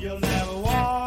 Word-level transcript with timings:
you'll 0.00 0.20
never 0.20 0.56
walk 0.58 0.97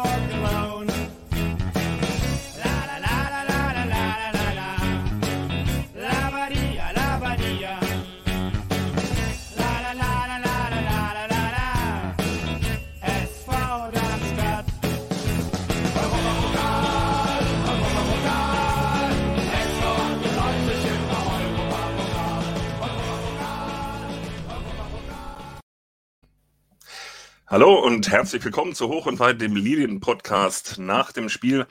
Hallo 27.52 27.78
und 27.84 28.10
herzlich 28.10 28.42
willkommen 28.46 28.74
zu 28.74 28.88
Hoch 28.88 29.04
und 29.04 29.20
Weit, 29.20 29.42
dem 29.42 29.54
Lilien-Podcast 29.54 30.78
nach 30.78 31.12
dem 31.12 31.28
Spiel, 31.28 31.66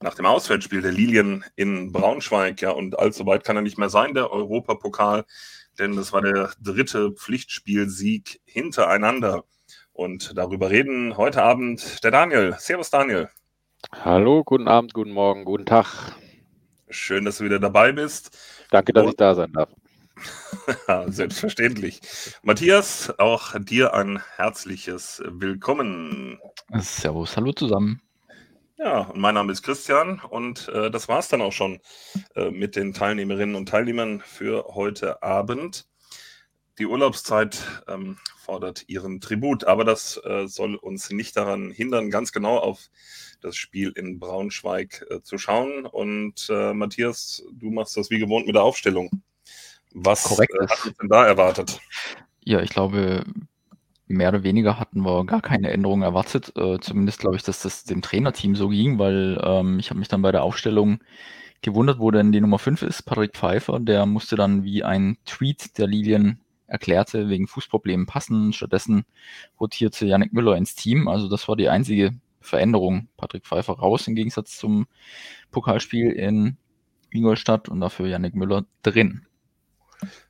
nach 0.00 0.14
dem 0.14 0.26
Auswärtsspiel 0.26 0.80
der 0.80 0.92
Lilien 0.92 1.44
in 1.56 1.90
Braunschweig. 1.90 2.62
Ja, 2.62 2.70
und 2.70 2.96
allzu 3.00 3.26
weit 3.26 3.42
kann 3.42 3.56
er 3.56 3.62
nicht 3.62 3.76
mehr 3.76 3.88
sein, 3.88 4.14
der 4.14 4.30
Europapokal, 4.30 5.24
denn 5.76 5.96
das 5.96 6.12
war 6.12 6.22
der 6.22 6.52
dritte 6.62 7.10
Pflichtspielsieg 7.10 8.42
hintereinander. 8.44 9.42
Und 9.92 10.38
darüber 10.38 10.70
reden 10.70 11.16
heute 11.16 11.42
Abend 11.42 12.04
der 12.04 12.12
Daniel. 12.12 12.54
Servus, 12.60 12.90
Daniel. 12.90 13.28
Hallo, 13.90 14.44
guten 14.44 14.68
Abend, 14.68 14.94
guten 14.94 15.10
Morgen, 15.10 15.44
guten 15.44 15.66
Tag. 15.66 16.14
Schön, 16.88 17.24
dass 17.24 17.38
du 17.38 17.44
wieder 17.44 17.58
dabei 17.58 17.90
bist. 17.90 18.38
Danke, 18.70 18.92
dass 18.92 19.02
Und- 19.02 19.10
ich 19.10 19.16
da 19.16 19.34
sein 19.34 19.52
darf. 19.52 19.68
Selbstverständlich. 21.06 22.00
Matthias, 22.42 23.12
auch 23.18 23.54
dir 23.58 23.94
ein 23.94 24.20
herzliches 24.36 25.22
Willkommen. 25.26 26.38
Servus, 26.78 27.36
hallo 27.36 27.52
zusammen. 27.52 28.00
Ja, 28.76 29.02
und 29.02 29.20
mein 29.20 29.34
Name 29.34 29.52
ist 29.52 29.62
Christian 29.62 30.20
und 30.20 30.68
äh, 30.68 30.90
das 30.90 31.08
war's 31.08 31.28
dann 31.28 31.42
auch 31.42 31.52
schon 31.52 31.80
äh, 32.34 32.50
mit 32.50 32.74
den 32.76 32.92
Teilnehmerinnen 32.92 33.54
und 33.54 33.68
Teilnehmern 33.68 34.20
für 34.20 34.64
heute 34.74 35.22
Abend. 35.22 35.86
Die 36.78 36.86
Urlaubszeit 36.86 37.84
ähm, 37.86 38.18
fordert 38.36 38.88
ihren 38.88 39.20
Tribut, 39.20 39.64
aber 39.64 39.84
das 39.84 40.20
äh, 40.24 40.48
soll 40.48 40.74
uns 40.74 41.10
nicht 41.10 41.36
daran 41.36 41.70
hindern, 41.70 42.10
ganz 42.10 42.32
genau 42.32 42.58
auf 42.58 42.90
das 43.40 43.54
Spiel 43.56 43.92
in 43.94 44.18
Braunschweig 44.18 45.06
äh, 45.08 45.20
zu 45.22 45.38
schauen. 45.38 45.86
Und 45.86 46.48
äh, 46.50 46.74
Matthias, 46.74 47.44
du 47.52 47.70
machst 47.70 47.96
das 47.96 48.10
wie 48.10 48.18
gewohnt 48.18 48.46
mit 48.46 48.56
der 48.56 48.64
Aufstellung. 48.64 49.22
Was 49.94 50.24
Korrekt 50.24 50.52
äh, 50.60 50.64
ist. 50.64 50.70
hat 50.70 50.86
uns 50.86 50.96
denn 50.98 51.08
da 51.08 51.26
erwartet? 51.26 51.80
Ja, 52.44 52.60
ich 52.60 52.70
glaube, 52.70 53.24
mehr 54.06 54.28
oder 54.28 54.42
weniger 54.42 54.78
hatten 54.78 55.00
wir 55.00 55.24
gar 55.24 55.40
keine 55.40 55.70
Änderungen 55.70 56.02
erwartet. 56.02 56.52
Äh, 56.56 56.78
zumindest 56.80 57.20
glaube 57.20 57.36
ich, 57.36 57.42
dass 57.42 57.62
das 57.62 57.84
dem 57.84 58.02
Trainerteam 58.02 58.56
so 58.56 58.68
ging, 58.68 58.98
weil 58.98 59.40
ähm, 59.42 59.78
ich 59.78 59.90
habe 59.90 59.98
mich 59.98 60.08
dann 60.08 60.22
bei 60.22 60.32
der 60.32 60.42
Aufstellung 60.42 60.98
gewundert, 61.62 61.98
wo 61.98 62.10
denn 62.10 62.32
die 62.32 62.40
Nummer 62.40 62.58
5 62.58 62.82
ist, 62.82 63.02
Patrick 63.02 63.34
Pfeiffer. 63.34 63.80
Der 63.80 64.04
musste 64.04 64.36
dann 64.36 64.64
wie 64.64 64.84
ein 64.84 65.16
Tweet 65.24 65.78
der 65.78 65.86
Lilien 65.86 66.40
erklärte, 66.66 67.28
wegen 67.28 67.46
Fußproblemen 67.46 68.06
passen. 68.06 68.52
Stattdessen 68.52 69.04
rotierte 69.60 70.06
Yannick 70.06 70.32
Müller 70.32 70.56
ins 70.56 70.74
Team. 70.74 71.08
Also 71.08 71.28
das 71.28 71.48
war 71.48 71.56
die 71.56 71.68
einzige 71.68 72.12
Veränderung. 72.40 73.08
Patrick 73.16 73.46
Pfeiffer 73.46 73.74
raus 73.74 74.06
im 74.06 74.14
Gegensatz 74.14 74.58
zum 74.58 74.86
Pokalspiel 75.50 76.10
in 76.10 76.56
Ingolstadt 77.10 77.68
und 77.68 77.80
dafür 77.80 78.08
Yannick 78.08 78.34
Müller 78.34 78.66
drin. 78.82 79.26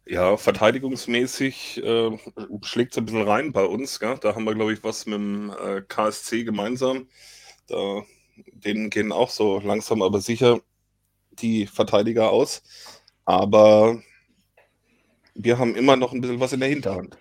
Ja, 0.06 0.36
verteidigungsmäßig 0.36 1.82
äh, 1.82 2.18
schlägt 2.62 2.92
es 2.92 2.98
ein 2.98 3.06
bisschen 3.06 3.22
rein 3.26 3.52
bei 3.52 3.64
uns. 3.64 4.00
Gell? 4.00 4.18
Da 4.20 4.34
haben 4.34 4.44
wir, 4.44 4.54
glaube 4.54 4.72
ich, 4.72 4.84
was 4.84 5.06
mit 5.06 5.14
dem 5.16 5.50
äh, 5.50 5.82
KSC 5.82 6.44
gemeinsam. 6.44 7.08
Da, 7.68 8.02
denen 8.52 8.90
gehen 8.90 9.12
auch 9.12 9.30
so 9.30 9.60
langsam 9.60 10.02
aber 10.02 10.20
sicher 10.20 10.60
die 11.32 11.66
Verteidiger 11.66 12.30
aus. 12.30 12.62
Aber 13.26 14.02
wir 15.34 15.58
haben 15.58 15.76
immer 15.76 15.94
noch 15.96 16.12
ein 16.12 16.20
bisschen 16.20 16.40
was 16.40 16.52
in 16.52 16.58
der 16.60 16.68
Hinterhand. 16.68 17.16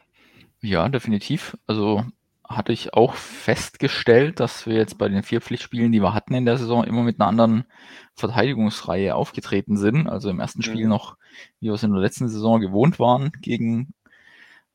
Ja, 0.61 0.87
definitiv. 0.89 1.57
Also 1.67 2.03
hatte 2.47 2.73
ich 2.73 2.93
auch 2.93 3.15
festgestellt, 3.15 4.39
dass 4.39 4.65
wir 4.67 4.75
jetzt 4.75 4.97
bei 4.97 5.09
den 5.09 5.23
vier 5.23 5.41
Pflichtspielen, 5.41 5.91
die 5.91 6.01
wir 6.01 6.13
hatten 6.13 6.33
in 6.35 6.45
der 6.45 6.57
Saison, 6.57 6.83
immer 6.83 7.03
mit 7.03 7.19
einer 7.19 7.27
anderen 7.29 7.65
Verteidigungsreihe 8.15 9.15
aufgetreten 9.15 9.77
sind. 9.77 10.07
Also 10.07 10.29
im 10.29 10.39
ersten 10.39 10.61
Spiel 10.61 10.83
Mhm. 10.83 10.89
noch, 10.89 11.17
wie 11.59 11.67
wir 11.67 11.73
es 11.73 11.83
in 11.83 11.91
der 11.91 12.01
letzten 12.01 12.27
Saison 12.29 12.61
gewohnt 12.61 12.99
waren, 12.99 13.31
gegen 13.41 13.93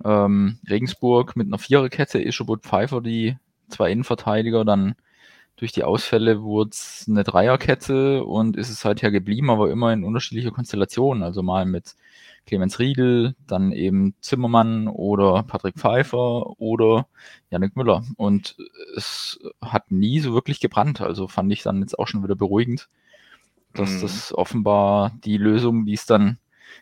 ähm, 0.05 0.59
Regensburg 0.69 1.37
mit 1.37 1.49
einer 1.49 1.59
Viererkette, 1.59 2.23
Ischobut 2.23 2.63
Pfeiffer, 2.63 3.01
die 3.01 3.37
zwei 3.69 3.91
Innenverteidiger, 3.91 4.65
dann 4.65 4.95
durch 5.57 5.73
die 5.73 5.83
Ausfälle 5.83 6.43
wurde 6.43 6.71
es 6.71 7.07
eine 7.09 7.25
Dreierkette 7.25 8.25
und 8.25 8.57
ist 8.57 8.71
es 8.71 8.81
seither 8.81 9.11
geblieben, 9.11 9.51
aber 9.51 9.71
immer 9.71 9.93
in 9.93 10.05
unterschiedlicher 10.05 10.53
Konstellationen. 10.53 11.25
Also 11.25 11.43
mal 11.43 11.67
mit 11.67 11.97
Clemens 12.47 12.79
Riedel, 12.79 13.35
dann 13.47 13.73
eben 13.73 14.15
Zimmermann 14.21 14.87
oder 14.87 15.43
Patrick 15.43 15.75
Pfeiffer 15.77 16.61
oder 16.61 17.09
Yannick 17.51 17.77
Müller. 17.77 18.05
Und 18.17 18.57
es 18.97 19.41
hat 19.61 19.91
nie 19.91 20.21
so 20.21 20.33
wirklich 20.33 20.61
gebrannt. 20.61 21.01
Also 21.01 21.27
fand 21.27 21.53
ich 21.53 21.63
dann 21.65 21.81
jetzt 21.81 21.99
auch 21.99 22.07
schon 22.07 22.23
wieder 22.23 22.37
beruhigend, 22.37 22.89
dass 23.75 23.91
Mhm. 23.91 24.01
das 24.03 24.33
offenbar 24.33 25.13
die 25.25 25.39
Lösung, 25.39 25.85
die 25.87 25.95
es 25.95 26.07
dann 26.07 26.39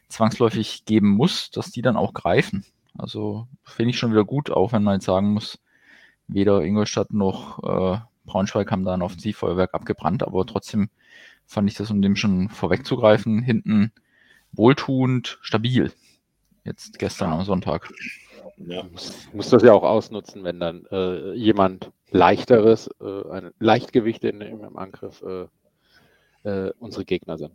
zwangsläufig 0.08 0.84
geben 0.84 1.08
muss, 1.10 1.50
dass 1.50 1.70
die 1.70 1.82
dann 1.82 1.96
auch 1.96 2.14
greifen. 2.14 2.64
Also 2.98 3.46
finde 3.64 3.90
ich 3.90 3.98
schon 3.98 4.12
wieder 4.12 4.24
gut, 4.24 4.50
auch 4.50 4.72
wenn 4.72 4.82
man 4.82 4.94
jetzt 4.94 5.06
sagen 5.06 5.32
muss, 5.32 5.58
weder 6.28 6.62
Ingolstadt 6.62 7.12
noch 7.12 7.62
äh, 7.62 7.98
Braunschweig 8.24 8.70
haben 8.70 8.84
da 8.84 8.94
ein 8.94 9.02
Offensivfeuerwerk 9.02 9.74
abgebrannt, 9.74 10.22
aber 10.22 10.44
trotzdem 10.46 10.90
fand 11.46 11.70
ich 11.70 11.76
das, 11.76 11.90
um 11.90 12.02
dem 12.02 12.16
schon 12.16 12.48
vorwegzugreifen, 12.48 13.42
hinten 13.42 13.92
wohltuend, 14.52 15.38
stabil. 15.42 15.92
Jetzt 16.64 16.98
gestern 16.98 17.32
am 17.32 17.44
Sonntag. 17.44 17.92
Ja. 18.56 18.82
Muss, 18.84 19.28
muss 19.32 19.50
das 19.50 19.62
ja 19.62 19.72
auch 19.72 19.84
ausnutzen, 19.84 20.42
wenn 20.42 20.58
dann 20.58 20.86
äh, 20.90 21.34
jemand 21.34 21.92
leichteres, 22.10 22.88
äh, 23.00 23.30
ein 23.30 23.52
Leichtgewicht 23.58 24.24
in, 24.24 24.40
im 24.40 24.76
Angriff 24.76 25.22
äh, 25.22 25.46
äh, 26.48 26.72
unsere 26.78 27.04
Gegner 27.04 27.38
sind. 27.38 27.54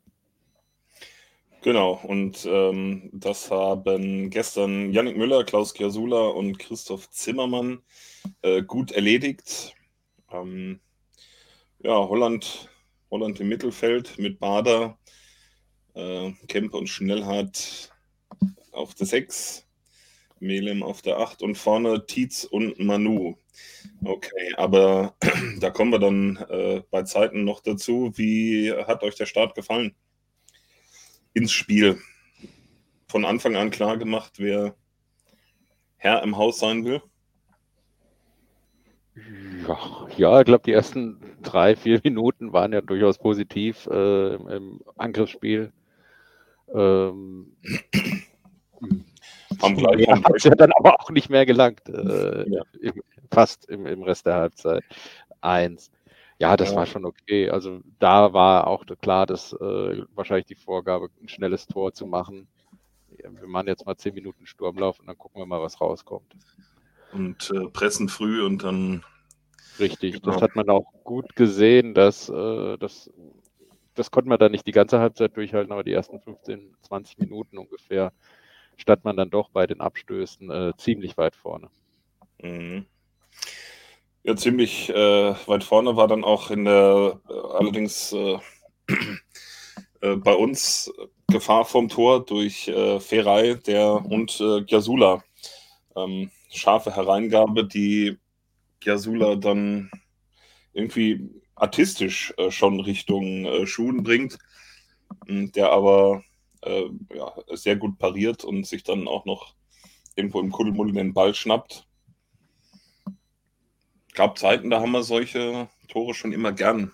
Genau, 1.64 1.94
und 2.04 2.44
ähm, 2.50 3.12
das 3.14 3.52
haben 3.52 4.32
gestern 4.32 4.92
Yannick 4.92 5.16
Müller, 5.16 5.44
Klaus 5.44 5.76
Kiasula 5.76 6.30
und 6.30 6.58
Christoph 6.58 7.12
Zimmermann 7.12 7.84
äh, 8.42 8.64
gut 8.64 8.92
erledigt. 8.92 9.76
Ähm, 10.32 10.80
ja, 11.84 11.94
Holland, 11.94 12.68
Holland 13.12 13.40
im 13.40 13.50
Mittelfeld 13.50 14.18
mit 14.18 14.40
Bader, 14.40 14.98
äh, 15.94 16.32
Kempe 16.48 16.78
und 16.78 16.88
Schnellhardt 16.88 17.92
auf 18.72 18.96
der 18.96 19.06
6, 19.06 19.68
Melem 20.40 20.82
auf 20.82 21.04
der 21.04 21.20
8 21.20 21.44
und 21.44 21.60
vorne 21.60 22.08
Tietz 22.08 22.44
und 22.44 22.80
Manu. 22.80 23.36
Okay, 24.04 24.54
aber 24.58 25.16
da 25.60 25.70
kommen 25.70 25.92
wir 25.92 26.00
dann 26.00 26.38
äh, 26.50 26.82
bei 26.90 27.04
Zeiten 27.04 27.44
noch 27.44 27.60
dazu. 27.62 28.14
Wie 28.16 28.72
hat 28.72 29.04
euch 29.04 29.14
der 29.16 29.28
Start 29.28 29.54
gefallen? 29.54 29.96
Ins 31.34 31.52
Spiel. 31.52 32.00
Von 33.08 33.26
Anfang 33.26 33.56
an 33.56 33.72
klar 33.72 33.98
gemacht, 33.98 34.34
wer 34.38 34.76
Herr 35.98 36.24
im 36.24 36.38
Haus 36.38 36.60
sein 36.60 36.86
will. 36.86 37.02
Ja, 39.68 40.08
ja 40.18 40.40
ich 40.40 40.46
glaube, 40.46 40.64
die 40.66 40.72
ersten 40.72 41.22
drei, 41.42 41.76
vier 41.76 42.00
Minuten 42.04 42.54
waren 42.54 42.74
ja 42.74 42.82
durchaus 42.82 43.18
positiv 43.18 43.88
äh, 43.88 44.36
im, 44.36 44.48
im 44.48 44.82
Angriffsspiel. 44.98 45.72
Ähm, 46.74 47.56
Haben 49.62 49.76
gleich 49.76 50.00
ja, 50.00 50.24
hat 50.24 50.44
ja 50.44 50.56
dann 50.56 50.72
aber 50.72 51.00
auch 51.00 51.10
nicht 51.12 51.30
mehr 51.30 51.46
gelangt. 51.46 51.88
Äh, 51.90 52.50
Ja. 52.50 52.64
im, 52.82 53.04
fast 53.32 53.66
im, 53.70 53.86
im 53.86 54.04
Rest 54.04 54.26
der 54.26 54.36
Halbzeit. 54.36 54.84
Eins. 55.42 55.92
Ja, 56.42 56.58
das 56.58 56.72
Ja. 56.72 56.78
war 56.78 56.86
schon 56.88 57.06
okay. 57.06 57.52
Also 57.52 57.82
da 58.00 58.34
war 58.34 58.66
auch 58.66 58.84
klar, 59.00 59.28
dass 59.28 59.54
äh, 59.54 60.04
wahrscheinlich 60.16 60.48
die 60.48 60.56
Vorgabe, 60.56 61.10
ein 61.22 61.28
schnelles 61.28 61.68
Tor 61.68 61.94
zu 61.94 62.08
machen. 62.08 62.48
Wir 63.10 63.48
machen 63.48 63.68
jetzt 63.68 63.86
mal 63.86 63.96
zehn 63.96 64.16
Minuten 64.16 64.48
Sturmlauf 64.48 65.00
und 65.00 65.06
dann 65.06 65.18
gucken 65.20 65.40
wir 65.40 65.46
mal, 65.46 65.62
was 65.62 65.80
rauskommt. 65.80 66.34
und 67.12 67.52
äh, 67.52 67.68
pressen 67.68 68.10
früh 68.10 68.44
und 68.44 68.64
dann 68.64 69.04
Richtig, 69.80 70.20
Genau. 70.22 70.34
das 70.34 70.42
hat 70.42 70.56
man 70.56 70.68
auch 70.72 70.92
gut 71.04 71.36
gesehen, 71.36 71.94
dass 71.94 72.28
äh, 72.30 72.78
das, 72.80 73.12
das 73.94 74.10
konnte 74.10 74.30
man 74.30 74.40
dann 74.40 74.52
nicht 74.52 74.66
die 74.66 74.72
ganze 74.72 75.00
Halbzeit 75.00 75.38
durchhalten, 75.38 75.72
aber 75.72 75.84
die 75.84 75.94
ersten 75.94 76.20
15, 76.20 76.76
20 76.82 77.20
Minuten 77.20 77.60
ungefähr 77.60 78.12
stand 78.78 79.04
man 79.04 79.16
dann 79.16 79.30
doch 79.30 79.50
bei 79.50 79.68
den 79.68 79.80
Abstößen 79.80 80.50
äh, 80.50 80.74
ziemlich 80.78 81.18
weit 81.18 81.36
vorne. 81.36 81.70
Mhm. 82.42 82.88
Ja, 84.24 84.36
ziemlich 84.36 84.90
äh, 84.90 85.34
weit 85.48 85.64
vorne 85.64 85.96
war 85.96 86.08
dann 86.08 86.24
auch 86.24 86.52
in 86.52 86.66
der 86.66 87.20
äh, 87.28 87.34
allerdings 87.34 88.14
äh, 88.14 88.38
äh, 90.02 90.16
bei 90.18 90.36
uns 90.36 90.94
Gefahr 91.28 91.66
vom 91.66 91.90
Tor 91.90 92.24
durch 92.24 92.68
äh, 92.68 93.00
Ferrei 93.00 93.56
der 93.56 94.06
und 94.06 94.40
äh, 94.40 94.62
Giasula. 94.64 95.24
Ähm, 95.96 96.30
scharfe 96.52 96.96
Hereingabe, 96.96 97.66
die 97.66 98.18
Kiasula 98.80 99.36
dann 99.38 99.90
irgendwie 100.74 101.28
artistisch 101.56 102.32
äh, 102.38 102.52
schon 102.52 102.80
Richtung 102.80 103.46
äh, 103.46 103.66
Schuhen 103.66 104.04
bringt, 104.04 104.38
der 105.28 105.72
aber 105.72 106.24
ja, 106.64 107.34
sehr 107.54 107.76
gut 107.76 107.98
pariert 107.98 108.44
und 108.44 108.68
sich 108.68 108.84
dann 108.84 109.08
auch 109.08 109.26
noch 109.26 109.56
irgendwo 110.16 110.40
im 110.40 110.52
Kuddelmuddel 110.52 110.94
den 110.94 111.12
Ball 111.12 111.34
schnappt. 111.34 111.88
Gab 114.14 114.38
Zeiten, 114.38 114.70
da 114.70 114.82
haben 114.82 114.92
wir 114.92 115.04
solche 115.04 115.70
Tore 115.88 116.14
schon 116.14 116.34
immer 116.34 116.52
gern 116.52 116.92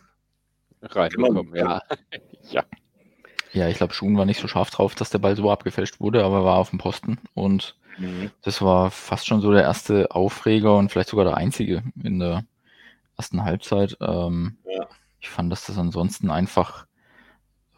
reinbekommen, 0.81 1.55
ja. 1.55 1.81
ja. 2.51 2.63
Ja, 3.53 3.67
ich 3.69 3.77
glaube, 3.77 3.93
Schuhen 3.93 4.17
war 4.17 4.25
nicht 4.25 4.39
so 4.39 4.47
scharf 4.47 4.69
drauf, 4.69 4.93
dass 4.93 5.09
der 5.09 5.19
Ball 5.19 5.35
so 5.35 5.49
abgefälscht 5.49 5.99
wurde, 5.99 6.23
aber 6.23 6.43
war 6.43 6.57
auf 6.57 6.69
dem 6.69 6.79
Posten 6.79 7.17
und 7.33 7.75
mhm. 7.97 8.29
das 8.43 8.61
war 8.61 8.91
fast 8.91 9.25
schon 9.25 9.41
so 9.41 9.51
der 9.51 9.63
erste 9.63 10.11
Aufreger 10.11 10.77
und 10.77 10.91
vielleicht 10.91 11.09
sogar 11.09 11.25
der 11.25 11.37
einzige 11.37 11.83
in 12.03 12.19
der 12.19 12.45
ersten 13.17 13.43
Halbzeit. 13.43 13.97
Ähm, 13.99 14.57
ja. 14.65 14.87
Ich 15.19 15.29
fand, 15.29 15.51
dass 15.51 15.65
das 15.65 15.77
ansonsten 15.77 16.29
einfach 16.29 16.85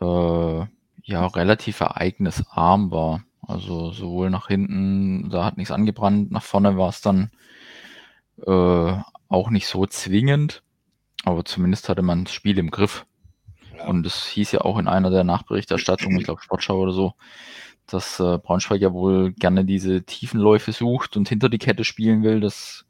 äh, 0.01 0.65
ja 1.03 1.25
relativ 1.27 1.80
ereignisarm 1.80 2.92
war. 2.92 3.24
Also 3.47 3.92
sowohl 3.92 4.30
nach 4.30 4.47
hinten, 4.47 5.30
da 5.30 5.45
hat 5.45 5.57
nichts 5.57 5.71
angebrannt, 5.71 6.31
nach 6.31 6.44
vorne 6.44 6.77
war 6.77 6.89
es 6.89 7.01
dann 7.01 7.31
äh, 8.45 9.01
auch 9.30 9.50
nicht 9.50 9.68
so 9.68 9.86
zwingend, 9.86 10.64
aber 11.24 11.46
zumindest 11.46 11.88
hatte 11.88 12.02
man 12.02 12.26
das 12.26 12.34
Spiel 12.34 12.58
im 12.58 12.72
Griff. 12.72 13.06
Ja. 13.78 13.88
Und 13.88 14.06
es 14.06 14.26
hieß 14.28 14.52
ja 14.52 14.62
auch 14.62 14.78
in 14.78 14.88
einer 14.88 15.12
der 15.12 15.24
Nachberichterstattungen, 15.24 16.20
ich 16.20 16.26
glaube 16.26 16.42
Sportschau 16.42 16.80
oder 16.80 16.92
so, 16.92 17.14
dass 17.86 18.20
äh, 18.20 18.38
Braunschweig 18.38 18.81
ja 18.81 18.92
wohl 18.92 19.31
gerne 19.34 19.64
diese 19.66 20.04
Tiefenläufe 20.04 20.72
sucht 20.72 21.16
und 21.16 21.30
hinter 21.30 21.50
die 21.50 21.58
Kette 21.58 21.84
spielen 21.84 22.24
will. 22.24 22.40
Das 22.40 22.86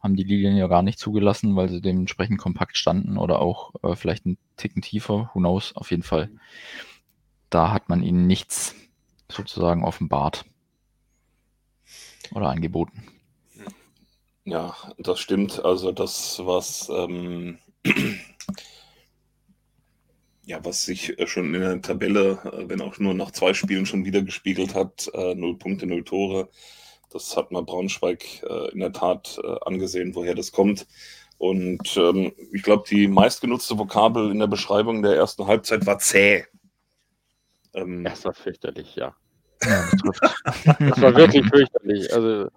haben 0.00 0.16
die 0.16 0.24
Lilien 0.24 0.56
ja 0.56 0.66
gar 0.66 0.82
nicht 0.82 0.98
zugelassen, 0.98 1.56
weil 1.56 1.68
sie 1.68 1.80
dementsprechend 1.80 2.38
kompakt 2.38 2.76
standen 2.76 3.16
oder 3.16 3.40
auch 3.40 3.74
äh, 3.82 3.96
vielleicht 3.96 4.26
einen 4.26 4.38
Ticken 4.56 4.82
tiefer, 4.82 5.30
who 5.32 5.38
knows, 5.40 5.74
auf 5.74 5.90
jeden 5.90 6.02
Fall. 6.02 6.30
Da 7.50 7.72
hat 7.72 7.88
man 7.88 8.02
ihnen 8.02 8.26
nichts 8.26 8.74
sozusagen 9.30 9.84
offenbart 9.84 10.44
oder 12.32 12.48
angeboten. 12.48 13.04
Ja, 14.46 14.76
das 14.98 15.18
stimmt. 15.18 15.64
Also 15.64 15.90
das, 15.90 16.40
was 16.44 16.88
ähm, 16.88 17.58
ja, 20.44 20.64
was 20.64 20.84
sich 20.84 21.16
schon 21.26 21.52
in 21.52 21.60
der 21.60 21.82
Tabelle, 21.82 22.38
äh, 22.44 22.68
wenn 22.68 22.80
auch 22.80 22.96
nur 23.00 23.12
nach 23.12 23.32
zwei 23.32 23.54
Spielen 23.54 23.86
schon 23.86 24.04
wieder 24.04 24.22
gespiegelt 24.22 24.74
hat, 24.76 25.10
äh, 25.14 25.34
null 25.34 25.58
Punkte, 25.58 25.86
null 25.86 26.04
Tore. 26.04 26.48
Das 27.10 27.36
hat 27.36 27.50
man 27.50 27.66
Braunschweig 27.66 28.44
äh, 28.44 28.70
in 28.70 28.78
der 28.78 28.92
Tat 28.92 29.40
äh, 29.42 29.56
angesehen, 29.66 30.14
woher 30.14 30.36
das 30.36 30.52
kommt. 30.52 30.86
Und 31.38 31.96
ähm, 31.96 32.32
ich 32.52 32.62
glaube, 32.62 32.84
die 32.88 33.08
meistgenutzte 33.08 33.76
Vokabel 33.76 34.30
in 34.30 34.38
der 34.38 34.46
Beschreibung 34.46 35.02
der 35.02 35.16
ersten 35.16 35.48
Halbzeit 35.48 35.86
war 35.86 35.98
zäh. 35.98 36.44
Ähm, 37.74 38.04
das 38.04 38.24
war 38.24 38.32
fürchterlich, 38.32 38.94
ja. 38.94 39.16
das 39.58 41.00
war 41.00 41.16
wirklich 41.16 41.44
fürchterlich. 41.46 42.12
Also 42.14 42.48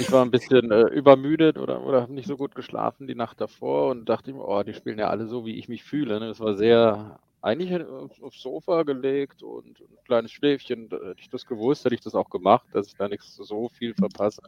ich 0.00 0.12
war 0.12 0.24
ein 0.24 0.30
bisschen 0.30 0.70
äh, 0.70 0.82
übermüdet 0.82 1.58
oder, 1.58 1.84
oder 1.84 2.02
habe 2.02 2.12
nicht 2.12 2.28
so 2.28 2.36
gut 2.36 2.54
geschlafen 2.54 3.06
die 3.06 3.14
Nacht 3.14 3.40
davor 3.40 3.90
und 3.90 4.08
dachte 4.08 4.32
mir, 4.32 4.46
oh, 4.46 4.62
die 4.62 4.74
spielen 4.74 4.98
ja 4.98 5.08
alle 5.08 5.26
so, 5.26 5.46
wie 5.46 5.56
ich 5.56 5.68
mich 5.68 5.84
fühle. 5.84 6.20
Ne? 6.20 6.28
Das 6.28 6.40
war 6.40 6.54
sehr 6.54 7.18
eigentlich 7.42 7.80
aufs, 7.86 8.20
aufs 8.22 8.42
Sofa 8.42 8.82
gelegt 8.82 9.42
und 9.42 9.80
ein 9.80 9.98
kleines 10.04 10.32
Schläfchen. 10.32 10.88
Hätte 10.90 11.16
ich 11.18 11.28
das 11.28 11.46
gewusst, 11.46 11.84
hätte 11.84 11.94
ich 11.94 12.00
das 12.00 12.14
auch 12.14 12.28
gemacht, 12.28 12.66
dass 12.72 12.88
ich 12.88 12.94
da 12.94 13.08
nichts 13.08 13.36
so 13.36 13.68
viel 13.68 13.94
verpasse. 13.94 14.42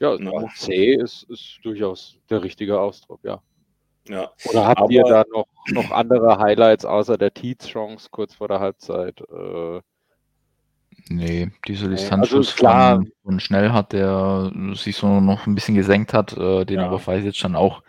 Ja, 0.00 0.16
no. 0.18 0.48
C 0.56 0.94
ist, 0.94 1.24
ist 1.30 1.60
durchaus 1.62 2.18
der 2.28 2.42
richtige 2.42 2.80
Ausdruck, 2.80 3.20
ja. 3.22 3.40
Ja. 4.08 4.30
Oder 4.48 4.66
habt 4.66 4.80
Aber, 4.80 4.90
ihr 4.90 5.02
da 5.02 5.24
noch, 5.32 5.46
noch 5.70 5.90
andere 5.90 6.38
Highlights 6.38 6.84
außer 6.84 7.18
der 7.18 7.32
Tietz-Chance 7.32 8.08
kurz 8.10 8.34
vor 8.34 8.48
der 8.48 8.60
Halbzeit? 8.60 9.20
Äh, 9.20 9.80
Nee, 11.08 11.50
diese 11.66 11.88
Distanzschuss 11.88 12.48
also 12.48 12.56
klar. 12.56 12.96
Von, 12.96 13.12
von 13.24 13.40
Schnell 13.40 13.72
hat, 13.72 13.92
der 13.92 14.52
sich 14.74 14.96
so 14.96 15.20
noch 15.20 15.46
ein 15.46 15.54
bisschen 15.54 15.74
gesenkt 15.74 16.12
hat, 16.12 16.36
äh, 16.36 16.64
den 16.64 16.80
ja. 16.80 16.86
aber 16.86 16.98
Feis 16.98 17.24
jetzt 17.24 17.38
schon 17.38 17.56
auch 17.56 17.82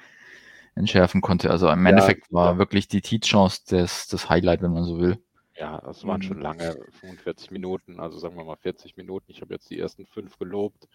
entschärfen 0.76 1.22
konnte. 1.22 1.52
Also 1.52 1.70
im 1.70 1.84
ja, 1.84 1.90
Endeffekt 1.90 2.32
war 2.32 2.54
ja. 2.54 2.58
wirklich 2.58 2.88
die 2.88 3.02
T-Chance 3.02 3.62
das, 3.70 4.08
das 4.08 4.30
Highlight, 4.30 4.62
wenn 4.62 4.74
man 4.74 4.86
so 4.86 5.00
will. 5.00 5.18
Ja, 5.58 5.82
es 5.90 6.06
waren 6.06 6.22
mhm. 6.22 6.24
schon 6.24 6.42
lange, 6.42 6.78
45 7.02 7.52
Minuten, 7.52 8.00
also 8.00 8.18
sagen 8.18 8.38
wir 8.38 8.46
mal 8.46 8.56
40 8.56 8.96
Minuten. 8.96 9.26
Ich 9.30 9.42
habe 9.42 9.54
jetzt 9.54 9.70
die 9.70 9.80
ersten 9.80 10.06
fünf 10.06 10.38
gelobt. 10.38 10.88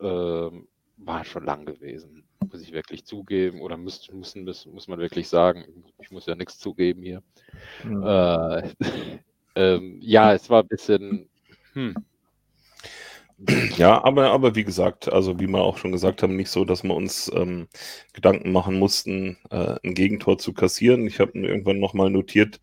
Ähm, 0.00 0.66
war 0.96 1.24
schon 1.24 1.44
lang 1.44 1.66
gewesen, 1.66 2.24
muss 2.40 2.62
ich 2.62 2.72
wirklich 2.72 3.04
zugeben. 3.04 3.60
Oder 3.60 3.76
muss, 3.76 4.10
müssen, 4.12 4.44
muss, 4.44 4.66
muss 4.66 4.88
man 4.88 4.98
wirklich 4.98 5.28
sagen, 5.28 5.84
ich 6.00 6.10
muss 6.10 6.26
ja 6.26 6.34
nichts 6.34 6.58
zugeben 6.58 7.02
hier. 7.02 7.22
Mhm. 7.84 8.02
Äh, 8.02 8.68
ähm, 9.56 9.98
ja, 10.00 10.32
es 10.32 10.48
war 10.48 10.62
ein 10.62 10.68
bisschen 10.68 11.28
hm. 11.72 11.94
Ja, 13.76 14.04
aber, 14.04 14.30
aber 14.30 14.54
wie 14.54 14.62
gesagt, 14.62 15.12
also 15.12 15.40
wie 15.40 15.48
wir 15.48 15.58
auch 15.62 15.76
schon 15.78 15.90
gesagt 15.90 16.22
haben, 16.22 16.36
nicht 16.36 16.50
so, 16.50 16.64
dass 16.64 16.84
wir 16.84 16.94
uns 16.94 17.30
ähm, 17.34 17.66
Gedanken 18.12 18.52
machen 18.52 18.78
mussten, 18.78 19.36
äh, 19.50 19.76
ein 19.82 19.94
Gegentor 19.94 20.38
zu 20.38 20.52
kassieren. 20.52 21.06
Ich 21.08 21.18
habe 21.18 21.32
irgendwann 21.38 21.80
nochmal 21.80 22.10
notiert, 22.10 22.60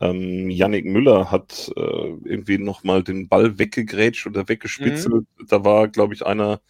ähm, 0.00 0.50
Yannick 0.50 0.84
Müller 0.84 1.30
hat 1.30 1.72
äh, 1.76 1.80
irgendwie 1.80 2.58
nochmal 2.58 3.02
den 3.02 3.28
Ball 3.28 3.58
weggegrätscht 3.58 4.26
oder 4.26 4.48
weggespitzelt. 4.48 5.26
Mhm. 5.38 5.46
Da 5.48 5.64
war, 5.64 5.88
glaube 5.88 6.14
ich, 6.14 6.26
einer 6.26 6.60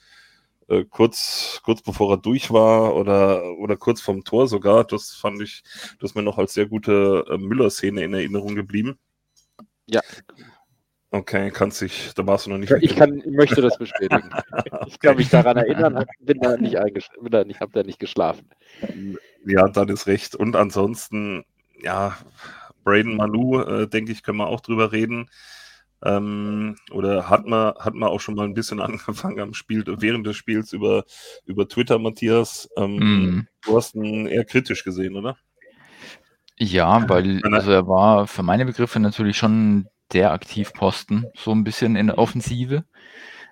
äh, 0.69 0.85
kurz, 0.85 1.61
kurz 1.65 1.82
bevor 1.82 2.12
er 2.12 2.19
durch 2.19 2.53
war 2.53 2.94
oder, 2.94 3.56
oder 3.59 3.77
kurz 3.77 4.00
vorm 4.00 4.23
Tor 4.23 4.49
sogar. 4.49 4.85
Das 4.85 5.12
fand 5.12 5.41
ich, 5.43 5.62
das 5.99 6.11
ist 6.11 6.15
mir 6.15 6.23
noch 6.23 6.39
als 6.39 6.55
sehr 6.55 6.67
gute 6.67 7.25
äh, 7.31 7.39
Müller-Szene 7.39 8.05
in 8.05 8.15
Erinnerung 8.15 8.55
geblieben. 8.55 8.99
Ja, 9.87 10.03
Okay, 11.17 11.51
kannst 11.51 11.81
dich, 11.81 12.13
da 12.15 12.27
warst 12.27 12.45
du 12.45 12.51
noch 12.51 12.59
nicht. 12.59 12.71
Ich, 12.83 12.95
kann, 12.95 13.23
ich 13.25 13.33
möchte 13.33 13.63
das 13.63 13.79
bestätigen. 13.79 14.29
Ich 14.87 15.01
kann 15.01 15.17
mich 15.17 15.31
daran 15.31 15.57
erinnern, 15.57 16.05
bin 16.21 16.39
da 16.41 16.57
nicht 16.57 16.79
eingeschlafen, 16.79 17.51
ich 17.51 17.61
habe 17.61 17.73
da 17.73 17.83
nicht 17.83 17.99
geschlafen. 17.99 18.49
Ja, 19.45 19.67
dann 19.69 19.89
ist 19.89 20.07
recht. 20.07 20.35
Und 20.37 20.57
ansonsten, 20.57 21.45
ja, 21.83 22.17
Braden 22.85 23.17
Manu, 23.17 23.61
äh, 23.63 23.89
denke 23.89 24.13
ich, 24.13 24.23
können 24.23 24.39
wir 24.39 24.47
auch 24.47 24.61
drüber 24.61 24.93
reden. 24.93 25.31
Ähm, 26.05 26.77
oder 26.93 27.31
hat 27.31 27.47
man, 27.47 27.75
hat 27.77 27.95
man 27.95 28.11
auch 28.11 28.21
schon 28.21 28.35
mal 28.35 28.45
ein 28.45 28.55
bisschen 28.55 28.81
angefangen 28.83 29.41
am 29.41 29.55
Spiel, 29.55 29.85
während 29.87 30.27
des 30.27 30.37
Spiels 30.37 30.73
über, 30.73 31.05
über 31.47 31.67
Twitter, 31.67 31.99
Matthias. 31.99 32.69
Ähm, 32.77 32.96
mm. 32.96 33.49
Du 33.65 33.77
hast 33.77 33.94
ihn 33.94 34.27
eher 34.27 34.44
kritisch 34.44 34.85
gesehen, 34.85 35.17
oder? 35.17 35.37
Ja, 36.58 37.08
weil 37.08 37.41
also 37.53 37.70
er 37.70 37.87
war 37.89 38.27
für 38.27 38.43
meine 38.43 38.67
Begriffe 38.67 39.01
natürlich 39.01 39.37
schon 39.37 39.89
der 40.13 40.32
Aktivposten, 40.32 41.27
so 41.36 41.53
ein 41.53 41.65
bisschen 41.65 41.96
in 41.96 42.08
der 42.08 42.19
Offensive. 42.19 42.84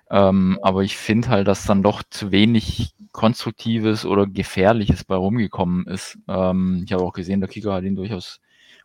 Ähm, 0.09 0.59
aber 0.61 0.83
ich 0.83 0.97
finde 0.97 1.29
halt, 1.29 1.47
dass 1.47 1.65
dann 1.65 1.83
doch 1.83 2.03
zu 2.09 2.31
wenig 2.31 2.93
Konstruktives 3.11 4.05
oder 4.05 4.27
Gefährliches 4.27 5.03
bei 5.03 5.15
rumgekommen 5.15 5.87
ist. 5.87 6.17
Ähm, 6.27 6.83
ich 6.85 6.93
habe 6.93 7.03
auch 7.03 7.13
gesehen, 7.13 7.39
der 7.39 7.49
Kicker 7.49 7.73
hat 7.73 7.83
ihn 7.83 7.95
durchaus 7.95 8.39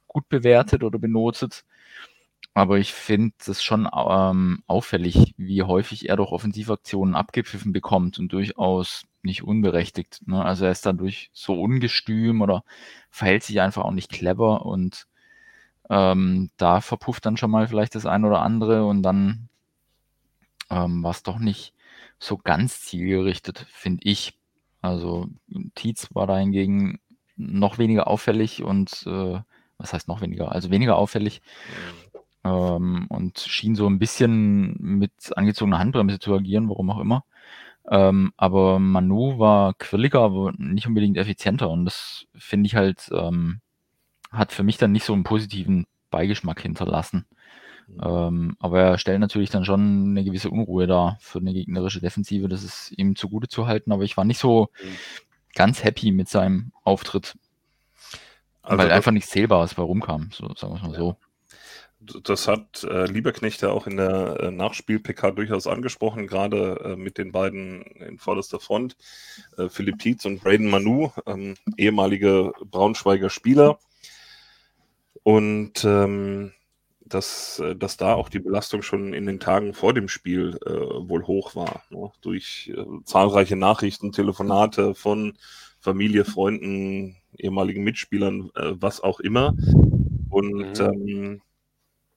gut 0.06 0.28
bewertet 0.28 0.82
oder 0.82 0.98
benotet. 0.98 1.64
Aber 2.54 2.78
ich 2.78 2.92
finde 2.92 3.34
es 3.46 3.62
schon 3.62 3.88
ähm, 3.92 4.62
auffällig, 4.66 5.34
wie 5.36 5.62
häufig 5.62 6.08
er 6.08 6.16
doch 6.16 6.32
Offensivaktionen 6.32 7.14
abgepfiffen 7.14 7.72
bekommt 7.72 8.18
und 8.18 8.32
durchaus 8.32 9.04
nicht 9.22 9.44
unberechtigt. 9.44 10.22
Ne? 10.26 10.44
Also 10.44 10.64
er 10.64 10.72
ist 10.72 10.84
dadurch 10.86 11.30
so 11.32 11.60
ungestüm 11.60 12.42
oder 12.42 12.64
verhält 13.10 13.44
sich 13.44 13.60
einfach 13.60 13.84
auch 13.84 13.92
nicht 13.92 14.10
clever 14.10 14.66
und 14.66 15.06
ähm, 15.90 16.50
da 16.56 16.80
verpufft 16.80 17.26
dann 17.26 17.36
schon 17.36 17.50
mal 17.50 17.68
vielleicht 17.68 17.94
das 17.96 18.06
ein 18.06 18.24
oder 18.24 18.42
andere 18.42 18.86
und 18.86 19.02
dann 19.02 19.48
ähm, 20.70 21.02
war 21.02 21.10
es 21.10 21.24
doch 21.24 21.38
nicht 21.38 21.74
so 22.18 22.38
ganz 22.38 22.82
zielgerichtet, 22.82 23.66
finde 23.70 24.02
ich. 24.04 24.38
Also 24.82 25.28
Tietz 25.74 26.08
war 26.14 26.26
da 26.26 26.38
hingegen 26.38 27.00
noch 27.36 27.78
weniger 27.78 28.06
auffällig 28.06 28.62
und 28.62 29.04
äh, 29.06 29.40
was 29.78 29.92
heißt 29.92 30.08
noch 30.08 30.20
weniger? 30.20 30.52
Also 30.52 30.70
weniger 30.70 30.96
auffällig 30.96 31.42
ähm, 32.44 33.06
und 33.08 33.40
schien 33.40 33.74
so 33.74 33.86
ein 33.88 33.98
bisschen 33.98 34.76
mit 34.78 35.12
angezogener 35.36 35.78
Handbremse 35.78 36.20
zu 36.20 36.34
agieren, 36.34 36.68
warum 36.68 36.90
auch 36.90 37.00
immer. 37.00 37.24
Ähm, 37.90 38.32
aber 38.36 38.78
Manu 38.78 39.38
war 39.38 39.74
quirliger, 39.74 40.20
aber 40.20 40.52
nicht 40.56 40.86
unbedingt 40.86 41.16
effizienter 41.16 41.70
und 41.70 41.84
das 41.84 42.26
finde 42.36 42.68
ich 42.68 42.76
halt 42.76 43.10
ähm, 43.12 43.60
hat 44.30 44.52
für 44.52 44.62
mich 44.62 44.78
dann 44.78 44.92
nicht 44.92 45.04
so 45.04 45.12
einen 45.12 45.24
positiven 45.24 45.86
Beigeschmack 46.10 46.60
hinterlassen. 46.60 47.26
Mhm. 47.88 48.00
Ähm, 48.02 48.56
aber 48.60 48.80
er 48.82 48.98
stellt 48.98 49.20
natürlich 49.20 49.50
dann 49.50 49.64
schon 49.64 50.10
eine 50.10 50.24
gewisse 50.24 50.50
Unruhe 50.50 50.86
dar 50.86 51.18
für 51.20 51.38
eine 51.38 51.52
gegnerische 51.52 52.00
Defensive. 52.00 52.48
Das 52.48 52.62
ist 52.62 52.92
ihm 52.96 53.16
zugute 53.16 53.48
zu 53.48 53.66
halten, 53.66 53.92
aber 53.92 54.04
ich 54.04 54.16
war 54.16 54.24
nicht 54.24 54.38
so 54.38 54.68
mhm. 54.82 54.96
ganz 55.54 55.84
happy 55.84 56.12
mit 56.12 56.28
seinem 56.28 56.72
Auftritt. 56.84 57.36
Also 58.62 58.78
weil 58.78 58.92
einfach 58.92 59.12
nichts 59.12 59.30
Zählbares 59.30 59.74
bei 59.74 59.82
rumkam, 59.82 60.30
so, 60.32 60.54
sagen 60.54 60.74
wir 60.74 60.76
es 60.76 60.82
mal 60.82 60.94
so. 60.94 61.16
das 62.22 62.46
hat 62.46 62.84
äh, 62.84 63.06
Lieberknecht 63.06 63.62
ja 63.62 63.70
auch 63.70 63.86
in 63.86 63.96
der 63.96 64.38
äh, 64.38 64.50
Nachspiel-PK 64.50 65.30
durchaus 65.32 65.66
angesprochen, 65.66 66.26
gerade 66.26 66.78
äh, 66.84 66.96
mit 66.96 67.16
den 67.16 67.32
beiden 67.32 67.82
in 67.82 68.18
vorderster 68.18 68.60
Front, 68.60 68.96
äh, 69.56 69.68
Philipp 69.70 69.98
Tietz 69.98 70.26
und 70.26 70.42
Braden 70.42 70.68
Manu, 70.68 71.10
ähm, 71.26 71.56
ehemalige 71.78 72.52
Braunschweiger 72.64 73.30
Spieler. 73.30 73.78
Und 75.22 75.84
ähm, 75.84 76.52
dass, 77.00 77.58
äh, 77.58 77.76
dass 77.76 77.96
da 77.96 78.14
auch 78.14 78.28
die 78.28 78.38
Belastung 78.38 78.82
schon 78.82 79.12
in 79.12 79.26
den 79.26 79.40
Tagen 79.40 79.74
vor 79.74 79.92
dem 79.92 80.08
Spiel 80.08 80.58
äh, 80.64 80.70
wohl 80.70 81.26
hoch 81.26 81.54
war. 81.54 81.82
Ne? 81.90 82.10
Durch 82.22 82.72
äh, 82.74 82.84
zahlreiche 83.04 83.56
Nachrichten, 83.56 84.12
Telefonate 84.12 84.94
von 84.94 85.36
Familie, 85.80 86.24
Freunden, 86.24 87.16
ehemaligen 87.36 87.84
Mitspielern, 87.84 88.50
äh, 88.54 88.72
was 88.74 89.00
auch 89.00 89.20
immer. 89.20 89.54
Und 90.30 90.78
mhm. 90.78 90.84
ähm, 90.84 91.42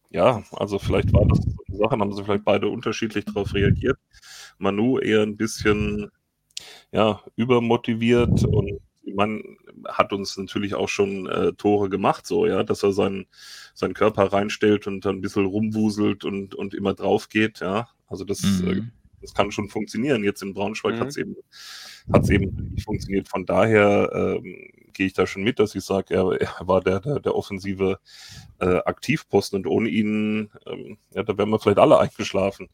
ja, 0.10 0.44
also 0.52 0.78
vielleicht 0.78 1.12
war 1.12 1.26
das 1.26 1.40
so 1.40 1.52
eine 1.68 1.78
Sache, 1.78 2.00
haben 2.00 2.14
sie 2.14 2.24
vielleicht 2.24 2.46
beide 2.46 2.68
unterschiedlich 2.68 3.26
darauf 3.26 3.54
reagiert. 3.54 3.98
Manu 4.60 5.00
eher 5.00 5.24
ein 5.24 5.38
bisschen 5.38 6.12
ja, 6.92 7.22
übermotiviert 7.36 8.44
und 8.46 8.80
man 9.16 9.42
hat 9.88 10.14
uns 10.14 10.38
natürlich 10.38 10.76
auch 10.76 10.90
schon 10.90 11.28
äh, 11.28 11.54
Tore 11.54 11.90
gemacht, 11.90 12.26
so, 12.26 12.46
ja, 12.46 12.64
dass 12.64 12.84
er 12.84 12.94
seinen, 12.94 13.28
seinen 13.74 13.94
Körper 13.94 14.32
reinstellt 14.32 14.88
und 14.88 15.06
dann 15.06 15.18
ein 15.18 15.22
bisschen 15.22 15.46
rumwuselt 15.46 16.26
und, 16.26 16.56
und 16.56 16.74
immer 16.74 16.94
drauf 16.94 17.30
geht, 17.30 17.60
ja. 17.60 17.88
Also 18.08 18.26
das, 18.26 18.44
äh, 18.44 18.48
mhm. 18.48 18.70
äh, 18.70 18.82
das 19.22 19.34
kann 19.34 19.52
schon 19.52 19.70
funktionieren. 19.70 20.24
Jetzt 20.24 20.44
in 20.44 20.54
Braunschweig 20.54 20.96
mhm. 20.96 21.00
hat 21.00 21.08
es 21.08 21.18
eben, 21.18 21.36
hat's 22.12 22.30
eben 22.30 22.74
nicht 22.74 22.84
funktioniert. 22.84 23.30
Von 23.30 23.46
daher 23.46 24.12
ähm, 24.14 24.70
gehe 24.94 25.08
ich 25.08 25.14
da 25.14 25.26
schon 25.26 25.44
mit, 25.44 25.60
dass 25.60 25.76
ich 25.76 25.84
sage, 25.84 26.14
er, 26.14 26.40
er, 26.40 26.68
war 26.68 26.82
der, 26.82 27.00
der, 27.00 27.20
der 27.20 27.36
offensive 27.36 28.00
äh, 28.60 28.78
Aktivposten 28.86 29.58
und 29.60 29.68
ohne 29.68 29.90
ihn, 29.90 30.52
ähm, 30.68 30.98
ja, 31.14 31.24
da 31.24 31.38
wären 31.38 31.50
wir 31.50 31.60
vielleicht 31.60 31.80
alle 31.80 32.00
eingeschlafen 32.00 32.70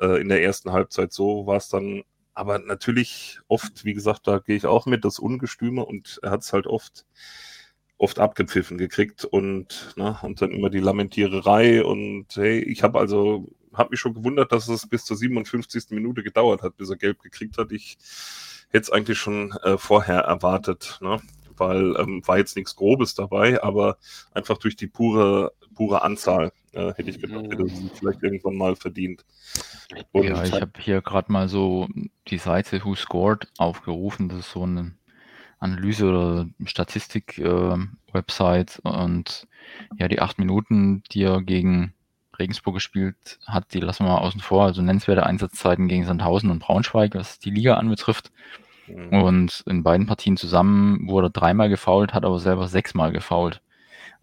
äh, 0.00 0.20
in 0.20 0.28
der 0.28 0.42
ersten 0.42 0.72
Halbzeit. 0.72 1.12
So 1.12 1.46
war 1.46 1.56
es 1.56 1.68
dann 1.68 2.02
aber 2.36 2.58
natürlich 2.58 3.40
oft, 3.48 3.84
wie 3.86 3.94
gesagt, 3.94 4.26
da 4.26 4.38
gehe 4.38 4.56
ich 4.56 4.66
auch 4.66 4.84
mit, 4.84 5.04
das 5.06 5.18
Ungestüme 5.18 5.84
und 5.84 6.20
er 6.22 6.30
hat 6.30 6.42
es 6.42 6.52
halt 6.52 6.66
oft, 6.66 7.06
oft 7.96 8.18
abgepfiffen 8.18 8.76
gekriegt 8.76 9.24
und, 9.24 9.94
na, 9.96 10.20
und 10.22 10.42
dann 10.42 10.52
immer 10.52 10.68
die 10.68 10.80
Lamentiererei 10.80 11.82
und 11.82 12.26
hey, 12.34 12.60
ich 12.60 12.82
habe 12.82 12.98
also, 12.98 13.48
habe 13.72 13.90
mich 13.90 14.00
schon 14.00 14.12
gewundert, 14.12 14.52
dass 14.52 14.68
es 14.68 14.86
bis 14.86 15.06
zur 15.06 15.16
57. 15.16 15.86
Minute 15.90 16.22
gedauert 16.22 16.60
hat, 16.60 16.76
bis 16.76 16.90
er 16.90 16.96
gelb 16.96 17.22
gekriegt 17.22 17.56
hat. 17.56 17.72
Ich 17.72 17.96
hätte 18.68 18.82
es 18.82 18.90
eigentlich 18.90 19.18
schon 19.18 19.52
äh, 19.62 19.78
vorher 19.78 20.20
erwartet, 20.20 20.98
ne? 21.00 21.20
weil 21.56 21.96
ähm, 21.96 22.20
war 22.26 22.36
jetzt 22.36 22.54
nichts 22.54 22.76
Grobes 22.76 23.14
dabei, 23.14 23.62
aber 23.62 23.96
einfach 24.32 24.58
durch 24.58 24.76
die 24.76 24.88
pure, 24.88 25.52
pure 25.74 26.02
Anzahl 26.02 26.52
äh, 26.76 26.94
hätte 26.94 27.10
ich 27.10 27.20
gedacht, 27.20 27.44
hätte 27.50 27.66
sie 27.68 27.90
vielleicht 27.94 28.22
irgendwann 28.22 28.56
mal 28.56 28.76
verdient. 28.76 29.24
Und 30.12 30.22
ja, 30.24 30.44
ich 30.44 30.52
habe 30.52 30.70
hier 30.78 31.00
gerade 31.00 31.32
mal 31.32 31.48
so 31.48 31.88
die 32.28 32.38
Seite 32.38 32.84
Who 32.84 32.94
Scored 32.94 33.48
aufgerufen. 33.58 34.28
Das 34.28 34.38
ist 34.40 34.52
so 34.52 34.64
eine 34.64 34.92
Analyse- 35.58 36.08
oder 36.08 36.46
Statistik-Website. 36.64 38.82
Äh, 38.84 38.88
und 38.88 39.48
ja, 39.98 40.06
die 40.08 40.20
acht 40.20 40.38
Minuten, 40.38 41.02
die 41.12 41.22
er 41.22 41.40
gegen 41.42 41.94
Regensburg 42.38 42.74
gespielt 42.74 43.38
hat, 43.46 43.72
die 43.72 43.80
lassen 43.80 44.04
wir 44.04 44.12
mal 44.12 44.18
außen 44.18 44.42
vor. 44.42 44.64
Also 44.64 44.82
nennenswerte 44.82 45.24
Einsatzzeiten 45.24 45.88
gegen 45.88 46.04
Sandhausen 46.04 46.50
und 46.50 46.58
Braunschweig, 46.58 47.14
was 47.14 47.38
die 47.38 47.48
Liga 47.50 47.76
anbetrifft. 47.76 48.30
Mhm. 48.86 49.22
Und 49.22 49.64
in 49.66 49.82
beiden 49.82 50.06
Partien 50.06 50.36
zusammen 50.36 51.08
wurde 51.08 51.28
er 51.28 51.30
dreimal 51.30 51.70
gefault, 51.70 52.12
hat 52.12 52.24
aber 52.24 52.38
selber 52.38 52.68
sechsmal 52.68 53.12
gefault. 53.12 53.62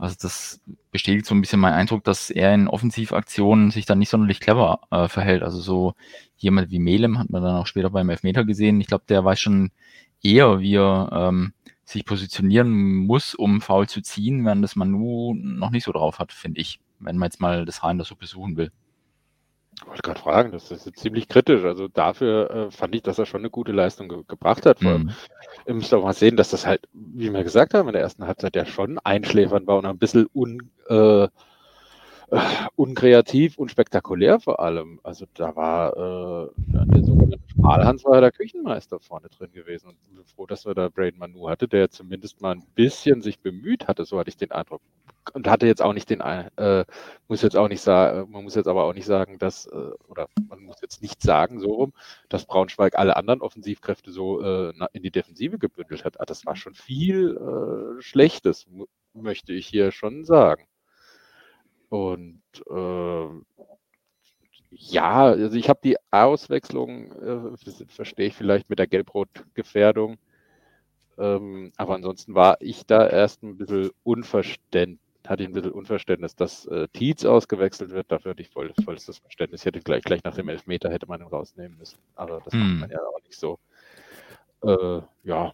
Also 0.04 0.18
das 0.22 0.60
bestätigt 0.92 1.26
so 1.26 1.34
ein 1.34 1.40
bisschen 1.40 1.62
meinen 1.62 1.76
Eindruck, 1.76 2.04
dass 2.04 2.30
er 2.30 2.54
in 2.54 2.68
Offensivaktionen 2.68 3.72
sich 3.72 3.86
dann 3.86 4.00
nicht 4.00 4.10
sonderlich 4.10 4.42
clever 4.42 4.82
äh, 4.92 5.08
verhält. 5.08 5.44
Also 5.44 5.62
so 5.62 5.94
jemand 6.36 6.72
wie 6.72 6.80
Melem 6.80 7.20
hat 7.20 7.30
man 7.30 7.42
dann 7.42 7.56
auch 7.56 7.68
später 7.68 7.90
beim 7.90 8.10
Elfmeter 8.10 8.44
gesehen. 8.44 8.82
Ich 8.82 8.88
glaube, 8.88 9.06
der 9.08 9.24
weiß 9.24 9.40
schon 9.40 9.72
eher, 10.22 10.60
wie 10.60 10.76
er 10.76 11.10
ähm, 11.14 11.54
sich 11.86 12.04
positionieren 12.04 12.70
muss, 13.06 13.34
um 13.34 13.62
faul 13.62 13.88
zu 13.88 14.02
ziehen, 14.02 14.44
während 14.44 14.62
das 14.62 14.76
Manu 14.76 15.36
noch 15.36 15.70
nicht 15.70 15.86
so 15.86 15.94
drauf 15.94 16.20
hat, 16.20 16.34
finde 16.34 16.60
ich, 16.60 16.82
wenn 17.00 17.18
man 17.18 17.28
jetzt 17.28 17.40
mal 17.40 17.64
das 17.64 17.82
Haar 17.82 17.92
in 17.92 17.98
der 17.98 18.06
Suppe 18.06 18.26
suchen 18.26 18.58
will. 18.58 18.74
Ich 19.76 19.88
wollte 19.88 20.02
gerade 20.02 20.20
fragen, 20.20 20.52
das 20.52 20.72
ist 20.72 20.98
ziemlich 20.98 21.28
kritisch. 21.28 21.64
Also 21.64 21.88
dafür 21.88 22.50
äh, 22.50 22.72
fand 22.72 22.96
ich, 22.96 23.02
dass 23.02 23.20
er 23.20 23.26
schon 23.26 23.42
eine 23.42 23.50
gute 23.50 23.72
Leistung 23.72 24.10
ge 24.10 24.24
gebracht 24.28 24.66
hat. 24.66 24.80
Vor 24.80 24.92
allem, 24.92 25.04
mhm. 25.04 25.12
ihr 25.66 25.74
müsst 25.74 25.94
auch 25.94 26.04
mal 26.04 26.14
sehen, 26.14 26.38
dass 26.38 26.52
das 26.52 26.66
halt, 26.66 26.88
wie 26.94 27.32
wir 27.32 27.44
gesagt 27.44 27.74
haben, 27.74 27.90
in 27.90 27.94
der 27.94 28.02
ersten 28.02 28.26
Halbzeit 28.26 28.56
ja 28.56 28.66
schon 28.66 29.00
einschläfernd 29.00 29.68
war 29.68 29.78
und 29.78 29.86
ein 29.86 29.98
bisschen 29.98 30.28
un, 30.34 30.72
äh, 30.88 31.28
unkreativ 32.76 33.58
und 33.58 33.70
spektakulär 33.70 34.40
vor 34.40 34.60
allem. 34.60 35.00
Also 35.04 35.26
da 35.34 35.56
war 35.56 35.94
äh, 35.94 36.50
der 36.68 37.04
sogenannte 37.04 37.40
Schmalhans 37.50 38.04
war 38.06 38.16
ja 38.16 38.22
der 38.22 38.32
Küchenmeister 38.32 39.00
vorne 39.00 39.30
drin 39.30 39.52
gewesen 39.52 39.90
und 39.90 39.98
ich 40.02 40.10
bin 40.10 40.26
froh, 40.26 40.46
dass 40.46 40.66
wir 40.66 40.74
da 40.74 40.90
Braden 40.90 41.20
Manu 41.20 41.50
hatte, 41.50 41.68
der 41.68 41.90
zumindest 41.90 42.42
mal 42.42 42.56
ein 42.56 42.66
bisschen 42.76 43.22
sich 43.22 43.40
bemüht 43.40 43.88
hatte, 43.88 44.06
so 44.06 44.20
hatte 44.20 44.30
ich 44.30 44.38
den 44.38 44.52
Eindruck. 44.52 44.82
Und 45.34 45.48
hatte 45.48 45.68
jetzt 45.68 45.82
auch 45.82 45.94
nicht 45.94 46.10
den, 46.10 46.20
äh, 46.20 46.84
muss 47.30 47.42
jetzt 47.42 47.56
auch 47.56 47.70
nicht 47.70 47.80
sagen, 47.80 48.30
man 48.30 48.44
muss 48.44 48.56
jetzt 48.56 48.68
aber 48.68 48.84
auch 48.84 48.94
nicht 48.94 49.06
sagen, 49.06 49.38
dass, 49.40 49.68
äh, 49.68 49.92
oder 50.10 50.28
man 50.50 50.60
muss 50.64 50.82
jetzt 50.82 51.02
nicht 51.02 51.22
sagen, 51.22 51.62
so 51.62 51.72
rum, 51.72 51.94
dass 52.28 52.46
Braunschweig 52.46 52.98
alle 52.98 53.16
anderen 53.16 53.42
Offensivkräfte 53.42 54.12
so 54.12 54.42
äh, 54.42 54.74
in 54.92 55.02
die 55.02 55.12
Defensive 55.12 55.60
gebündelt 55.60 56.04
hat. 56.04 56.20
Ah, 56.20 56.26
das 56.26 56.46
war 56.46 56.58
schon 56.58 56.74
viel 56.74 57.38
äh, 57.38 58.02
Schlechtes, 58.02 58.66
möchte 59.14 59.54
ich 59.54 59.68
hier 59.68 59.92
schon 59.92 60.26
sagen. 60.26 60.66
Und 61.94 62.42
äh, 62.72 63.28
ja, 64.72 65.26
also 65.26 65.56
ich 65.56 65.70
habe 65.70 65.80
die 65.84 65.96
Auswechslung, 66.10 67.12
äh, 67.12 67.86
verstehe 67.88 68.26
ich 68.26 68.34
vielleicht 68.34 68.68
mit 68.68 68.80
der 68.80 68.88
Gelbrot-Gefährdung. 68.88 70.18
Ähm, 71.20 71.72
aber 71.78 71.94
ansonsten 71.94 72.34
war 72.34 72.58
ich 72.62 72.88
da 72.88 73.08
erst 73.08 73.44
ein 73.44 73.58
bisschen 73.58 73.92
unverständlich, 74.02 75.00
hatte 75.28 75.44
ich 75.44 75.50
ein 75.50 75.54
bisschen 75.54 75.72
Unverständnis, 75.72 76.36
dass 76.36 76.66
äh, 76.66 76.88
Tietz 76.88 77.26
ausgewechselt 77.26 77.92
wird. 77.92 78.12
Dafür 78.12 78.32
hatte 78.32 78.42
ich 78.42 78.50
voll, 78.50 78.74
vollstes 78.84 79.20
Verständnis. 79.20 79.62
Ich 79.62 79.68
hätte 79.68 79.80
gleich, 79.80 80.04
gleich 80.04 80.24
nach 80.24 80.34
dem 80.34 80.50
Elfmeter 80.50 80.90
hätte 80.90 81.06
man 81.06 81.22
ihn 81.22 81.28
rausnehmen 81.28 81.78
müssen. 81.78 82.00
Aber 82.16 82.42
das 82.44 82.54
hm. 82.54 82.60
macht 82.60 82.80
man 82.80 82.90
ja 82.90 83.02
auch 83.02 83.22
nicht 83.24 83.38
so. 83.38 83.60
Äh, 84.64 85.02
ja. 85.26 85.54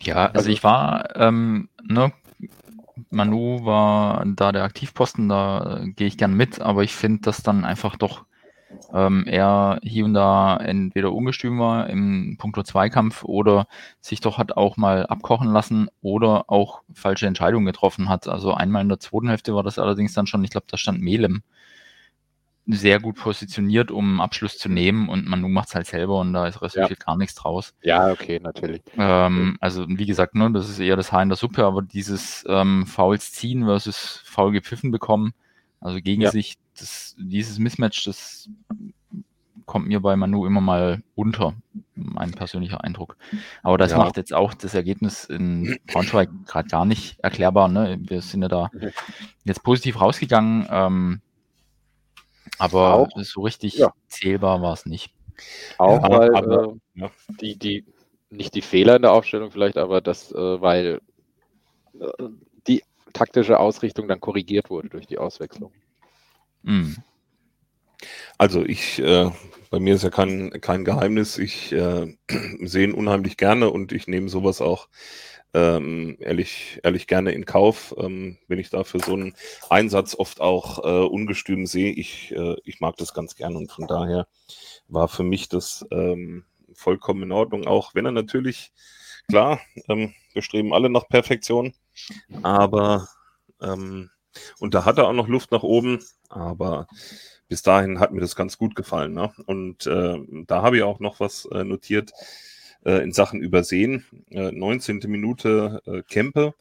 Ja, 0.00 0.26
also, 0.26 0.38
also 0.38 0.50
ich 0.50 0.64
war, 0.64 1.14
ähm, 1.14 1.68
ne, 1.84 2.12
Manu 3.10 3.64
war 3.64 4.24
da 4.26 4.52
der 4.52 4.64
Aktivposten, 4.64 5.28
da 5.28 5.80
äh, 5.82 5.90
gehe 5.90 6.06
ich 6.06 6.18
gern 6.18 6.34
mit, 6.34 6.60
aber 6.60 6.82
ich 6.82 6.94
finde, 6.94 7.22
dass 7.22 7.42
dann 7.42 7.64
einfach 7.64 7.96
doch 7.96 8.24
ähm, 8.92 9.24
er 9.26 9.80
hier 9.82 10.04
und 10.04 10.14
da 10.14 10.56
entweder 10.56 11.12
ungestüm 11.12 11.58
war 11.58 11.88
im 11.90 12.36
Punkto 12.38 12.62
Zweikampf 12.62 13.24
oder 13.24 13.66
sich 14.00 14.20
doch 14.20 14.38
hat 14.38 14.56
auch 14.56 14.76
mal 14.76 15.06
abkochen 15.06 15.52
lassen 15.52 15.88
oder 16.00 16.44
auch 16.48 16.82
falsche 16.92 17.26
Entscheidungen 17.26 17.66
getroffen 17.66 18.08
hat. 18.08 18.28
Also 18.28 18.54
einmal 18.54 18.82
in 18.82 18.88
der 18.88 19.00
zweiten 19.00 19.28
Hälfte 19.28 19.54
war 19.54 19.62
das 19.62 19.78
allerdings 19.78 20.14
dann 20.14 20.26
schon, 20.26 20.44
ich 20.44 20.50
glaube, 20.50 20.66
da 20.70 20.76
stand 20.76 21.00
Melem 21.00 21.42
sehr 22.66 23.00
gut 23.00 23.16
positioniert, 23.16 23.90
um 23.90 24.20
Abschluss 24.20 24.56
zu 24.56 24.68
nehmen 24.68 25.08
und 25.08 25.26
Manu 25.26 25.48
macht 25.48 25.68
es 25.68 25.74
halt 25.74 25.86
selber 25.86 26.20
und 26.20 26.32
da 26.32 26.46
ist 26.46 26.62
resultiert 26.62 27.00
ja. 27.00 27.06
gar 27.06 27.16
nichts 27.16 27.34
draus. 27.34 27.74
Ja, 27.82 28.10
okay, 28.10 28.38
natürlich. 28.40 28.82
Ähm, 28.96 29.56
also 29.60 29.84
wie 29.88 30.06
gesagt, 30.06 30.34
ne, 30.34 30.50
das 30.52 30.68
ist 30.68 30.78
eher 30.78 30.96
das 30.96 31.10
Haar 31.10 31.22
in 31.22 31.28
der 31.28 31.36
Suppe, 31.36 31.64
aber 31.64 31.82
dieses 31.82 32.44
ähm, 32.48 32.86
Fouls 32.86 33.32
ziehen 33.32 33.64
versus 33.64 34.22
faul 34.24 34.52
gepfiffen 34.52 34.92
bekommen, 34.92 35.34
also 35.80 36.00
gegen 36.00 36.22
ja. 36.22 36.30
sich, 36.30 36.56
das, 36.78 37.16
dieses 37.18 37.58
Mismatch, 37.58 38.04
das 38.04 38.48
kommt 39.66 39.88
mir 39.88 40.00
bei 40.00 40.14
Manu 40.16 40.46
immer 40.46 40.60
mal 40.60 41.02
unter, 41.14 41.54
mein 41.94 42.32
persönlicher 42.32 42.84
Eindruck. 42.84 43.16
Aber 43.62 43.78
das 43.78 43.92
ja. 43.92 43.98
macht 43.98 44.16
jetzt 44.16 44.32
auch 44.32 44.54
das 44.54 44.74
Ergebnis 44.74 45.24
in 45.24 45.78
Braunschweig 45.86 46.30
gerade 46.46 46.68
gar 46.68 46.84
nicht 46.84 47.18
erklärbar. 47.20 47.68
Ne? 47.68 47.98
Wir 48.00 48.22
sind 48.22 48.42
ja 48.42 48.48
da 48.48 48.70
jetzt 49.44 49.62
positiv 49.62 50.00
rausgegangen. 50.00 50.66
Ähm, 50.70 51.20
aber 52.62 52.94
auch, 52.94 53.08
so 53.16 53.42
richtig 53.42 53.74
ja. 53.74 53.92
zählbar 54.06 54.62
war 54.62 54.72
es 54.72 54.86
nicht. 54.86 55.12
Auch 55.78 56.02
ja, 56.02 56.18
weil 56.18 56.34
aber, 56.34 56.64
äh, 56.64 57.00
ja. 57.00 57.10
die, 57.40 57.56
die, 57.56 57.84
nicht 58.30 58.54
die 58.54 58.62
Fehler 58.62 58.96
in 58.96 59.02
der 59.02 59.12
Aufstellung 59.12 59.50
vielleicht, 59.50 59.76
aber 59.76 60.00
das, 60.00 60.30
äh, 60.32 60.60
weil 60.60 61.00
äh, 61.98 62.06
die 62.66 62.82
taktische 63.12 63.58
Ausrichtung 63.58 64.08
dann 64.08 64.20
korrigiert 64.20 64.70
wurde 64.70 64.88
durch 64.88 65.06
die 65.06 65.18
Auswechslung. 65.18 65.72
Mhm. 66.62 66.98
Also 68.38 68.64
ich, 68.64 68.98
äh, 69.00 69.30
bei 69.70 69.80
mir 69.80 69.94
ist 69.94 70.04
ja 70.04 70.10
kein, 70.10 70.50
kein 70.60 70.84
Geheimnis, 70.84 71.38
ich 71.38 71.72
äh, 71.72 72.16
sehe 72.60 72.84
ihn 72.84 72.94
unheimlich 72.94 73.36
gerne 73.36 73.70
und 73.70 73.92
ich 73.92 74.06
nehme 74.06 74.28
sowas 74.28 74.60
auch 74.60 74.88
ähm, 75.54 76.16
ehrlich, 76.20 76.80
ehrlich 76.82 77.06
gerne 77.06 77.32
in 77.32 77.44
Kauf, 77.44 77.94
ähm, 77.98 78.38
wenn 78.48 78.58
ich 78.58 78.70
da 78.70 78.84
für 78.84 79.00
so 79.00 79.12
einen 79.14 79.34
Einsatz 79.70 80.14
oft 80.14 80.40
auch 80.40 80.78
äh, 80.84 81.06
ungestüm 81.06 81.66
sehe. 81.66 81.92
Ich, 81.92 82.32
äh, 82.32 82.56
ich 82.64 82.80
mag 82.80 82.96
das 82.96 83.14
ganz 83.14 83.36
gern 83.36 83.56
und 83.56 83.70
von 83.70 83.86
daher 83.86 84.26
war 84.88 85.08
für 85.08 85.24
mich 85.24 85.48
das 85.48 85.86
ähm, 85.90 86.44
vollkommen 86.74 87.24
in 87.24 87.32
Ordnung, 87.32 87.66
auch 87.66 87.94
wenn 87.94 88.06
er 88.06 88.12
natürlich, 88.12 88.72
klar, 89.28 89.60
ähm, 89.88 90.14
wir 90.32 90.42
streben 90.42 90.72
alle 90.74 90.90
nach 90.90 91.08
Perfektion, 91.08 91.74
aber 92.42 93.08
ähm, 93.60 94.10
Und 94.58 94.74
da 94.74 94.84
hat 94.84 94.98
er 94.98 95.08
auch 95.08 95.12
noch 95.12 95.28
Luft 95.28 95.52
nach 95.52 95.62
oben, 95.62 96.00
aber 96.28 96.86
bis 97.48 97.62
dahin 97.62 98.00
hat 98.00 98.12
mir 98.12 98.20
das 98.20 98.36
ganz 98.36 98.56
gut 98.58 98.74
gefallen. 98.74 99.12
Ne? 99.12 99.32
Und 99.46 99.86
äh, 99.86 100.18
da 100.46 100.62
habe 100.62 100.78
ich 100.78 100.82
auch 100.82 101.00
noch 101.00 101.20
was 101.20 101.46
äh, 101.46 101.64
notiert 101.64 102.12
äh, 102.84 103.02
in 103.02 103.12
Sachen 103.12 103.40
Übersehen. 103.40 104.04
19. 104.30 105.00
Äh, 105.02 105.06
Minute 105.08 105.82
äh, 105.86 106.02
Kempe, 106.02 106.54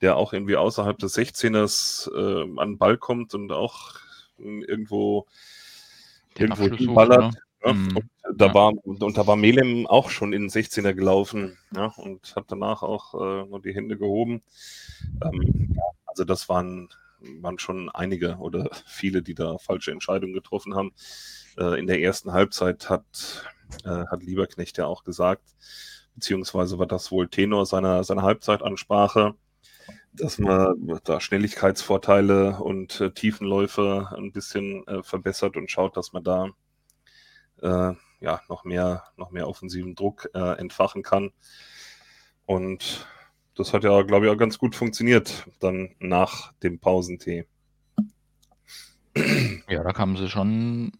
der 0.00 0.16
auch 0.16 0.32
irgendwie 0.32 0.56
außerhalb 0.56 0.98
des 0.98 1.16
16ers 1.16 2.10
äh, 2.14 2.42
an 2.60 2.70
den 2.72 2.78
Ball 2.78 2.98
kommt 2.98 3.34
und 3.34 3.52
auch 3.52 3.94
irgendwo, 4.38 5.26
Den 6.38 6.48
irgendwo 6.50 6.68
sucht, 6.68 6.78
hinballert. 6.78 7.32
ne? 7.34 7.38
Ja, 7.64 7.72
Mhm. 7.72 7.96
und 7.96 8.10
da 8.36 8.46
Ja. 8.46 8.54
war, 8.54 8.72
und 8.84 9.16
da 9.16 9.26
war 9.26 9.34
Melem 9.36 9.86
auch 9.86 10.10
schon 10.10 10.32
in 10.32 10.42
den 10.42 10.50
16er 10.50 10.92
gelaufen 10.92 11.56
ja, 11.74 11.86
und 11.96 12.36
hat 12.36 12.44
danach 12.48 12.82
auch 12.82 13.14
äh, 13.14 13.46
nur 13.48 13.60
die 13.60 13.74
Hände 13.74 13.96
gehoben. 13.96 14.42
Ähm, 15.22 15.74
also 16.04 16.24
das 16.24 16.48
waren, 16.48 16.90
waren 17.40 17.58
schon 17.58 17.88
einige 17.88 18.36
oder 18.36 18.68
viele, 18.86 19.22
die 19.22 19.34
da 19.34 19.58
falsche 19.58 19.90
Entscheidungen 19.90 20.34
getroffen 20.34 20.74
haben. 20.74 20.92
Äh, 21.58 21.78
in 21.80 21.86
der 21.86 22.00
ersten 22.02 22.32
Halbzeit 22.32 22.90
hat, 22.90 23.46
äh, 23.84 24.06
hat 24.06 24.22
Lieberknecht 24.22 24.78
ja 24.78 24.86
auch 24.86 25.04
gesagt, 25.04 25.44
beziehungsweise 26.14 26.78
war 26.78 26.86
das 26.86 27.10
wohl 27.10 27.28
Tenor 27.28 27.66
seiner, 27.66 28.04
seiner 28.04 28.22
Halbzeitansprache, 28.22 29.34
dass 30.12 30.38
man 30.38 31.00
da 31.04 31.20
Schnelligkeitsvorteile 31.20 32.58
und 32.58 33.00
äh, 33.00 33.10
Tiefenläufe 33.10 34.08
ein 34.16 34.32
bisschen 34.32 34.86
äh, 34.86 35.02
verbessert 35.02 35.56
und 35.56 35.70
schaut, 35.70 35.96
dass 35.96 36.12
man 36.12 36.24
da 36.24 36.48
äh, 37.62 37.94
ja, 38.20 38.40
noch 38.48 38.64
mehr, 38.64 39.04
noch 39.16 39.30
mehr 39.30 39.48
offensiven 39.48 39.94
Druck 39.94 40.28
äh, 40.34 40.58
entfachen 40.58 41.02
kann. 41.02 41.32
Und 42.46 43.06
das 43.54 43.72
hat 43.72 43.84
ja, 43.84 44.02
glaube 44.02 44.26
ich, 44.26 44.32
auch 44.32 44.38
ganz 44.38 44.58
gut 44.58 44.74
funktioniert, 44.74 45.46
dann 45.60 45.94
nach 45.98 46.52
dem 46.62 46.78
Pausentee. 46.78 47.46
Ja, 49.68 49.82
da 49.82 49.92
kamen 49.92 50.16
sie 50.16 50.28
schon 50.28 50.92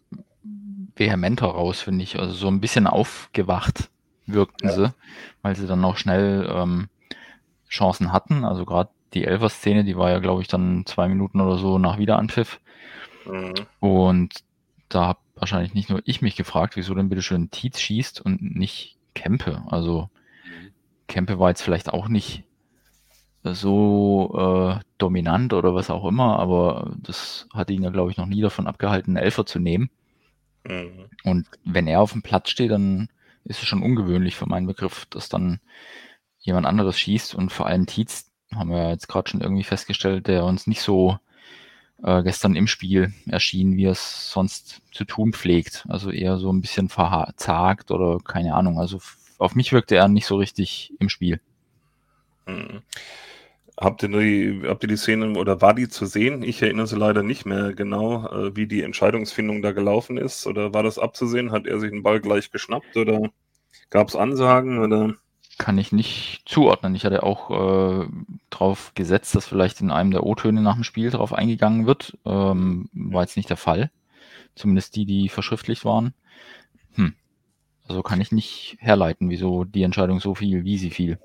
vehementer 0.97 1.47
raus, 1.47 1.81
finde 1.83 2.03
ich. 2.03 2.19
Also 2.19 2.33
so 2.33 2.49
ein 2.49 2.61
bisschen 2.61 2.87
aufgewacht 2.87 3.91
wirkten 4.27 4.69
Ja. 4.69 4.75
sie, 4.75 4.95
weil 5.43 5.55
sie 5.55 5.67
dann 5.67 5.85
auch 5.85 5.97
schnell 5.97 6.51
ähm, 6.53 6.89
Chancen 7.69 8.13
hatten. 8.13 8.45
Also 8.45 8.65
gerade 8.65 8.91
die 9.15 9.25
Elfer-Szene, 9.25 9.85
die 9.85 9.97
war 9.97 10.11
ja, 10.11 10.19
glaube 10.19 10.43
ich, 10.43 10.49
dann 10.49 10.85
zwei 10.87 11.09
Minuten 11.09 11.41
oder 11.41 11.59
so 11.59 11.79
nach 11.79 11.99
Wiederanpfiff. 11.99 12.61
Mhm. 13.27 13.55
Und 13.81 14.35
da 14.89 15.07
habe 15.07 15.19
wahrscheinlich 15.37 15.75
nicht 15.75 15.91
nur 15.91 16.01
ich 16.05 16.23
mich 16.23 16.37
gefragt, 16.37 16.77
wieso 16.77 16.95
denn 16.95 17.09
bitte 17.09 17.23
schön 17.23 17.51
Tietz 17.51 17.81
schießt 17.81 18.21
und 18.21 18.43
nicht 18.57 18.97
Kempe. 19.15 19.63
Also 19.69 20.11
Kempe 21.09 21.39
war 21.39 21.51
jetzt 21.51 21.63
vielleicht 21.63 21.93
auch 21.93 22.09
nicht 22.09 22.45
so 23.43 24.35
äh, 24.37 24.81
dominant 24.99 25.53
oder 25.53 25.75
was 25.75 25.91
auch 25.91 26.05
immer, 26.05 26.39
aber 26.39 26.93
das 26.97 27.47
hat 27.53 27.71
ihn 27.71 27.83
ja, 27.83 27.91
glaube 27.91 28.11
ich, 28.11 28.17
noch 28.17 28.27
nie 28.27 28.41
davon 28.41 28.67
abgehalten, 28.67 29.17
einen 29.17 29.25
Elfer 29.25 29.47
zu 29.47 29.61
nehmen. 29.61 29.91
Mhm. 30.69 31.07
Und 31.25 31.47
wenn 31.65 31.87
er 31.87 32.01
auf 32.01 32.13
dem 32.13 32.23
Platz 32.23 32.51
steht, 32.51 32.71
dann 32.71 33.09
ist 33.45 33.63
es 33.63 33.69
schon 33.69 33.83
ungewöhnlich 33.83 34.37
für 34.37 34.47
meinen 34.47 34.67
Begriff, 34.67 35.07
dass 35.07 35.29
dann 35.29 35.61
jemand 36.39 36.67
anderes 36.67 36.99
schießt 36.99 37.35
und 37.35 37.51
vor 37.51 37.67
allem 37.67 37.87
Tietz, 37.87 38.31
haben 38.55 38.71
wir 38.71 38.91
jetzt 38.91 39.09
gerade 39.09 39.29
schon 39.29 39.41
irgendwie 39.41 39.65
festgestellt, 39.65 40.29
der 40.29 40.45
uns 40.45 40.67
nicht 40.67 40.81
so 40.81 41.19
äh, 42.03 42.23
gestern 42.23 42.55
im 42.55 42.67
Spiel 42.67 43.13
erschien, 43.27 43.77
wie 43.77 43.87
er 43.87 43.93
es 43.93 44.31
sonst 44.31 44.83
zu 44.93 45.05
tun 45.05 45.33
pflegt. 45.33 45.85
Also 45.89 46.11
eher 46.11 46.39
so 46.39 46.53
ein 46.53 46.61
bisschen 46.61 46.89
verzagt 46.89 47.91
oder 47.91 48.19
keine 48.21 48.55
Ahnung. 48.55 48.79
Also 48.79 49.01
auf 49.39 49.55
mich 49.55 49.73
wirkte 49.73 49.97
er 49.97 50.09
nicht 50.09 50.27
so 50.27 50.37
richtig 50.37 50.93
im 50.99 51.09
Spiel. 51.09 51.41
Mhm. 52.47 52.83
Habt 53.79 54.03
ihr, 54.03 54.09
die, 54.09 54.63
habt 54.67 54.83
ihr 54.85 54.89
die 54.89 54.97
Szene 54.97 55.37
oder 55.39 55.61
war 55.61 55.75
die 55.75 55.89
zu 55.89 56.07
sehen? 56.07 56.43
Ich 56.43 56.63
erinnere 56.63 56.87
sie 56.87 56.97
leider 56.97 57.23
nicht 57.23 57.45
mehr 57.45 57.75
genau, 57.75 58.27
äh, 58.27 58.57
wie 58.57 58.67
die 58.67 58.83
Entscheidungsfindung 58.83 59.61
da 59.61 59.73
gelaufen 59.73 60.17
ist. 60.17 60.47
Oder 60.47 60.73
war 60.73 60.83
das 60.83 60.99
abzusehen? 60.99 61.53
Hat 61.53 61.67
er 61.67 61.79
sich 61.79 61.91
den 61.91 62.03
Ball 62.03 62.21
gleich 62.21 62.51
geschnappt 62.51 62.97
oder 62.97 63.29
gab 63.91 64.09
es 64.09 64.17
Ansagen? 64.17 64.79
Oder? 64.79 65.15
Kann 65.59 65.77
ich 65.77 65.93
nicht 65.93 66.43
zuordnen. 66.47 66.95
Ich 66.95 67.05
hatte 67.05 67.23
auch 67.23 67.51
äh, 68.05 68.09
drauf 68.49 68.93
gesetzt, 68.95 69.35
dass 69.35 69.47
vielleicht 69.47 69.83
in 69.83 69.91
einem 69.91 70.11
der 70.11 70.25
O-Töne 70.25 70.63
nach 70.63 70.75
dem 70.77 70.85
Spiel 70.85 71.11
drauf 71.11 71.35
eingegangen 71.35 71.87
wird. 71.87 72.17
Ähm, 72.25 72.89
war 72.95 73.23
jetzt 73.23 73.37
nicht 73.37 73.51
der 73.51 73.59
Fall. 73.59 73.91
Zumindest 74.55 74.97
die, 74.97 75.05
die 75.05 75.29
verschriftlicht 75.29 75.85
waren. 75.85 76.15
Hm. 76.95 77.13
Also 77.87 78.03
kann 78.03 78.23
ich 78.23 78.33
nicht 78.33 78.77
herleiten, 78.79 79.29
wieso 79.29 79.65
die 79.65 79.83
Entscheidung 79.83 80.19
so 80.19 80.35
viel, 80.35 80.65
wie 80.65 80.79
sie 80.79 80.91
fiel. 80.91 81.19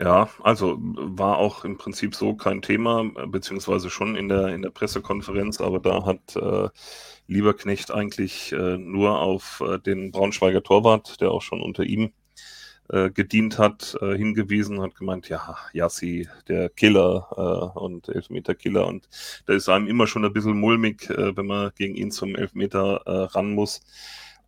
Ja, 0.00 0.28
also 0.42 0.76
war 0.80 1.38
auch 1.38 1.64
im 1.64 1.76
Prinzip 1.76 2.14
so 2.14 2.34
kein 2.34 2.62
Thema, 2.62 3.04
beziehungsweise 3.26 3.90
schon 3.90 4.14
in 4.14 4.28
der, 4.28 4.48
in 4.48 4.62
der 4.62 4.70
Pressekonferenz, 4.70 5.60
aber 5.60 5.80
da 5.80 6.04
hat 6.04 6.36
äh, 6.36 6.68
Lieberknecht 7.26 7.90
eigentlich 7.90 8.52
äh, 8.52 8.78
nur 8.78 9.20
auf 9.20 9.60
äh, 9.66 9.78
den 9.80 10.12
Braunschweiger 10.12 10.62
Torwart, 10.62 11.20
der 11.20 11.32
auch 11.32 11.42
schon 11.42 11.60
unter 11.60 11.82
ihm 11.82 12.12
äh, 12.90 13.10
gedient 13.10 13.58
hat, 13.58 13.96
äh, 14.00 14.16
hingewiesen, 14.16 14.80
hat 14.80 14.94
gemeint, 14.94 15.28
ja, 15.28 15.56
Yassi, 15.72 16.28
der 16.46 16.68
Killer 16.70 17.72
äh, 17.74 17.78
und 17.78 18.08
Elfmeter-Killer 18.08 18.86
und 18.86 19.08
da 19.46 19.54
ist 19.54 19.68
einem 19.68 19.88
immer 19.88 20.06
schon 20.06 20.24
ein 20.24 20.32
bisschen 20.32 20.58
mulmig, 20.60 21.10
äh, 21.10 21.36
wenn 21.36 21.46
man 21.46 21.72
gegen 21.76 21.96
ihn 21.96 22.12
zum 22.12 22.36
Elfmeter 22.36 23.02
äh, 23.04 23.10
ran 23.34 23.52
muss. 23.52 23.80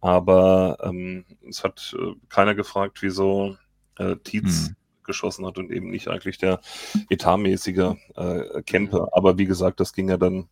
Aber 0.01 0.79
ähm, 0.83 1.25
es 1.49 1.65
hat 1.65 1.95
äh, 1.99 2.15
keiner 2.29 2.55
gefragt, 2.55 3.03
wieso 3.03 3.57
äh, 3.99 4.17
Tietz 4.23 4.69
Hm. 4.69 4.77
Geschossen 5.11 5.45
hat 5.47 5.59
und 5.59 5.71
eben 5.71 5.91
nicht 5.91 6.09
eigentlich 6.09 6.39
der 6.39 6.61
etatmäßige 7.09 7.97
äh, 8.17 8.63
Camper. 8.63 9.09
Aber 9.13 9.39
wie 9.39 9.47
gesagt, 9.47 9.81
das 9.81 9.93
ging 9.93 10.09
ja 10.09 10.17
dann 10.17 10.49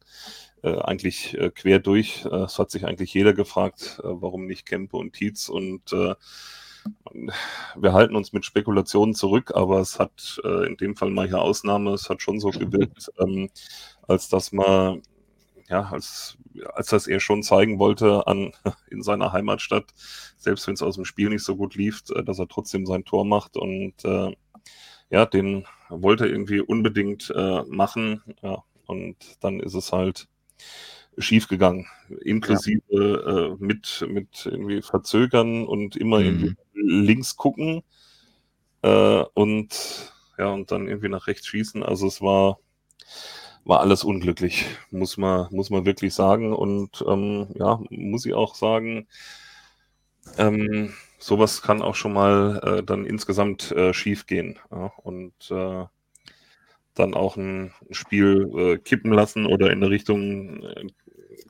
äh, 0.63 0.77
eigentlich 0.79 1.39
äh, 1.39 1.51
quer 1.51 1.79
durch. 1.79 2.25
Äh, 2.25 2.45
es 2.45 2.59
hat 2.59 2.71
sich 2.71 2.85
eigentlich 2.85 3.15
jeder 3.15 3.33
gefragt, 3.33 4.01
äh, 4.03 4.07
warum 4.07 4.47
nicht 4.47 4.67
Kempe 4.67 4.97
und 4.97 5.13
Tietz 5.13 5.49
und 5.49 5.93
äh, 5.93 6.15
wir 7.77 7.93
halten 7.93 8.17
uns 8.17 8.33
mit 8.33 8.45
Spekulationen 8.45 9.15
zurück, 9.15 9.53
aber 9.55 9.81
es 9.81 9.99
hat 9.99 10.41
in 10.45 10.77
dem 10.79 10.97
Fall 10.97 11.11
mal 11.11 11.27
hier 11.27 11.43
Ausnahme, 11.43 11.93
es 11.93 12.09
hat 12.09 12.23
schon 12.23 12.41
so 12.41 12.49
gewirkt, 12.49 13.11
ähm, 13.19 13.51
als 14.07 14.31
dass 14.31 14.53
man, 14.53 15.03
ja, 15.69 15.83
als, 15.91 16.39
als 16.73 16.87
das 16.87 17.07
er 17.07 17.21
schon 17.21 17.43
zeigen 17.43 17.79
wollte 17.79 18.27
an, 18.27 18.53
in 18.91 19.03
seiner 19.03 19.33
Heimatstadt, 19.33 19.93
selbst 20.39 20.67
wenn 20.67 20.75
es 20.75 20.83
aus 20.83 20.95
dem 20.95 21.05
Spiel 21.05 21.29
nicht 21.29 21.45
so 21.45 21.57
gut 21.57 21.75
lief, 21.75 22.03
dass 22.03 22.39
er 22.39 22.49
trotzdem 22.49 22.87
sein 22.87 23.05
Tor 23.05 23.27
macht 23.27 23.59
und 23.59 24.03
äh, 24.05 24.35
ja, 25.11 25.27
den 25.27 25.67
wollte 25.89 26.25
er 26.27 26.31
irgendwie 26.31 26.61
unbedingt 26.61 27.33
äh, 27.35 27.63
machen, 27.65 28.23
ja, 28.43 28.63
und 28.87 29.17
dann 29.41 29.61
ist 29.61 29.75
es 29.75 29.93
halt 29.93 30.29
schief 31.19 31.49
gegangen, 31.49 31.87
inklusive 32.23 33.57
äh, 33.59 33.65
mit, 33.65 34.07
mit 34.09 34.47
irgendwie 34.47 34.83
Verzögern 34.83 35.67
und 35.67 35.97
immer 35.97 36.21
Mhm. 36.21 36.23
irgendwie 36.23 36.57
links 36.75 37.37
gucken 37.37 37.83
äh, 38.83 39.25
und 39.35 40.13
ja, 40.39 40.49
und 40.53 40.71
dann 40.71 40.89
irgendwie 40.89 41.09
nach 41.09 41.27
rechts 41.27 41.47
schießen. 41.49 41.83
Also 41.83 42.07
es 42.07 42.21
war, 42.23 42.59
war 43.65 43.81
alles 43.81 44.05
unglücklich, 44.05 44.65
muss 44.91 45.17
man, 45.17 45.49
muss 45.51 45.71
man 45.71 45.85
wirklich 45.85 46.15
sagen. 46.15 46.53
Und 46.55 47.05
ähm, 47.07 47.49
ja, 47.59 47.81
muss 47.91 48.27
ich 48.27 48.35
auch 48.35 48.55
sagen, 48.55 49.07
ähm, 50.37 50.93
sowas 51.19 51.63
kann 51.63 51.83
auch 51.83 51.95
schon 51.95 52.13
mal 52.13 52.61
äh, 52.65 52.83
dann 52.83 53.05
insgesamt 53.07 53.73
äh, 53.73 53.93
schief 53.93 54.27
gehen. 54.27 54.59
Ja? 54.71 54.93
Und 54.99 55.33
äh, 55.51 55.85
dann 56.95 57.15
auch 57.15 57.37
ein 57.37 57.73
Spiel 57.91 58.51
äh, 58.57 58.79
kippen 58.79 59.13
lassen 59.13 59.47
oder 59.47 59.71
in 59.71 59.83
eine 59.83 59.91
Richtung 59.91 60.63
äh, 60.65 60.87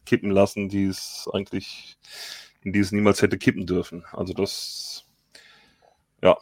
kippen 0.05 0.31
lassen, 0.31 0.69
die 0.69 0.87
es 0.87 1.29
eigentlich, 1.33 1.99
in 2.63 2.73
die 2.73 2.81
es 2.81 2.93
niemals 2.93 3.23
hätte 3.23 3.39
kippen 3.39 3.67
dürfen. 3.67 4.05
Also 4.13 4.33
das, 4.35 5.07
ja, 6.23 6.37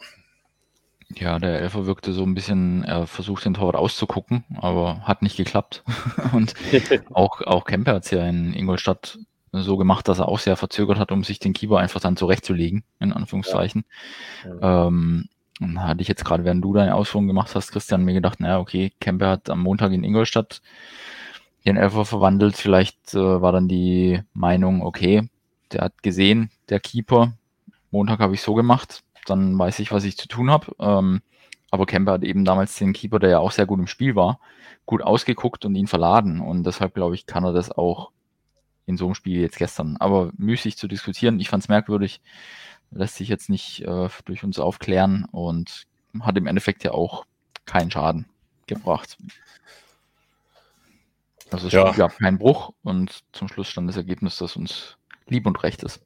Ja, 1.15 1.39
der 1.39 1.61
Elfer 1.61 1.85
wirkte 1.85 2.13
so 2.13 2.23
ein 2.23 2.33
bisschen, 2.35 2.83
er 2.83 3.07
versucht 3.07 3.45
den 3.45 3.53
Torwart 3.53 3.75
auszugucken, 3.75 4.43
aber 4.57 5.01
hat 5.01 5.21
nicht 5.21 5.37
geklappt. 5.37 5.83
Und 6.33 6.53
auch, 7.13 7.41
auch 7.41 7.65
Kemper 7.65 7.95
hat 7.95 8.05
es 8.05 8.11
ja 8.11 8.27
in 8.27 8.53
Ingolstadt 8.53 9.19
so 9.51 9.77
gemacht, 9.77 10.07
dass 10.07 10.19
er 10.19 10.27
auch 10.27 10.39
sehr 10.39 10.55
verzögert 10.55 10.99
hat, 10.99 11.11
um 11.11 11.23
sich 11.23 11.39
den 11.39 11.53
Keeper 11.53 11.79
einfach 11.79 11.99
dann 11.99 12.17
zurechtzulegen, 12.17 12.83
in 12.99 13.13
Anführungszeichen. 13.13 13.85
Ähm, 14.61 15.29
und 15.59 15.75
da 15.75 15.81
hatte 15.83 16.01
ich 16.01 16.07
jetzt 16.07 16.25
gerade, 16.25 16.43
während 16.43 16.63
du 16.63 16.73
deine 16.73 16.95
Ausführungen 16.95 17.27
gemacht 17.27 17.55
hast, 17.55 17.71
Christian, 17.71 18.03
mir 18.03 18.13
gedacht, 18.13 18.39
naja, 18.39 18.59
okay, 18.59 18.91
Kemper 18.99 19.29
hat 19.29 19.49
am 19.49 19.61
Montag 19.61 19.91
in 19.91 20.03
Ingolstadt 20.03 20.61
den 21.65 21.77
Elfer 21.77 22.05
verwandelt. 22.05 22.55
Vielleicht 22.55 23.13
äh, 23.13 23.41
war 23.41 23.51
dann 23.51 23.67
die 23.67 24.21
Meinung, 24.33 24.81
okay, 24.81 25.29
der 25.71 25.81
hat 25.81 26.03
gesehen, 26.03 26.51
der 26.69 26.79
Keeper, 26.79 27.33
Montag 27.91 28.19
habe 28.19 28.33
ich 28.35 28.41
so 28.41 28.53
gemacht, 28.53 29.03
dann 29.25 29.57
weiß 29.57 29.79
ich, 29.79 29.91
was 29.91 30.03
ich 30.03 30.17
zu 30.17 30.27
tun 30.27 30.51
habe. 30.51 30.73
Ähm, 30.79 31.21
aber 31.71 31.85
Kemper 31.85 32.13
hat 32.13 32.23
eben 32.23 32.45
damals 32.45 32.77
den 32.77 32.93
Keeper, 32.93 33.19
der 33.19 33.29
ja 33.29 33.39
auch 33.39 33.51
sehr 33.51 33.65
gut 33.65 33.79
im 33.79 33.87
Spiel 33.87 34.15
war, 34.15 34.39
gut 34.85 35.01
ausgeguckt 35.01 35.65
und 35.65 35.75
ihn 35.75 35.87
verladen. 35.87 36.39
Und 36.39 36.63
deshalb, 36.63 36.93
glaube 36.93 37.15
ich, 37.15 37.25
kann 37.25 37.43
er 37.43 37.51
das 37.51 37.71
auch 37.71 38.11
in 38.87 38.97
so 38.97 39.05
einem 39.05 39.15
Spiel 39.15 39.39
jetzt 39.41 39.57
gestern. 39.57 39.97
Aber 39.99 40.31
müßig 40.37 40.77
zu 40.77 40.87
diskutieren. 40.87 41.39
Ich 41.39 41.49
fand 41.49 41.63
es 41.63 41.69
merkwürdig. 41.69 42.21
Lässt 42.89 43.15
sich 43.15 43.27
jetzt 43.27 43.49
nicht 43.49 43.81
äh, 43.81 44.09
durch 44.25 44.43
uns 44.43 44.57
aufklären 44.57 45.25
und 45.31 45.85
hat 46.21 46.37
im 46.37 46.47
Endeffekt 46.47 46.83
ja 46.83 46.91
auch 46.91 47.25
keinen 47.65 47.91
Schaden 47.91 48.25
gebracht. 48.65 49.17
Also 51.51 51.67
es 51.67 51.73
Ja. 51.73 51.91
gab 51.91 52.17
keinen 52.17 52.37
Bruch 52.37 52.73
und 52.83 53.23
zum 53.33 53.47
Schluss 53.49 53.67
stand 53.67 53.89
das 53.89 53.97
Ergebnis, 53.97 54.37
das 54.37 54.55
uns 54.55 54.97
lieb 55.27 55.45
und 55.45 55.61
recht 55.63 55.83
ist. 55.83 56.01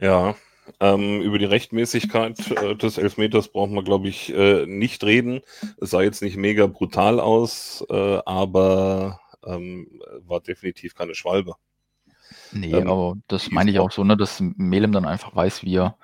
Ja, 0.00 0.34
ähm, 0.80 1.20
über 1.20 1.38
die 1.38 1.44
Rechtmäßigkeit 1.44 2.50
äh, 2.52 2.76
des 2.76 2.98
Elfmeters 2.98 3.48
brauchen 3.48 3.74
wir, 3.74 3.82
glaube 3.82 4.08
ich, 4.08 4.32
äh, 4.32 4.66
nicht 4.66 5.04
reden. 5.04 5.40
Es 5.80 5.90
sah 5.90 6.02
jetzt 6.02 6.22
nicht 6.22 6.36
mega 6.36 6.66
brutal 6.66 7.20
aus, 7.20 7.84
äh, 7.90 8.18
aber 8.24 9.20
ähm, 9.44 10.00
war 10.26 10.40
definitiv 10.40 10.94
keine 10.94 11.14
Schwalbe. 11.14 11.54
Nee, 12.52 12.74
Ähm, 12.74 12.88
aber 12.88 13.16
das 13.28 13.50
meine 13.50 13.70
ich 13.70 13.78
auch- 13.78 13.90
so, 13.90 14.04
ne, 14.04 14.16
dass 14.16 14.40
Melem 14.40 14.92
dann 14.92 15.06
einfach 15.06 15.34
weiß, 15.34 15.62
wie 15.64 15.76
er 15.76 15.96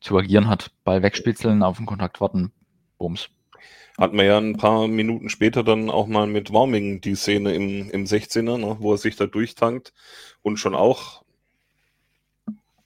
zu 0.00 0.16
agieren 0.16 0.48
hat. 0.48 0.70
Ball 0.84 1.02
wegspitzeln, 1.02 1.62
auf 1.62 1.76
den 1.78 1.86
Kontakt 1.86 2.20
warten, 2.20 2.52
Bums. 2.98 3.28
Hatten 3.98 4.16
wir 4.18 4.24
ja 4.24 4.38
ein 4.38 4.56
paar 4.58 4.88
Minuten 4.88 5.30
später 5.30 5.62
dann 5.64 5.88
auch 5.88 6.06
mal 6.06 6.26
mit 6.26 6.52
Warming 6.52 7.00
die 7.00 7.14
Szene 7.14 7.54
im, 7.54 7.90
im 7.90 8.04
16er, 8.04 8.58
ne, 8.58 8.76
wo 8.78 8.92
er 8.92 8.98
sich 8.98 9.16
da 9.16 9.26
durchtankt 9.26 9.94
und 10.42 10.58
schon 10.58 10.74
auch 10.74 11.22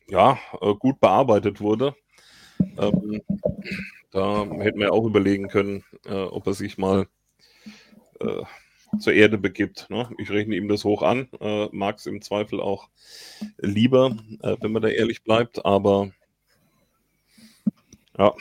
ja, 0.09 0.38
äh, 0.61 0.75
gut 0.75 1.01
bearbeitet 1.01 1.61
wurde. 1.61 1.94
Ähm, 2.79 3.23
da 4.12 4.44
hätten 4.59 4.81
wir 4.81 4.92
auch 4.92 5.05
überlegen 5.05 5.49
können, 5.49 5.85
äh, 6.05 6.14
ob 6.14 6.46
er 6.46 6.55
sich 6.55 6.79
mal 6.79 7.07
äh, 8.20 8.42
zur 8.98 9.12
Erde 9.12 9.38
begibt. 9.38 9.88
Ne? 9.90 10.09
Ich 10.18 10.31
rechne 10.31 10.57
ihm 10.57 10.68
das 10.68 10.85
hoch 10.85 11.03
an, 11.03 11.29
äh, 11.40 11.68
mag 11.72 11.98
es 11.98 12.07
im 12.07 12.22
Zweifel 12.22 12.61
auch 12.61 12.88
lieber, 13.59 14.16
äh, 14.42 14.57
wenn 14.61 14.72
man 14.72 14.83
da 14.83 14.88
ehrlich 14.88 15.22
bleibt, 15.22 15.64
aber 15.64 16.11
ja, 18.18 18.35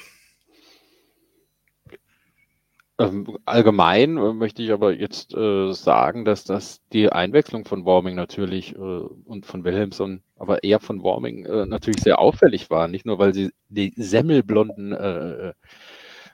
Ähm, 2.99 3.38
allgemein 3.45 4.17
äh, 4.17 4.33
möchte 4.33 4.62
ich 4.62 4.73
aber 4.73 4.93
jetzt 4.93 5.33
äh, 5.33 5.71
sagen, 5.71 6.25
dass 6.25 6.43
das 6.43 6.81
die 6.91 7.09
Einwechslung 7.09 7.63
von 7.63 7.85
Warming 7.85 8.13
natürlich 8.15 8.75
äh, 8.75 8.77
und 8.77 9.45
von 9.45 9.63
Wilhelmsson, 9.63 10.21
aber 10.35 10.65
eher 10.65 10.81
von 10.81 11.01
Warming 11.01 11.45
äh, 11.45 11.65
natürlich 11.65 12.01
sehr 12.01 12.19
auffällig 12.19 12.69
war. 12.69 12.89
Nicht 12.89 13.05
nur, 13.05 13.17
weil 13.17 13.33
sie 13.33 13.51
die 13.69 13.93
semmelblonden 13.95 14.91
äh, 14.91 15.53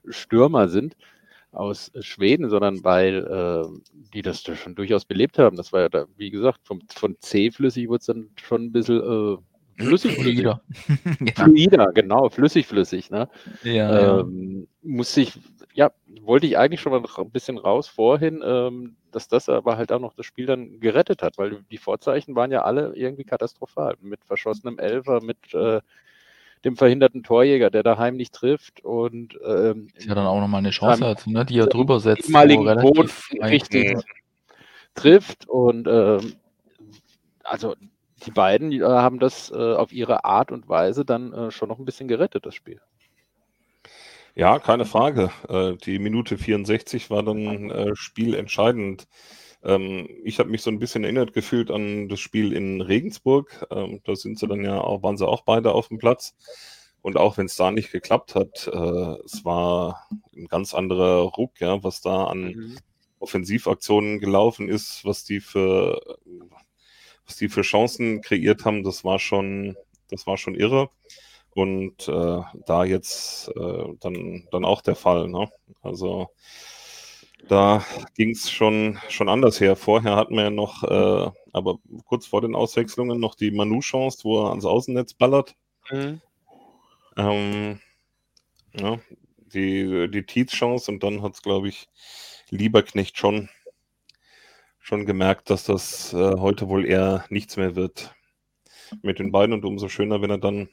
Stürmer 0.09 0.67
sind 0.67 0.95
aus 1.55 1.91
Schweden, 1.99 2.49
sondern 2.49 2.83
weil 2.83 3.25
äh, 3.25 3.99
die 4.13 4.21
das 4.21 4.43
da 4.43 4.55
schon 4.55 4.75
durchaus 4.75 5.05
belebt 5.05 5.39
haben. 5.39 5.57
Das 5.57 5.73
war 5.73 5.81
ja 5.81 5.89
da, 5.89 6.05
wie 6.17 6.29
gesagt, 6.29 6.61
vom, 6.63 6.81
von 6.93 7.15
C-flüssig 7.19 7.87
wurde 7.87 7.99
es 7.99 8.05
dann 8.05 8.29
schon 8.41 8.65
ein 8.65 8.71
bisschen 8.71 9.01
äh, 9.01 9.37
flüssig. 9.83 10.15
Fluider. 10.15 10.61
ja. 10.87 11.33
Fluider, 11.35 11.91
genau, 11.93 12.29
flüssig-flüssig. 12.29 13.09
Ne? 13.09 13.29
Ja, 13.63 13.71
ja. 13.73 14.19
ähm, 14.19 14.67
muss 14.81 15.15
ich, 15.17 15.33
ja, 15.73 15.91
wollte 16.21 16.47
ich 16.47 16.57
eigentlich 16.57 16.81
schon 16.81 16.91
mal 16.91 17.03
ein 17.03 17.31
bisschen 17.31 17.57
raus 17.57 17.87
vorhin, 17.87 18.41
ähm, 18.45 18.95
dass 19.11 19.27
das 19.27 19.49
aber 19.49 19.77
halt 19.77 19.91
auch 19.91 19.99
noch 19.99 20.13
das 20.13 20.25
Spiel 20.25 20.45
dann 20.45 20.79
gerettet 20.79 21.23
hat, 21.23 21.37
weil 21.37 21.63
die 21.71 21.77
Vorzeichen 21.77 22.35
waren 22.35 22.51
ja 22.51 22.63
alle 22.63 22.93
irgendwie 22.95 23.23
katastrophal. 23.23 23.95
Mit 24.01 24.23
verschossenem 24.25 24.79
Elfer, 24.79 25.21
mit 25.21 25.53
äh, 25.53 25.81
dem 26.65 26.75
verhinderten 26.75 27.23
Torjäger, 27.23 27.69
der 27.69 27.83
daheim 27.83 28.15
nicht 28.17 28.33
trifft 28.33 28.83
und 28.83 29.39
ähm, 29.45 29.87
Ist 29.93 30.07
ja 30.07 30.15
dann 30.15 30.25
auch 30.25 30.39
nochmal 30.41 30.59
eine 30.59 30.71
Chance 30.71 31.05
hat, 31.05 31.27
ne, 31.27 31.45
die 31.45 31.59
er 31.59 31.67
drüber 31.67 31.99
setzt. 31.99 32.23
wo 32.23 32.29
ehemaligen 32.29 32.67
relativ 32.67 33.29
Boot 33.29 33.43
richtig 33.43 33.97
trifft 34.95 35.47
und 35.47 35.87
ähm, 35.87 36.33
also 37.43 37.75
die 38.25 38.31
beiden 38.31 38.71
äh, 38.71 38.81
haben 38.81 39.19
das 39.19 39.51
äh, 39.51 39.55
auf 39.55 39.93
ihre 39.93 40.25
Art 40.25 40.51
und 40.51 40.67
Weise 40.67 41.05
dann 41.05 41.31
äh, 41.33 41.51
schon 41.51 41.69
noch 41.69 41.77
ein 41.77 41.85
bisschen 41.85 42.07
gerettet, 42.07 42.45
das 42.45 42.55
Spiel. 42.55 42.81
Ja, 44.33 44.59
keine 44.59 44.85
Frage. 44.85 45.29
Äh, 45.47 45.75
die 45.85 45.99
Minute 45.99 46.37
64 46.37 47.09
war 47.09 47.23
dann 47.23 47.69
äh, 47.69 47.95
spielentscheidend. 47.95 49.07
Ähm, 49.65 50.07
ich 50.23 50.39
habe 50.39 50.49
mich 50.49 50.61
so 50.61 50.69
ein 50.69 50.79
bisschen 50.79 51.03
erinnert 51.03 51.33
gefühlt 51.33 51.71
an 51.71 52.07
das 52.07 52.19
Spiel 52.19 52.53
in 52.53 52.81
Regensburg. 52.81 53.65
Ähm, 53.71 54.01
da 54.05 54.15
sind 54.15 54.39
sie 54.39 54.47
dann 54.47 54.63
ja 54.63 54.79
auch, 54.79 55.03
waren 55.03 55.17
sie 55.17 55.27
auch 55.27 55.41
beide 55.41 55.73
auf 55.73 55.87
dem 55.89 55.97
Platz. 55.97 56.35
Und 57.01 57.17
auch 57.17 57.37
wenn 57.37 57.47
es 57.47 57.55
da 57.55 57.71
nicht 57.71 57.91
geklappt 57.91 58.35
hat, 58.35 58.67
äh, 58.71 59.15
es 59.25 59.45
war 59.45 60.07
ein 60.35 60.47
ganz 60.47 60.73
anderer 60.73 61.21
Ruck, 61.21 61.59
ja, 61.59 61.83
was 61.83 62.01
da 62.01 62.25
an 62.25 62.77
Offensivaktionen 63.19 64.19
gelaufen 64.19 64.69
ist, 64.69 65.05
was 65.05 65.23
die 65.23 65.39
für, 65.39 65.99
was 67.25 67.37
die 67.37 67.49
für 67.49 67.61
Chancen 67.61 68.21
kreiert 68.21 68.65
haben, 68.65 68.83
das 68.83 69.03
war 69.03 69.19
schon, 69.19 69.75
das 70.09 70.27
war 70.27 70.37
schon 70.37 70.55
irre. 70.55 70.89
Und 71.55 72.07
äh, 72.07 72.41
da 72.65 72.83
jetzt 72.83 73.49
äh, 73.55 73.83
dann, 73.99 74.47
dann 74.51 74.65
auch 74.65 74.81
der 74.81 74.95
Fall. 74.95 75.27
Ne? 75.29 75.49
Also 75.81 76.29
da 77.47 77.85
ging 78.15 78.31
es 78.31 78.49
schon, 78.49 78.99
schon 79.09 79.29
anders 79.29 79.59
her. 79.59 79.75
Vorher 79.75 80.15
hatten 80.15 80.35
wir 80.35 80.43
ja 80.43 80.49
noch, 80.49 80.83
äh, 80.83 81.31
aber 81.53 81.77
kurz 82.05 82.25
vor 82.25 82.41
den 82.41 82.55
Auswechslungen, 82.55 83.19
noch 83.19 83.35
die 83.35 83.51
Manu-Chance, 83.51 84.19
wo 84.23 84.43
er 84.43 84.49
ans 84.49 84.65
Außennetz 84.65 85.13
ballert. 85.13 85.55
Ähm, 87.17 87.79
ja, 88.73 88.99
die, 89.37 90.09
die 90.09 90.25
Tietz-Chance 90.25 90.91
und 90.91 91.03
dann 91.03 91.21
hat 91.21 91.35
es, 91.35 91.41
glaube 91.41 91.69
ich, 91.69 91.87
Lieberknecht 92.49 93.17
schon, 93.17 93.49
schon 94.79 95.05
gemerkt, 95.05 95.49
dass 95.49 95.63
das 95.63 96.13
äh, 96.13 96.37
heute 96.37 96.67
wohl 96.67 96.85
eher 96.85 97.25
nichts 97.29 97.57
mehr 97.57 97.75
wird 97.75 98.13
mit 99.01 99.19
den 99.19 99.31
beiden 99.31 99.53
und 99.53 99.65
umso 99.65 99.87
schöner, 99.87 100.21
wenn 100.21 100.29
er 100.29 100.37
dann 100.37 100.69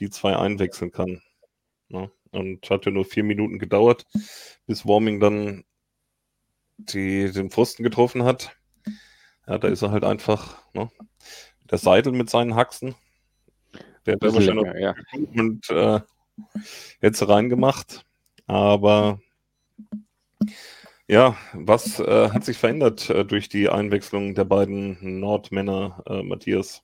die 0.00 0.10
zwei 0.10 0.36
einwechseln 0.36 0.92
kann. 0.92 1.22
Ne? 1.88 2.10
Und 2.30 2.68
hat 2.68 2.84
ja 2.84 2.92
nur 2.92 3.04
vier 3.04 3.24
Minuten 3.24 3.58
gedauert, 3.58 4.06
bis 4.66 4.86
Warming 4.86 5.18
dann 5.18 5.64
die, 6.78 7.30
den 7.30 7.50
Pfosten 7.50 7.82
getroffen 7.82 8.24
hat. 8.24 8.56
Ja, 9.46 9.58
da 9.58 9.68
ist 9.68 9.82
er 9.82 9.90
halt 9.90 10.04
einfach 10.04 10.58
ne? 10.72 10.90
der 11.70 11.78
Seidel 11.78 12.12
mit 12.12 12.30
seinen 12.30 12.54
Haxen. 12.54 12.94
Der 14.06 14.14
hat 14.14 14.22
er 14.22 14.34
wahrscheinlich 14.34 14.64
länger, 14.64 14.78
ja. 14.78 14.94
und 15.12 15.68
äh, 15.70 16.00
jetzt 17.02 17.28
reingemacht. 17.28 18.04
Aber 18.46 19.20
ja, 21.06 21.36
was 21.52 21.98
äh, 22.00 22.30
hat 22.30 22.44
sich 22.44 22.58
verändert 22.58 23.10
äh, 23.10 23.24
durch 23.24 23.48
die 23.48 23.68
Einwechslung 23.68 24.34
der 24.34 24.44
beiden 24.44 25.20
Nordmänner, 25.20 26.02
äh, 26.06 26.22
Matthias? 26.22 26.82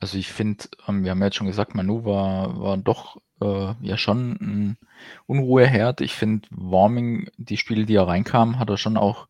Also 0.00 0.18
ich 0.18 0.32
finde, 0.32 0.64
ähm, 0.86 1.04
wir 1.04 1.10
haben 1.10 1.20
ja 1.20 1.26
jetzt 1.26 1.36
schon 1.36 1.46
gesagt, 1.46 1.74
Manu 1.74 2.04
war, 2.04 2.60
war 2.60 2.76
doch 2.76 3.20
äh, 3.40 3.74
ja 3.80 3.96
schon 3.96 4.32
ein 4.40 4.78
Unruheherd. 5.26 6.00
Ich 6.00 6.14
finde, 6.14 6.48
Warming, 6.50 7.30
die 7.36 7.56
Spiele, 7.56 7.84
die 7.86 7.94
er 7.94 8.08
reinkam, 8.08 8.58
hat 8.58 8.70
er 8.70 8.76
schon 8.76 8.96
auch 8.96 9.28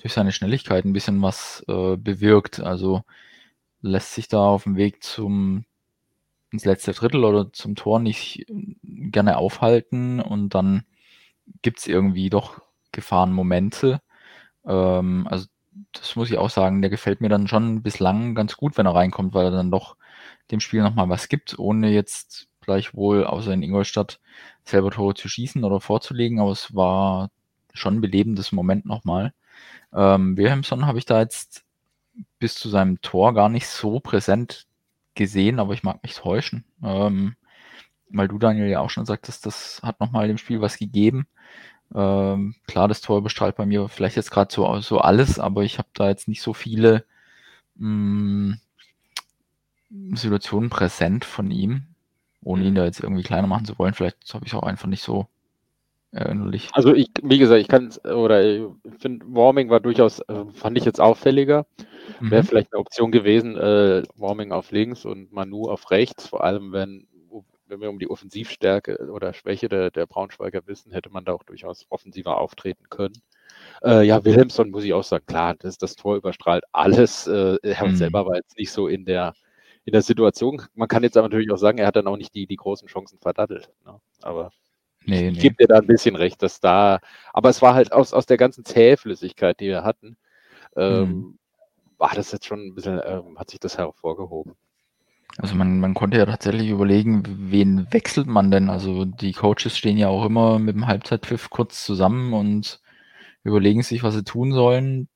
durch 0.00 0.12
seine 0.12 0.32
Schnelligkeit 0.32 0.84
ein 0.84 0.92
bisschen 0.92 1.20
was 1.22 1.64
äh, 1.68 1.96
bewirkt. 1.96 2.60
Also 2.60 3.02
lässt 3.82 4.14
sich 4.14 4.28
da 4.28 4.38
auf 4.38 4.64
dem 4.64 4.76
Weg 4.76 5.02
zum 5.02 5.64
ins 6.52 6.64
letzte 6.64 6.92
Drittel 6.92 7.24
oder 7.24 7.52
zum 7.52 7.76
Tor 7.76 8.00
nicht 8.00 8.44
gerne 8.82 9.36
aufhalten 9.36 10.20
und 10.20 10.54
dann 10.54 10.84
gibt's 11.62 11.86
irgendwie 11.86 12.28
doch 12.28 12.60
Gefahrenmomente. 12.92 14.00
Ähm, 14.64 15.26
also 15.30 15.46
das 15.92 16.16
muss 16.16 16.30
ich 16.30 16.38
auch 16.38 16.50
sagen, 16.50 16.82
der 16.82 16.90
gefällt 16.90 17.20
mir 17.20 17.28
dann 17.28 17.48
schon 17.48 17.82
bislang 17.82 18.34
ganz 18.34 18.56
gut, 18.56 18.76
wenn 18.76 18.86
er 18.86 18.94
reinkommt, 18.94 19.34
weil 19.34 19.46
er 19.46 19.50
dann 19.50 19.70
doch 19.70 19.96
dem 20.50 20.60
Spiel 20.60 20.82
nochmal 20.82 21.08
was 21.08 21.28
gibt, 21.28 21.58
ohne 21.58 21.90
jetzt 21.90 22.48
gleichwohl 22.60 23.24
außer 23.24 23.52
in 23.52 23.62
Ingolstadt 23.62 24.20
selber 24.64 24.90
Tore 24.90 25.14
zu 25.14 25.28
schießen 25.28 25.64
oder 25.64 25.80
vorzulegen, 25.80 26.40
aber 26.40 26.52
es 26.52 26.74
war 26.74 27.30
schon 27.72 27.96
ein 27.96 28.00
belebendes 28.00 28.52
Moment 28.52 28.86
nochmal. 28.86 29.32
Ähm, 29.92 30.36
Wilhelmsson 30.36 30.86
habe 30.86 30.98
ich 30.98 31.04
da 31.06 31.20
jetzt 31.20 31.64
bis 32.38 32.54
zu 32.54 32.68
seinem 32.68 33.00
Tor 33.00 33.34
gar 33.34 33.48
nicht 33.48 33.68
so 33.68 34.00
präsent 34.00 34.66
gesehen, 35.14 35.58
aber 35.58 35.74
ich 35.74 35.82
mag 35.82 36.02
mich 36.02 36.14
täuschen. 36.14 36.64
Ähm, 36.82 37.36
weil 38.08 38.28
du, 38.28 38.38
Daniel, 38.38 38.68
ja 38.68 38.80
auch 38.80 38.90
schon 38.90 39.06
sagtest, 39.06 39.46
das 39.46 39.80
hat 39.82 40.00
nochmal 40.00 40.28
dem 40.28 40.38
Spiel 40.38 40.60
was 40.60 40.78
gegeben. 40.78 41.26
Ähm, 41.94 42.54
klar, 42.66 42.88
das 42.88 43.00
Tor 43.00 43.22
bestrahlt 43.22 43.56
bei 43.56 43.66
mir 43.66 43.88
vielleicht 43.88 44.16
jetzt 44.16 44.30
gerade 44.30 44.52
so, 44.52 44.80
so 44.80 44.98
alles, 45.00 45.38
aber 45.38 45.64
ich 45.64 45.78
habe 45.78 45.88
da 45.94 46.08
jetzt 46.08 46.28
nicht 46.28 46.42
so 46.42 46.52
viele 46.54 47.04
mh, 47.76 48.56
Situationen 50.14 50.68
präsent 50.70 51.24
von 51.24 51.50
ihm, 51.50 51.82
ohne 52.42 52.64
ihn 52.64 52.74
da 52.74 52.84
jetzt 52.84 53.00
irgendwie 53.00 53.22
kleiner 53.22 53.46
machen 53.46 53.64
zu 53.66 53.78
wollen. 53.78 53.94
Vielleicht 53.94 54.34
habe 54.34 54.44
ich 54.46 54.52
es 54.52 54.58
auch 54.58 54.62
einfach 54.64 54.88
nicht 54.88 55.02
so 55.02 55.26
erinnerlich. 56.12 56.70
Also 56.72 56.94
ich, 56.94 57.08
wie 57.22 57.38
gesagt, 57.38 57.60
ich 57.60 57.68
kann 57.68 57.90
oder 58.04 58.42
ich 58.44 58.62
finde, 58.98 59.26
Warming 59.28 59.70
war 59.70 59.80
durchaus, 59.80 60.20
äh, 60.20 60.44
fand 60.52 60.78
ich 60.78 60.84
jetzt 60.84 61.00
auffälliger. 61.00 61.66
Wäre 62.28 62.42
Mhm. 62.42 62.46
vielleicht 62.46 62.72
eine 62.72 62.80
Option 62.80 63.12
gewesen, 63.12 63.56
äh, 63.56 64.04
Warming 64.16 64.52
auf 64.52 64.70
links 64.72 65.04
und 65.04 65.32
Manu 65.32 65.68
auf 65.70 65.90
rechts, 65.90 66.28
vor 66.28 66.44
allem 66.44 66.72
wenn, 66.72 67.08
wenn 67.70 67.80
wir 67.80 67.90
um 67.90 67.98
die 67.98 68.10
Offensivstärke 68.10 69.10
oder 69.10 69.32
Schwäche 69.32 69.68
der, 69.68 69.90
der 69.90 70.06
Braunschweiger 70.06 70.66
wissen, 70.66 70.92
hätte 70.92 71.10
man 71.10 71.24
da 71.24 71.32
auch 71.32 71.44
durchaus 71.44 71.86
offensiver 71.88 72.38
auftreten 72.38 72.84
können. 72.90 73.22
Äh, 73.84 74.02
ja, 74.06 74.24
Wilhelmsson 74.24 74.70
muss 74.70 74.84
ich 74.84 74.92
auch 74.92 75.04
sagen, 75.04 75.26
klar, 75.26 75.54
das, 75.58 75.78
das 75.78 75.96
Tor 75.96 76.16
überstrahlt 76.16 76.64
alles. 76.72 77.26
Äh, 77.26 77.56
er 77.62 77.86
Mhm. 77.86 77.96
selber 77.96 78.26
war 78.26 78.36
jetzt 78.36 78.56
nicht 78.58 78.72
so 78.72 78.88
in 78.88 79.04
der, 79.04 79.34
in 79.84 79.92
der 79.92 80.02
Situation. 80.02 80.62
Man 80.74 80.88
kann 80.88 81.02
jetzt 81.02 81.16
aber 81.16 81.28
natürlich 81.28 81.50
auch 81.50 81.56
sagen, 81.56 81.78
er 81.78 81.86
hat 81.86 81.96
dann 81.96 82.06
auch 82.06 82.16
nicht 82.16 82.34
die, 82.34 82.46
die 82.46 82.56
großen 82.56 82.88
Chancen 82.88 83.18
verdattelt. 83.18 83.70
Ne? 83.86 84.00
Aber 84.22 84.50
Nee, 85.06 85.28
ich 85.28 85.34
nee. 85.34 85.40
gebe 85.40 85.56
dir 85.56 85.66
da 85.66 85.78
ein 85.78 85.86
bisschen 85.86 86.14
recht, 86.14 86.42
dass 86.42 86.60
da, 86.60 87.00
aber 87.32 87.48
es 87.48 87.62
war 87.62 87.74
halt 87.74 87.90
aus, 87.92 88.12
aus 88.12 88.26
der 88.26 88.36
ganzen 88.36 88.64
Zähflüssigkeit, 88.66 89.58
die 89.58 89.68
wir 89.68 89.82
hatten, 89.82 90.16
ähm, 90.76 91.38
war 91.98 92.14
das 92.14 92.32
jetzt 92.32 92.46
schon 92.46 92.60
ein 92.66 92.74
bisschen, 92.74 93.00
ähm, 93.04 93.38
hat 93.38 93.50
sich 93.50 93.60
das 93.60 93.78
hervorgehoben. 93.78 94.54
Also 95.38 95.54
man, 95.54 95.80
man 95.80 95.94
konnte 95.94 96.18
ja 96.18 96.26
tatsächlich 96.26 96.68
überlegen, 96.68 97.22
wen 97.50 97.92
wechselt 97.92 98.26
man 98.26 98.50
denn? 98.50 98.68
Also 98.68 99.04
die 99.04 99.32
Coaches 99.32 99.76
stehen 99.76 99.96
ja 99.96 100.08
auch 100.08 100.24
immer 100.24 100.58
mit 100.58 100.74
dem 100.74 100.86
Halbzeitpfiff 100.86 101.50
kurz 101.50 101.84
zusammen 101.84 102.34
und 102.34 102.80
überlegen 103.44 103.82
sich, 103.82 104.02
was 104.02 104.14
sie 104.14 104.24
tun 104.24 104.52
sollen. 104.52 105.08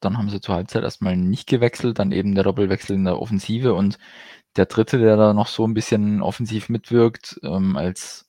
Dann 0.00 0.18
haben 0.18 0.30
sie 0.30 0.40
zur 0.40 0.56
Halbzeit 0.56 0.84
erstmal 0.84 1.16
nicht 1.16 1.48
gewechselt, 1.48 1.98
dann 2.00 2.12
eben 2.12 2.34
der 2.34 2.44
Doppelwechsel 2.44 2.96
in 2.96 3.04
der 3.04 3.20
Offensive 3.20 3.74
und 3.74 3.98
der 4.56 4.66
dritte, 4.66 4.98
der 4.98 5.16
da 5.16 5.34
noch 5.34 5.48
so 5.48 5.66
ein 5.66 5.74
bisschen 5.74 6.22
offensiv 6.22 6.68
mitwirkt, 6.70 7.40
ähm, 7.44 7.76
als 7.76 8.28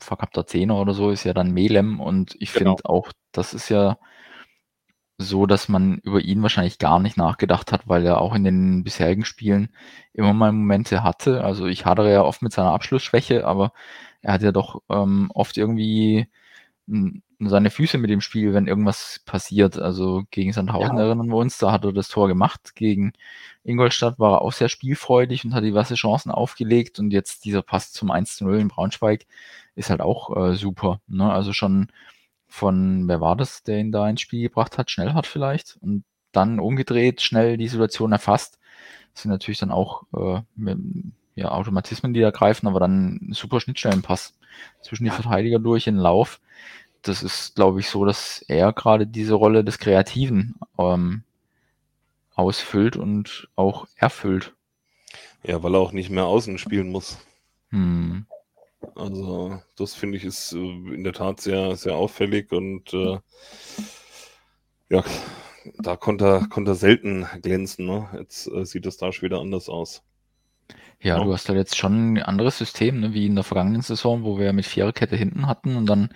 verkappter 0.00 0.46
Zehner 0.46 0.80
oder 0.80 0.94
so, 0.94 1.10
ist 1.10 1.24
ja 1.24 1.32
dann 1.34 1.52
Melem 1.52 2.00
und 2.00 2.34
ich 2.40 2.50
Genau. 2.52 2.72
finde 2.72 2.84
auch, 2.86 3.12
das 3.32 3.54
ist 3.54 3.68
ja 3.68 3.98
so, 5.22 5.46
dass 5.46 5.68
man 5.68 5.98
über 5.98 6.20
ihn 6.20 6.42
wahrscheinlich 6.42 6.78
gar 6.78 6.98
nicht 6.98 7.16
nachgedacht 7.16 7.72
hat, 7.72 7.88
weil 7.88 8.04
er 8.06 8.20
auch 8.20 8.34
in 8.34 8.44
den 8.44 8.84
bisherigen 8.84 9.24
Spielen 9.24 9.70
immer 10.12 10.32
mal 10.32 10.52
Momente 10.52 11.02
hatte. 11.02 11.44
Also 11.44 11.66
ich 11.66 11.86
hadere 11.86 12.12
ja 12.12 12.22
oft 12.22 12.42
mit 12.42 12.52
seiner 12.52 12.72
Abschlussschwäche, 12.72 13.46
aber 13.46 13.72
er 14.22 14.34
hat 14.34 14.42
ja 14.42 14.52
doch 14.52 14.82
ähm, 14.90 15.30
oft 15.34 15.56
irgendwie 15.56 16.28
seine 17.40 17.70
Füße 17.70 17.98
mit 17.98 18.10
dem 18.10 18.20
Spiel, 18.20 18.54
wenn 18.54 18.66
irgendwas 18.66 19.20
passiert. 19.24 19.78
Also 19.78 20.24
gegen 20.30 20.52
Sandhausen 20.52 20.96
Ja. 20.96 21.04
erinnern 21.04 21.28
wir 21.28 21.36
uns, 21.36 21.58
da 21.58 21.72
hat 21.72 21.84
er 21.84 21.92
das 21.92 22.08
Tor 22.08 22.28
gemacht. 22.28 22.74
Gegen 22.74 23.12
Ingolstadt 23.64 24.18
war 24.18 24.34
er 24.34 24.42
auch 24.42 24.52
sehr 24.52 24.68
spielfreudig 24.68 25.44
und 25.44 25.54
hat 25.54 25.64
diverse 25.64 25.94
Chancen 25.94 26.30
aufgelegt. 26.30 26.98
Und 26.98 27.12
jetzt 27.12 27.44
dieser 27.44 27.62
Pass 27.62 27.92
zum 27.92 28.10
1 28.10 28.36
zu 28.36 28.44
0 28.44 28.58
in 28.60 28.68
Braunschweig 28.68 29.26
ist 29.74 29.90
halt 29.90 30.00
auch 30.00 30.36
äh, 30.36 30.54
super. 30.54 31.00
Ne? 31.06 31.30
Also 31.32 31.52
schon 31.52 31.88
von, 32.52 33.08
wer 33.08 33.22
war 33.22 33.34
das, 33.34 33.62
der 33.62 33.78
ihn 33.78 33.92
da 33.92 34.06
ins 34.08 34.20
Spiel 34.20 34.42
gebracht 34.42 34.76
hat? 34.76 34.90
Schnellhardt 34.90 35.26
vielleicht. 35.26 35.78
Und 35.80 36.04
dann 36.32 36.60
umgedreht, 36.60 37.22
schnell 37.22 37.56
die 37.56 37.66
Situation 37.66 38.12
erfasst. 38.12 38.58
Das 39.14 39.22
sind 39.22 39.30
natürlich 39.30 39.58
dann 39.58 39.70
auch 39.70 40.02
äh, 40.14 40.42
ja, 41.34 41.50
Automatismen, 41.50 42.12
die 42.12 42.20
da 42.20 42.30
greifen, 42.30 42.66
aber 42.66 42.78
dann 42.78 43.20
ein 43.22 43.32
super 43.32 43.58
Schnittstellenpass 43.58 44.34
zwischen 44.82 45.04
die 45.04 45.10
Verteidiger 45.10 45.58
durch 45.60 45.86
in 45.86 45.94
den 45.94 46.02
Lauf. 46.02 46.40
Das 47.00 47.22
ist, 47.22 47.54
glaube 47.54 47.80
ich, 47.80 47.88
so, 47.88 48.04
dass 48.04 48.44
er 48.46 48.74
gerade 48.74 49.06
diese 49.06 49.34
Rolle 49.34 49.64
des 49.64 49.78
Kreativen 49.78 50.56
ähm, 50.78 51.22
ausfüllt 52.34 52.98
und 52.98 53.48
auch 53.56 53.86
erfüllt. 53.96 54.52
Ja, 55.42 55.62
weil 55.62 55.74
er 55.74 55.80
auch 55.80 55.92
nicht 55.92 56.10
mehr 56.10 56.26
außen 56.26 56.58
spielen 56.58 56.90
muss. 56.90 57.16
Hm. 57.70 58.26
Also, 58.96 59.60
das 59.76 59.94
finde 59.94 60.18
ich 60.18 60.24
ist 60.24 60.52
äh, 60.52 60.56
in 60.58 61.04
der 61.04 61.12
Tat 61.12 61.40
sehr, 61.40 61.76
sehr 61.76 61.94
auffällig 61.96 62.52
und 62.52 62.92
äh, 62.94 63.18
ja, 64.90 65.04
da 65.78 65.96
konnte 65.96 66.24
er, 66.26 66.46
konnte 66.48 66.72
er 66.72 66.74
selten 66.76 67.26
glänzen. 67.42 67.86
Ne? 67.86 68.08
Jetzt 68.18 68.46
äh, 68.48 68.64
sieht 68.64 68.86
es 68.86 68.96
da 68.96 69.12
schon 69.12 69.26
wieder 69.26 69.40
anders 69.40 69.68
aus. 69.68 70.02
Ja, 71.00 71.18
Ja. 71.18 71.20
du 71.20 71.32
hast 71.32 71.48
da 71.48 71.54
jetzt 71.54 71.76
schon 71.76 72.14
ein 72.14 72.22
anderes 72.22 72.58
System, 72.58 73.00
ne, 73.00 73.12
wie 73.14 73.26
in 73.26 73.34
der 73.34 73.44
vergangenen 73.44 73.82
Saison, 73.82 74.22
wo 74.24 74.38
wir 74.38 74.52
mit 74.52 74.66
Viererkette 74.66 75.16
hinten 75.16 75.46
hatten 75.46 75.76
und 75.76 75.86
dann 75.86 76.10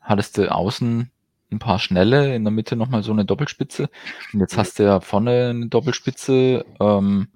hattest 0.00 0.38
du 0.38 0.52
außen 0.52 1.10
ein 1.52 1.58
paar 1.58 1.78
Schnelle, 1.78 2.34
in 2.34 2.44
der 2.44 2.50
Mitte 2.52 2.76
nochmal 2.76 3.02
so 3.02 3.12
eine 3.12 3.24
Doppelspitze 3.24 3.88
und 4.32 4.40
jetzt 4.40 4.56
hast 4.58 4.78
du 4.78 4.84
ja 4.84 5.00
vorne 5.00 5.50
eine 5.50 5.68
Doppelspitze, 5.68 6.64
ähm, 6.80 7.28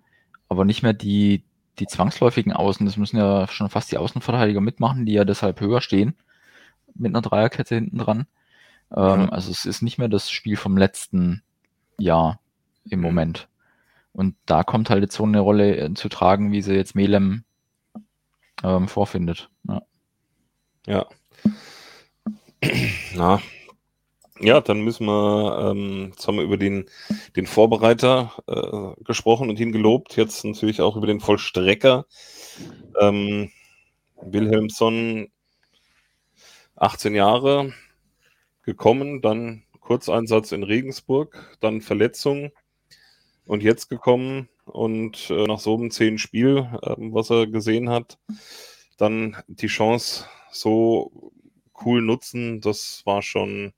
aber 0.48 0.64
nicht 0.64 0.82
mehr 0.82 0.92
die, 0.94 1.44
die 1.80 1.86
zwangsläufigen 1.86 2.52
Außen. 2.52 2.86
Das 2.86 2.96
müssen 2.96 3.16
ja 3.16 3.48
schon 3.48 3.70
fast 3.70 3.90
die 3.90 3.98
Außenverteidiger 3.98 4.60
mitmachen, 4.60 5.06
die 5.06 5.12
ja 5.12 5.24
deshalb 5.24 5.60
höher 5.60 5.80
stehen 5.80 6.14
mit 6.94 7.12
einer 7.12 7.22
Dreierkette 7.22 7.74
hinten 7.74 7.98
dran. 7.98 8.26
Ähm, 8.94 9.22
Ja. 9.22 9.28
Also 9.30 9.50
es 9.50 9.64
ist 9.64 9.82
nicht 9.82 9.98
mehr 9.98 10.08
das 10.08 10.30
Spiel 10.30 10.56
vom 10.56 10.76
letzten 10.76 11.42
Jahr 11.98 12.40
im 12.88 13.00
Moment. 13.00 13.48
Und 14.12 14.36
da 14.46 14.64
kommt 14.64 14.90
halt 14.90 15.02
jetzt 15.02 15.14
so 15.14 15.24
eine 15.24 15.40
Rolle 15.40 15.76
äh, 15.76 15.94
zu 15.94 16.08
tragen, 16.08 16.52
wie 16.52 16.62
sie 16.62 16.74
jetzt 16.74 16.94
Melem 16.94 17.44
ähm, 18.62 18.88
vorfindet. 18.88 19.50
Ja. 19.68 19.82
Ja. 20.86 21.06
Na. 23.14 23.40
Ja, 24.42 24.60
dann 24.62 24.80
müssen 24.80 25.04
wir, 25.06 25.70
ähm, 25.72 26.08
jetzt 26.12 26.26
haben 26.26 26.36
wir 26.36 26.44
über 26.44 26.56
den, 26.56 26.86
den 27.36 27.46
Vorbereiter 27.46 28.32
äh, 28.46 29.02
gesprochen 29.04 29.50
und 29.50 29.60
ihn 29.60 29.70
gelobt, 29.72 30.16
jetzt 30.16 30.44
natürlich 30.44 30.80
auch 30.80 30.96
über 30.96 31.06
den 31.06 31.20
Vollstrecker. 31.20 32.06
Ähm, 33.00 33.50
Wilhelmsson, 34.22 35.28
18 36.76 37.14
Jahre 37.14 37.74
gekommen, 38.62 39.22
dann 39.22 39.64
Kurzeinsatz 39.80 40.52
in 40.52 40.62
Regensburg, 40.62 41.56
dann 41.60 41.80
Verletzung 41.82 42.50
und 43.46 43.62
jetzt 43.62 43.88
gekommen 43.90 44.48
und 44.64 45.30
äh, 45.30 45.44
nach 45.44 45.60
so 45.60 45.76
einem 45.76 45.90
zehn 45.90 46.18
Spiel, 46.18 46.68
ähm, 46.84 47.12
was 47.14 47.30
er 47.30 47.46
gesehen 47.46 47.90
hat, 47.90 48.18
dann 48.98 49.36
die 49.48 49.66
Chance 49.68 50.26
so 50.52 51.32
cool 51.84 52.02
nutzen, 52.02 52.60
das 52.60 53.02
war 53.06 53.22
schon. 53.22 53.72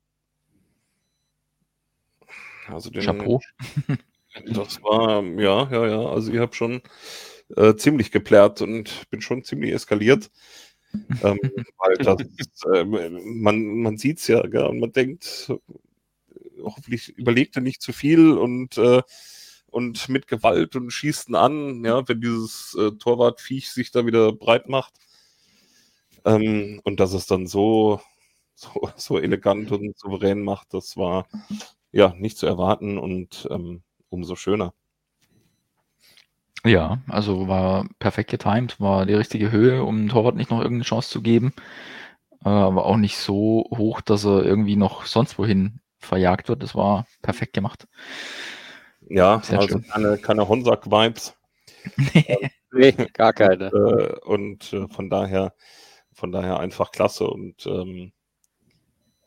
Also 2.69 2.91
den, 2.91 3.03
Chapeau. 3.03 3.41
das 4.47 4.83
war, 4.83 5.23
ja, 5.23 5.69
ja, 5.71 5.87
ja. 5.87 6.07
Also 6.11 6.33
ich 6.33 6.39
habe 6.39 6.55
schon 6.55 6.83
äh, 7.57 7.75
ziemlich 7.77 8.11
geplärrt 8.11 8.63
und 8.63 9.11
bin 9.11 9.21
schon 9.21 9.45
ziemlich 9.45 9.73
eskaliert. 9.73 10.31
ähm, 11.23 11.39
weil 11.79 11.97
das, 11.99 12.19
äh, 12.75 12.85
man, 12.85 13.81
man 13.81 13.97
sieht 13.97 14.19
es 14.19 14.27
ja, 14.27 14.43
gell, 14.43 14.67
und 14.67 14.79
man 14.79 14.93
denkt, 14.93 15.51
hoffentlich 16.63 17.17
überlegt 17.17 17.57
er 17.57 17.63
nicht 17.63 17.81
zu 17.81 17.93
viel 17.93 18.33
und, 18.33 18.77
äh, 18.79 19.03
und 19.71 20.09
mit 20.11 20.29
Gewalt 20.29 20.77
und 20.77 20.91
schießt 20.91 21.31
ihn 21.31 21.35
an, 21.35 21.85
ja, 21.85 22.07
wenn 22.09 22.21
dieses 22.21 22.77
äh, 22.79 22.93
Torwartviech 22.93 23.71
sich 23.71 23.91
da 23.91 24.05
wieder 24.05 24.33
breit 24.33 24.69
macht. 24.69 24.93
Ähm, 26.25 26.81
und 26.85 27.01
dass 27.01 27.15
es 27.15 27.27
dann 27.27 27.47
so, 27.47 28.01
so, 28.55 28.91
so 28.97 29.19
elegant 29.19 29.73
und 29.73 29.99
souverän 29.99 30.43
macht, 30.43 30.75
das 30.75 30.97
war 30.97 31.27
ja 31.93 32.15
nicht 32.17 32.39
zu 32.39 32.47
erwarten 32.47 32.99
und 32.99 33.47
ähm, 33.51 33.83
umso 34.09 34.35
schöner. 34.35 34.75
Ja, 36.65 36.99
also 37.09 37.49
war 37.49 37.89
perfekt 37.99 38.31
getimed, 38.31 38.81
war 38.81 39.05
die 39.05 39.15
richtige 39.15 39.51
Höhe, 39.51 39.83
um 39.83 39.99
dem 39.99 40.09
Torwart 40.09 40.37
nicht 40.37 40.51
noch 40.51 40.59
irgendeine 40.59 40.85
Chance 40.85 41.11
zu 41.11 41.21
geben, 41.21 41.53
äh, 42.45 42.49
aber 42.49 42.87
auch 42.87 42.97
nicht 42.97 43.17
so 43.17 43.67
hoch, 43.77 44.01
dass 44.01 44.25
er 44.25 44.45
irgendwie 44.45 44.77
noch 44.77 45.07
sonst 45.07 45.39
wohin 45.39 45.81
verjagt 45.99 46.49
wird. 46.49 46.63
Das 46.63 46.75
war 46.75 47.07
perfekt 47.21 47.53
gemacht. 47.53 47.89
Ja, 49.09 49.41
Sehr 49.43 49.59
also 49.59 49.81
schön. 49.81 49.89
keine, 49.89 50.19
keine 50.19 50.49
Honsack-Vibes. 50.49 51.35
Nee, 52.75 52.93
gar 53.13 53.35
keine. 53.35 53.67
Äh, 53.67 54.19
und 54.25 54.73
äh, 54.73 54.89
von 54.89 55.11
daher, 55.11 55.53
von 56.15 56.33
daher 56.33 56.59
einfach 56.59 56.91
klasse. 56.91 57.27
Und 57.29 57.67
ähm, 57.67 58.13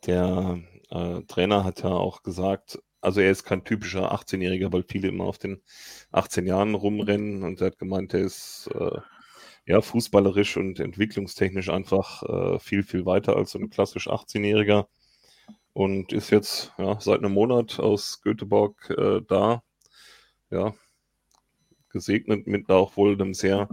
der 0.08 0.60
äh, 0.96 1.22
Trainer 1.28 1.64
hat 1.64 1.84
ja 1.84 1.90
auch 1.90 2.24
gesagt, 2.24 2.80
also 3.02 3.22
er 3.22 3.32
ist 3.32 3.44
kein 3.44 3.64
typischer 3.64 4.14
18-Jähriger, 4.14 4.74
weil 4.74 4.84
viele 4.88 5.10
immer 5.10 5.26
auf 5.26 5.38
den 5.38 5.62
18 6.12 6.48
Jahren 6.48 6.76
rumrennen 6.76 7.44
und 7.44 7.62
er 7.62 7.68
hat 7.68 7.80
gemeint, 7.80 8.14
er 8.14 8.22
ist 8.22 8.70
äh, 8.74 9.00
ja 9.66 9.82
fußballerisch 9.82 10.58
und 10.58 10.80
entwicklungstechnisch 10.80 11.70
einfach 11.70 12.24
äh, 12.24 12.60
viel, 12.60 12.84
viel 12.84 13.06
weiter 13.06 13.36
als 13.36 13.52
so 13.52 13.60
ein 13.60 13.70
klassisch 13.70 14.08
18-Jähriger 14.08 14.88
und 15.74 16.14
ist 16.14 16.30
jetzt 16.32 16.74
ja, 16.78 17.00
seit 17.00 17.20
einem 17.20 17.34
Monat 17.34 17.80
aus 17.80 18.22
Göteborg 18.22 18.90
äh, 18.98 19.22
da. 19.28 19.62
Ja, 20.52 20.74
gesegnet 21.90 22.46
mit 22.48 22.70
auch 22.70 22.98
wohl 22.98 23.14
einem 23.14 23.34
sehr 23.34 23.68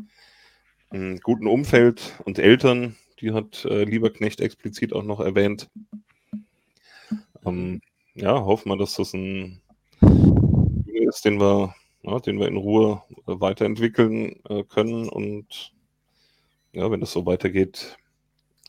ähm, 0.92 1.20
guten 1.22 1.46
Umfeld 1.46 2.20
und 2.24 2.38
Eltern, 2.38 2.96
die 3.20 3.32
hat 3.32 3.64
äh, 3.64 3.84
Lieberknecht 3.84 4.40
explizit 4.40 4.92
auch 4.92 5.02
noch 5.02 5.20
erwähnt. 5.20 5.70
Ähm, 7.44 7.80
ja, 8.14 8.44
hoffen 8.44 8.70
wir, 8.70 8.76
dass 8.76 8.94
das 8.94 9.14
ein 9.14 9.60
Junge 10.00 11.08
ist, 11.08 11.24
den 11.24 11.40
wir, 11.40 11.74
ja, 12.02 12.18
den 12.20 12.38
wir 12.38 12.48
in 12.48 12.56
Ruhe 12.56 13.02
äh, 13.26 13.40
weiterentwickeln 13.40 14.40
äh, 14.48 14.64
können 14.64 15.08
und 15.08 15.72
ja, 16.72 16.90
wenn 16.90 17.00
das 17.00 17.12
so 17.12 17.26
weitergeht 17.26 17.96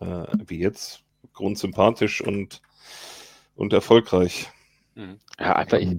äh, 0.02 0.26
wie 0.46 0.60
jetzt, 0.60 1.04
grundsympathisch 1.34 2.22
und, 2.22 2.62
und 3.56 3.74
erfolgreich. 3.74 4.52
Ja, 5.40 5.56
einfach 5.56 5.80
ich, 5.80 5.98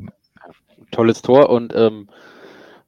tolles 0.90 1.22
Tor 1.22 1.50
und 1.50 1.72
ähm, 1.74 2.08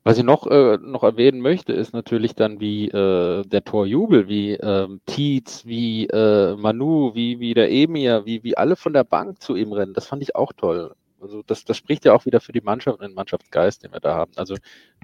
was 0.07 0.19
ich 0.19 0.23
noch, 0.23 0.47
äh, 0.47 0.79
noch 0.81 1.03
erwähnen 1.03 1.40
möchte, 1.40 1.73
ist 1.73 1.92
natürlich 1.92 2.37
dann 2.37 2.61
wie 2.61 2.87
äh, 2.87 3.42
der 3.45 3.64
Torjubel, 3.64 4.29
wie 4.29 4.53
ähm, 4.53 5.01
Tietz, 5.05 5.66
wie 5.66 6.07
äh, 6.07 6.55
Manu, 6.55 7.16
wie, 7.16 7.40
wie 7.40 7.55
der 7.55 7.73
Emir, 7.73 8.25
wie, 8.25 8.45
wie 8.45 8.57
alle 8.57 8.77
von 8.77 8.92
der 8.92 9.03
Bank 9.03 9.42
zu 9.42 9.57
ihm 9.57 9.73
rennen. 9.73 9.95
Das 9.95 10.07
fand 10.07 10.23
ich 10.23 10.37
auch 10.37 10.53
toll. 10.53 10.95
Also 11.21 11.42
das, 11.45 11.64
das 11.64 11.77
spricht 11.77 12.05
ja 12.05 12.12
auch 12.12 12.25
wieder 12.25 12.38
für 12.38 12.53
die 12.53 12.61
Mannschaft 12.61 13.01
und 13.01 13.09
den 13.09 13.16
Mannschaftsgeist, 13.16 13.83
den 13.83 13.92
wir 13.92 13.99
da 13.99 14.14
haben. 14.14 14.31
Also 14.37 14.55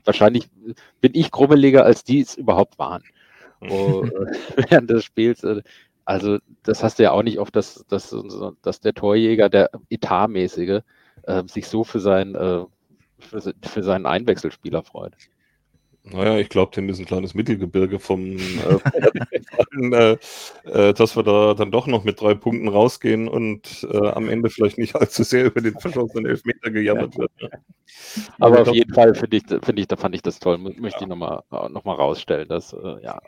wahrscheinlich 0.05 0.49
bin 1.01 1.11
ich 1.17 1.33
grummeliger, 1.33 1.85
als 1.85 2.05
die 2.05 2.21
es 2.21 2.37
überhaupt 2.37 2.79
waren. 2.79 3.03
Oh, 3.71 4.05
äh, 4.05 4.65
während 4.71 4.91
des 4.91 5.05
Spiels. 5.05 5.43
Äh, 5.43 5.63
also 6.05 6.39
das 6.63 6.85
hast 6.85 7.01
du 7.01 7.03
ja 7.03 7.11
auch 7.11 7.25
nicht 7.25 7.41
oft, 7.41 7.57
dass, 7.57 7.85
dass, 7.89 8.15
dass 8.63 8.81
der 8.81 8.95
Torjäger, 8.95 9.49
der 9.49 9.71
Etatmäßige, 9.91 10.83
äh, 11.23 11.43
sich 11.47 11.67
so 11.67 11.83
für, 11.83 12.01
sein, 12.01 12.35
äh, 12.37 12.65
für, 13.23 13.55
für 13.63 13.83
seinen 13.83 14.07
Einwechselspieler 14.07 14.83
freut. 14.83 15.15
Naja, 16.05 16.37
ich 16.39 16.49
glaube, 16.49 16.75
dem 16.75 16.89
ist 16.89 16.99
ein 16.99 17.05
kleines 17.05 17.33
Mittelgebirge 17.35 18.01
vom, 18.01 18.37
äh, 19.93 20.17
äh, 20.65 20.93
dass 20.95 21.15
wir 21.15 21.23
da 21.23 21.55
dann 21.55 21.71
doch 21.71 21.87
noch 21.87 22.03
mit 22.03 22.21
drei 22.21 22.35
Punkten 22.35 22.67
rausgehen 22.67 23.29
und 23.29 23.87
äh, 23.89 24.09
am 24.09 24.29
Ende 24.29 24.51
vielleicht 24.51 24.79
nicht 24.79 24.97
allzu 24.97 25.23
sehr 25.23 25.45
über 25.45 25.61
den 25.61 25.79
verschossenen 25.79 26.27
Elfmeter 26.27 26.73
gejammert 26.73 27.17
wird. 27.17 27.31
Ne? 27.41 27.51
Aber 28.41 28.59
auf 28.59 28.65
glaub, 28.65 28.75
jeden 28.75 28.93
Fall 28.93 29.15
finde 29.15 29.37
ich, 29.37 29.45
finde 29.47 29.81
ich, 29.81 29.87
da 29.87 29.97
fand 29.97 30.17
ich 30.17 30.23
das 30.23 30.41
toll. 30.41 30.59
Möchte 30.59 30.81
ja. 30.81 31.03
ich 31.03 31.07
nochmal 31.07 31.43
noch 31.51 31.85
mal 31.85 31.95
rausstellen, 31.95 32.49
dass 32.49 32.73
äh, 32.73 33.01
ja, 33.01 33.21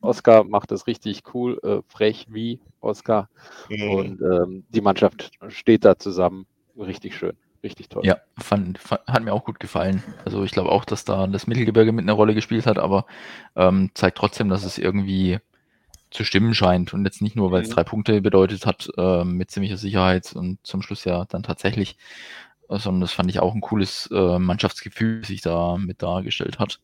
Oscar 0.00 0.42
macht 0.44 0.70
das 0.70 0.86
richtig 0.86 1.22
cool, 1.34 1.60
äh, 1.62 1.82
frech 1.86 2.28
wie 2.30 2.60
Oscar. 2.80 3.28
Mhm. 3.68 3.90
Und 3.90 4.22
ähm, 4.22 4.64
die 4.70 4.80
Mannschaft 4.80 5.32
steht 5.48 5.84
da 5.84 5.98
zusammen. 5.98 6.46
Richtig 6.78 7.14
schön. 7.14 7.36
Richtig 7.62 7.88
toll. 7.88 8.04
Ja, 8.04 8.18
fand, 8.38 8.78
fand, 8.78 9.06
hat 9.06 9.22
mir 9.22 9.32
auch 9.32 9.44
gut 9.44 9.60
gefallen. 9.60 10.02
Also 10.24 10.42
ich 10.42 10.50
glaube 10.50 10.72
auch, 10.72 10.84
dass 10.84 11.04
da 11.04 11.26
das 11.28 11.46
Mittelgebirge 11.46 11.92
mit 11.92 12.02
einer 12.04 12.14
Rolle 12.14 12.34
gespielt 12.34 12.66
hat, 12.66 12.78
aber 12.78 13.06
ähm, 13.54 13.90
zeigt 13.94 14.18
trotzdem, 14.18 14.48
dass 14.48 14.64
es 14.64 14.78
irgendwie 14.78 15.38
zu 16.10 16.24
stimmen 16.24 16.54
scheint 16.54 16.92
und 16.92 17.04
jetzt 17.04 17.22
nicht 17.22 17.36
nur, 17.36 17.52
weil 17.52 17.62
es 17.62 17.68
mhm. 17.70 17.74
drei 17.74 17.84
Punkte 17.84 18.20
bedeutet 18.20 18.66
hat, 18.66 18.90
äh, 18.96 19.24
mit 19.24 19.50
ziemlicher 19.50 19.76
Sicherheit 19.76 20.32
und 20.34 20.58
zum 20.62 20.82
Schluss 20.82 21.04
ja 21.04 21.24
dann 21.26 21.42
tatsächlich, 21.42 21.96
sondern 22.68 23.00
das 23.00 23.12
fand 23.12 23.30
ich 23.30 23.40
auch 23.40 23.54
ein 23.54 23.60
cooles 23.60 24.10
äh, 24.12 24.38
Mannschaftsgefühl, 24.38 25.24
sich 25.24 25.40
da 25.40 25.76
mit 25.78 26.02
dargestellt 26.02 26.58
hat. 26.58 26.80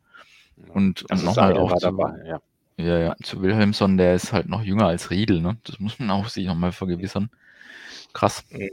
Und, 0.72 1.10
und 1.10 1.24
nochmal 1.24 1.56
auch 1.56 1.74
zu, 1.74 1.80
dabei, 1.80 2.12
ja. 2.26 2.40
Ja, 2.76 2.98
ja, 2.98 3.16
zu 3.22 3.42
Wilhelmsson, 3.42 3.96
der 3.96 4.14
ist 4.14 4.32
halt 4.32 4.48
noch 4.48 4.62
jünger 4.62 4.86
als 4.86 5.10
Riedel, 5.10 5.40
ne? 5.40 5.58
Das 5.64 5.80
muss 5.80 5.98
man 5.98 6.10
auch 6.10 6.28
sich 6.28 6.46
nochmal 6.46 6.70
vergewissern. 6.70 7.28
Krass. 8.12 8.44
Mhm. 8.50 8.70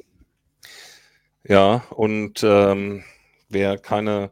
Ja, 1.48 1.84
und 1.92 2.44
ähm, 2.44 3.04
wer 3.50 3.78
keine 3.78 4.32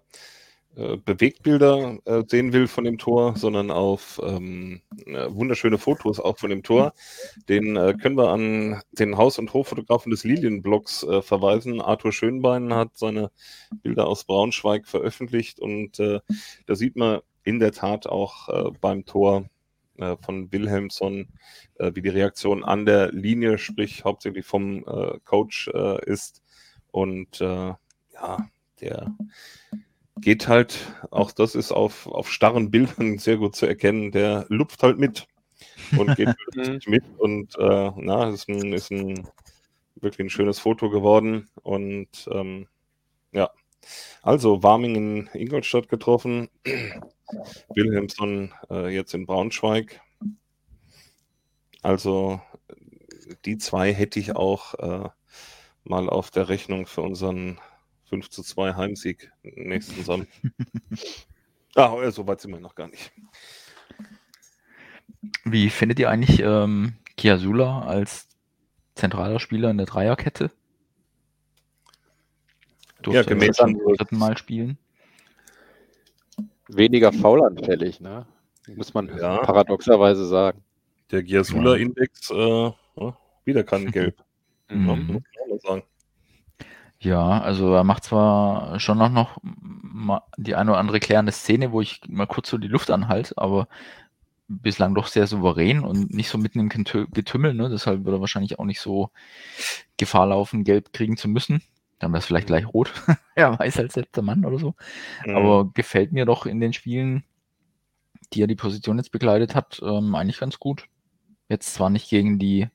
äh, 0.76 0.98
Bewegtbilder 0.98 2.00
äh, 2.06 2.24
sehen 2.28 2.54
will 2.54 2.68
von 2.68 2.86
dem 2.86 2.98
Tor, 2.98 3.36
sondern 3.38 3.70
auf 3.70 4.20
ähm, 4.24 4.82
äh, 5.06 5.28
wunderschöne 5.30 5.78
Fotos 5.78 6.20
auch 6.20 6.40
von 6.40 6.50
dem 6.50 6.64
Tor, 6.64 6.94
den 7.50 7.76
äh, 7.76 7.94
können 8.02 8.18
wir 8.18 8.30
an 8.30 8.82
den 8.94 9.16
Haus- 9.18 9.38
und 9.38 9.54
Hoffotografen 9.54 10.10
des 10.10 10.24
Lilienblocks 10.24 11.04
äh, 11.04 11.22
verweisen. 11.22 11.82
Arthur 11.82 12.12
Schönbein 12.12 12.74
hat 12.74 12.98
seine 12.98 13.30
Bilder 13.84 14.08
aus 14.08 14.24
Braunschweig 14.24 14.88
veröffentlicht 14.88 15.60
und 15.60 16.00
äh, 16.00 16.20
da 16.66 16.76
sieht 16.76 16.96
man 16.96 17.20
in 17.44 17.60
der 17.60 17.74
Tat 17.74 18.08
auch 18.08 18.72
beim 18.80 19.04
Tor 19.06 19.50
von 20.22 20.50
Wilhelmsson, 20.54 21.28
wie 21.78 22.02
die 22.02 22.10
Reaktion 22.10 22.64
an 22.64 22.86
der 22.86 23.12
Linie, 23.12 23.58
sprich 23.58 24.06
hauptsächlich 24.06 24.46
vom 24.46 24.86
Coach 25.26 25.68
ist. 26.06 26.43
Und 26.94 27.42
äh, 27.42 27.74
ja, 28.14 28.50
der 28.80 29.16
geht 30.22 30.48
halt, 30.48 30.78
auch 31.10 31.32
das 31.32 31.56
ist 31.56 31.72
auf, 31.72 32.06
auf 32.06 32.32
starren 32.32 32.70
Bildern 32.70 33.18
sehr 33.18 33.38
gut 33.38 33.56
zu 33.56 33.66
erkennen, 33.66 34.12
der 34.12 34.46
lupft 34.50 34.84
halt 34.84 35.00
mit 35.00 35.28
und 35.98 36.16
geht 36.16 36.30
mit 36.88 37.04
und 37.18 37.58
äh, 37.58 37.92
na, 37.98 38.30
ist 38.30 38.48
ein, 38.48 38.74
ist 38.74 38.92
ein 38.92 39.28
wirklich 39.96 40.28
ein 40.28 40.30
schönes 40.30 40.60
Foto 40.60 40.92
geworden 40.92 41.50
und 41.64 42.30
ähm, 42.32 42.68
ja, 43.32 43.50
also 44.22 44.62
Warming 44.62 44.96
in 44.96 45.30
Ingolstadt 45.34 45.90
getroffen, 45.90 46.48
Wilhelmsson 47.74 48.54
äh, 48.70 48.94
jetzt 48.94 49.16
in 49.16 49.26
Braunschweig. 49.26 50.00
Also 51.82 52.40
die 53.46 53.58
zwei 53.58 53.92
hätte 53.92 54.20
ich 54.20 54.36
auch 54.36 54.76
äh, 54.76 55.10
mal 55.84 56.10
auf 56.10 56.32
der 56.32 56.50
Rechnung 56.50 56.86
für 56.86 57.02
unseren 57.02 57.60
5 58.06 58.30
zu 58.30 58.44
2 58.44 58.76
Heimsieg 58.76 59.32
nächsten 59.42 60.04
Sonntag. 60.04 60.30
ah, 61.76 62.12
so 62.12 62.28
weit 62.28 62.42
sind 62.42 62.52
wir 62.52 62.60
noch 62.60 62.76
gar 62.76 62.88
nicht. 62.88 63.12
Wie 65.44 65.70
findet 65.70 66.00
ihr 66.00 66.10
eigentlich 66.10 66.42
ähm, 66.42 66.94
Kiasula 67.18 67.84
als 67.84 68.28
zentraler 68.96 69.40
Spieler 69.40 69.72
in 69.72 69.78
der 69.78 69.86
Dreierkette? 69.86 70.52
Durfte 73.02 73.22
ja, 73.22 73.24
gemäß 73.24 73.58
zum 73.58 73.78
dritten 73.78 74.18
Mal 74.18 74.38
spielen. 74.38 74.78
Weniger 76.68 77.12
faulanfällig, 77.12 78.00
ne? 78.00 78.26
Muss 78.76 78.94
man 78.94 79.08
ja. 79.18 79.40
paradoxerweise 79.40 80.26
sagen. 80.26 80.64
Der 81.12 81.22
Giasula-Index 81.22 82.32
äh, 82.32 82.72
wieder 83.44 83.64
kein 83.64 83.92
Gelb. 83.92 84.24
Mhm 84.70 85.24
man 85.54 85.60
sagen. 85.60 85.84
Ja, 87.00 87.42
also 87.42 87.74
er 87.74 87.84
macht 87.84 88.06
zwar 88.06 88.80
schon 88.80 88.98
noch, 88.98 89.10
noch 89.10 89.40
die 90.38 90.56
eine 90.56 90.72
oder 90.72 90.80
andere 90.80 91.02
klärende 91.02 91.34
Szene, 91.34 91.74
wo 91.74 91.82
ich 91.82 92.00
mal 92.08 92.28
kurz 92.28 92.50
so 92.50 92.58
die 92.58 92.70
Luft 92.70 92.90
anhalte, 92.92 93.38
aber 93.38 93.68
bislang 94.48 94.96
doch 94.96 95.08
sehr 95.08 95.28
souverän 95.28 95.84
und 95.84 96.14
nicht 96.14 96.30
so 96.30 96.38
mitten 96.38 96.60
im 96.60 96.70
Getümmel, 96.70 97.54
ne? 97.54 97.70
deshalb 97.70 98.06
würde 98.06 98.18
er 98.18 98.22
wahrscheinlich 98.22 98.60
auch 98.60 98.66
nicht 98.66 98.80
so 98.80 99.10
Gefahr 99.98 100.28
laufen, 100.28 100.64
gelb 100.64 100.94
kriegen 100.94 101.18
zu 101.18 101.28
müssen. 101.28 101.62
Dann 102.00 102.12
wäre 102.12 102.20
es 102.20 102.26
vielleicht 102.26 102.48
gleich 102.48 102.68
rot, 102.68 102.92
er 103.36 103.58
weiß 103.58 103.80
als 103.80 103.96
letzter 103.96 104.22
Mann 104.22 104.46
oder 104.46 104.60
so. 104.60 104.76
Mhm. 105.26 105.36
Aber 105.36 105.72
gefällt 105.74 106.12
mir 106.12 106.26
doch 106.26 106.46
in 106.46 106.60
den 106.60 106.74
Spielen, 106.74 107.24
die 108.34 108.44
er 108.44 108.48
die 108.48 108.56
Position 108.56 108.98
jetzt 108.98 109.12
begleitet 109.12 109.56
hat, 109.56 109.82
ähm, 109.84 110.16
eigentlich 110.16 110.40
ganz 110.40 110.60
gut. 110.60 110.86
Jetzt 111.50 111.74
zwar 111.74 111.90
nicht 111.90 112.10
gegen 112.10 112.40
die 112.40 112.68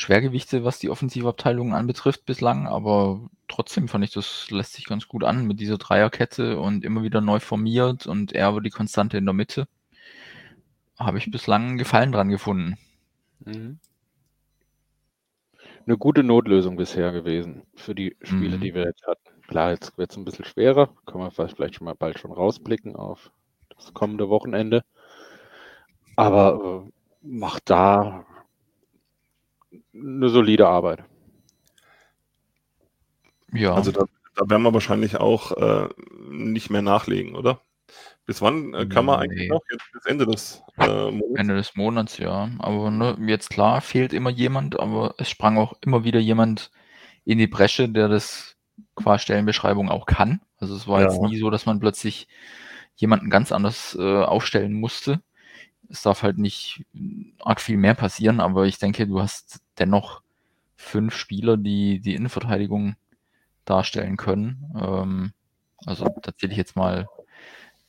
Schwergewichte, 0.00 0.64
was 0.64 0.78
die 0.78 0.88
Offensivabteilung 0.88 1.74
anbetrifft 1.74 2.24
bislang, 2.24 2.66
aber 2.66 3.28
trotzdem 3.48 3.86
fand 3.86 4.02
ich, 4.02 4.12
das 4.12 4.50
lässt 4.50 4.72
sich 4.72 4.86
ganz 4.86 5.06
gut 5.08 5.24
an 5.24 5.46
mit 5.46 5.60
dieser 5.60 5.76
Dreierkette 5.76 6.58
und 6.58 6.84
immer 6.84 7.02
wieder 7.02 7.20
neu 7.20 7.38
formiert 7.38 8.06
und 8.06 8.32
er 8.32 8.48
aber 8.48 8.62
die 8.62 8.70
Konstante 8.70 9.18
in 9.18 9.26
der 9.26 9.34
Mitte. 9.34 9.68
Habe 10.98 11.18
ich 11.18 11.30
bislang 11.30 11.76
Gefallen 11.76 12.12
dran 12.12 12.30
gefunden. 12.30 12.78
Mhm. 13.44 13.78
Eine 15.86 15.98
gute 15.98 16.22
Notlösung 16.22 16.76
bisher 16.76 17.12
gewesen 17.12 17.62
für 17.74 17.94
die 17.94 18.16
Spiele, 18.22 18.56
mhm. 18.56 18.60
die 18.62 18.74
wir 18.74 18.84
jetzt 18.84 19.06
hatten. 19.06 19.42
Klar, 19.48 19.72
jetzt 19.72 19.98
wird 19.98 20.12
es 20.12 20.16
ein 20.16 20.24
bisschen 20.24 20.44
schwerer. 20.46 20.94
Können 21.04 21.24
wir 21.24 21.30
vielleicht 21.30 21.74
schon 21.74 21.84
mal 21.84 21.94
bald 21.94 22.18
schon 22.18 22.32
rausblicken 22.32 22.96
auf 22.96 23.30
das 23.76 23.92
kommende 23.92 24.30
Wochenende. 24.30 24.82
Aber 26.16 26.86
äh, 26.86 26.90
macht 27.22 27.68
da 27.68 28.24
eine 29.94 30.28
solide 30.28 30.68
Arbeit. 30.68 31.04
Ja. 33.52 33.74
Also 33.74 33.92
da, 33.92 34.04
da 34.36 34.48
werden 34.48 34.62
wir 34.62 34.74
wahrscheinlich 34.74 35.16
auch 35.16 35.52
äh, 35.52 35.88
nicht 36.30 36.70
mehr 36.70 36.82
nachlegen, 36.82 37.34
oder? 37.34 37.60
Bis 38.26 38.40
wann 38.40 38.74
äh, 38.74 38.86
kann 38.86 39.04
man 39.04 39.18
nee. 39.18 39.24
eigentlich 39.24 39.48
noch? 39.48 39.62
Jetzt 39.70 39.92
bis 39.92 40.06
Ende 40.06 40.26
des 40.26 40.62
äh, 40.78 41.10
Monats? 41.10 41.40
Ende 41.40 41.56
des 41.56 41.74
Monats, 41.74 42.18
ja. 42.18 42.50
Aber 42.58 42.90
ne, 42.90 43.16
jetzt 43.26 43.50
klar 43.50 43.80
fehlt 43.80 44.12
immer 44.12 44.30
jemand, 44.30 44.78
aber 44.78 45.14
es 45.18 45.28
sprang 45.28 45.58
auch 45.58 45.74
immer 45.80 46.04
wieder 46.04 46.20
jemand 46.20 46.70
in 47.24 47.38
die 47.38 47.48
Bresche, 47.48 47.88
der 47.88 48.08
das 48.08 48.56
qua 48.94 49.18
Stellenbeschreibung 49.18 49.88
auch 49.88 50.06
kann. 50.06 50.40
Also 50.58 50.76
es 50.76 50.86
war 50.86 51.00
ja. 51.00 51.08
jetzt 51.08 51.20
nie 51.20 51.38
so, 51.38 51.50
dass 51.50 51.66
man 51.66 51.80
plötzlich 51.80 52.28
jemanden 52.94 53.30
ganz 53.30 53.50
anders 53.50 53.96
äh, 53.98 54.22
aufstellen 54.22 54.74
musste 54.74 55.20
es 55.90 56.02
darf 56.02 56.22
halt 56.22 56.38
nicht 56.38 56.84
arg 57.40 57.60
viel 57.60 57.76
mehr 57.76 57.94
passieren, 57.94 58.40
aber 58.40 58.66
ich 58.66 58.78
denke, 58.78 59.06
du 59.06 59.20
hast 59.20 59.60
dennoch 59.80 60.22
fünf 60.76 61.14
Spieler, 61.14 61.56
die 61.56 62.00
die 62.00 62.14
Innenverteidigung 62.14 62.96
darstellen 63.64 64.16
können. 64.16 64.72
Ähm, 64.80 65.32
also 65.86 66.06
da 66.22 66.36
zähle 66.36 66.52
ich 66.52 66.58
jetzt 66.58 66.76
mal 66.76 67.08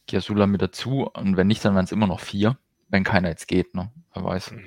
Giasula 0.07 0.47
mit 0.47 0.61
dazu 0.61 1.09
und 1.13 1.37
wenn 1.37 1.47
nicht, 1.47 1.63
dann 1.63 1.75
wären 1.75 1.85
es 1.85 1.91
immer 1.91 2.07
noch 2.07 2.19
vier, 2.19 2.57
wenn 2.89 3.03
keiner 3.03 3.29
jetzt 3.29 3.47
geht. 3.47 3.75
Ne? 3.75 3.91
Wer 4.13 4.23
weiß, 4.23 4.51
mhm. 4.51 4.65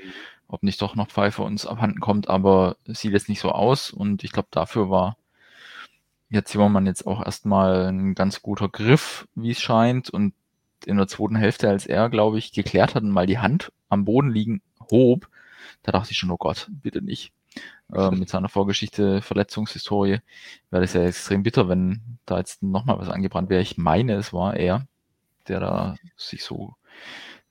ob 0.49 0.63
nicht 0.63 0.81
doch 0.81 0.95
noch 0.95 1.09
Pfeife 1.09 1.43
uns 1.43 1.67
abhanden 1.67 2.01
kommt, 2.01 2.29
aber 2.29 2.77
es 2.87 3.01
sieht 3.01 3.13
jetzt 3.13 3.29
nicht 3.29 3.41
so 3.41 3.51
aus 3.51 3.91
und 3.91 4.25
ich 4.25 4.33
glaube, 4.33 4.49
dafür 4.51 4.91
war 4.91 5.17
jetzt 6.31 6.51
Zimmermann 6.51 6.87
jetzt 6.87 7.07
auch 7.07 7.25
erstmal 7.25 7.87
ein 7.87 8.15
ganz 8.15 8.43
guter 8.43 8.69
Griff, 8.69 9.29
wie 9.35 9.51
es 9.51 9.61
scheint 9.61 10.11
und 10.11 10.35
in 10.87 10.97
der 10.97 11.09
zweiten 11.09 11.37
Hälfte, 11.37 11.69
als 11.69 11.87
er, 11.87 12.11
glaube 12.11 12.39
ich, 12.39 12.53
geklärt 12.53 12.95
hat 12.95 13.03
und 13.03 13.11
mal 13.11 13.27
die 13.27 13.39
Hand 13.39 13.73
am 13.89 14.05
Boden 14.05 14.31
liegen 14.31 14.61
hob, 14.91 15.29
da 15.83 15.93
dachte 15.93 16.13
ich 16.13 16.19
schon, 16.19 16.31
oh 16.31 16.37
Gott, 16.37 16.69
bitte 16.71 17.03
nicht. 17.03 17.33
Äh, 17.93 18.11
mit 18.11 18.29
seiner 18.29 18.49
Vorgeschichte, 18.49 19.23
Verletzungshistorie, 19.23 20.21
wäre 20.71 20.83
das 20.83 20.95
ja 20.95 21.05
extrem 21.05 21.43
bitter, 21.43 21.69
wenn 21.69 22.19
da 22.27 22.39
jetzt 22.39 22.63
nochmal 22.63 22.99
was 22.99 23.09
angebrannt 23.09 23.51
wäre. 23.51 23.63
Ich 23.63 23.79
meine, 23.79 24.15
es 24.15 24.33
war 24.33 24.57
er, 24.57 24.87
der 25.49 25.61
da 25.61 25.97
sich 26.17 26.43
so 26.45 26.75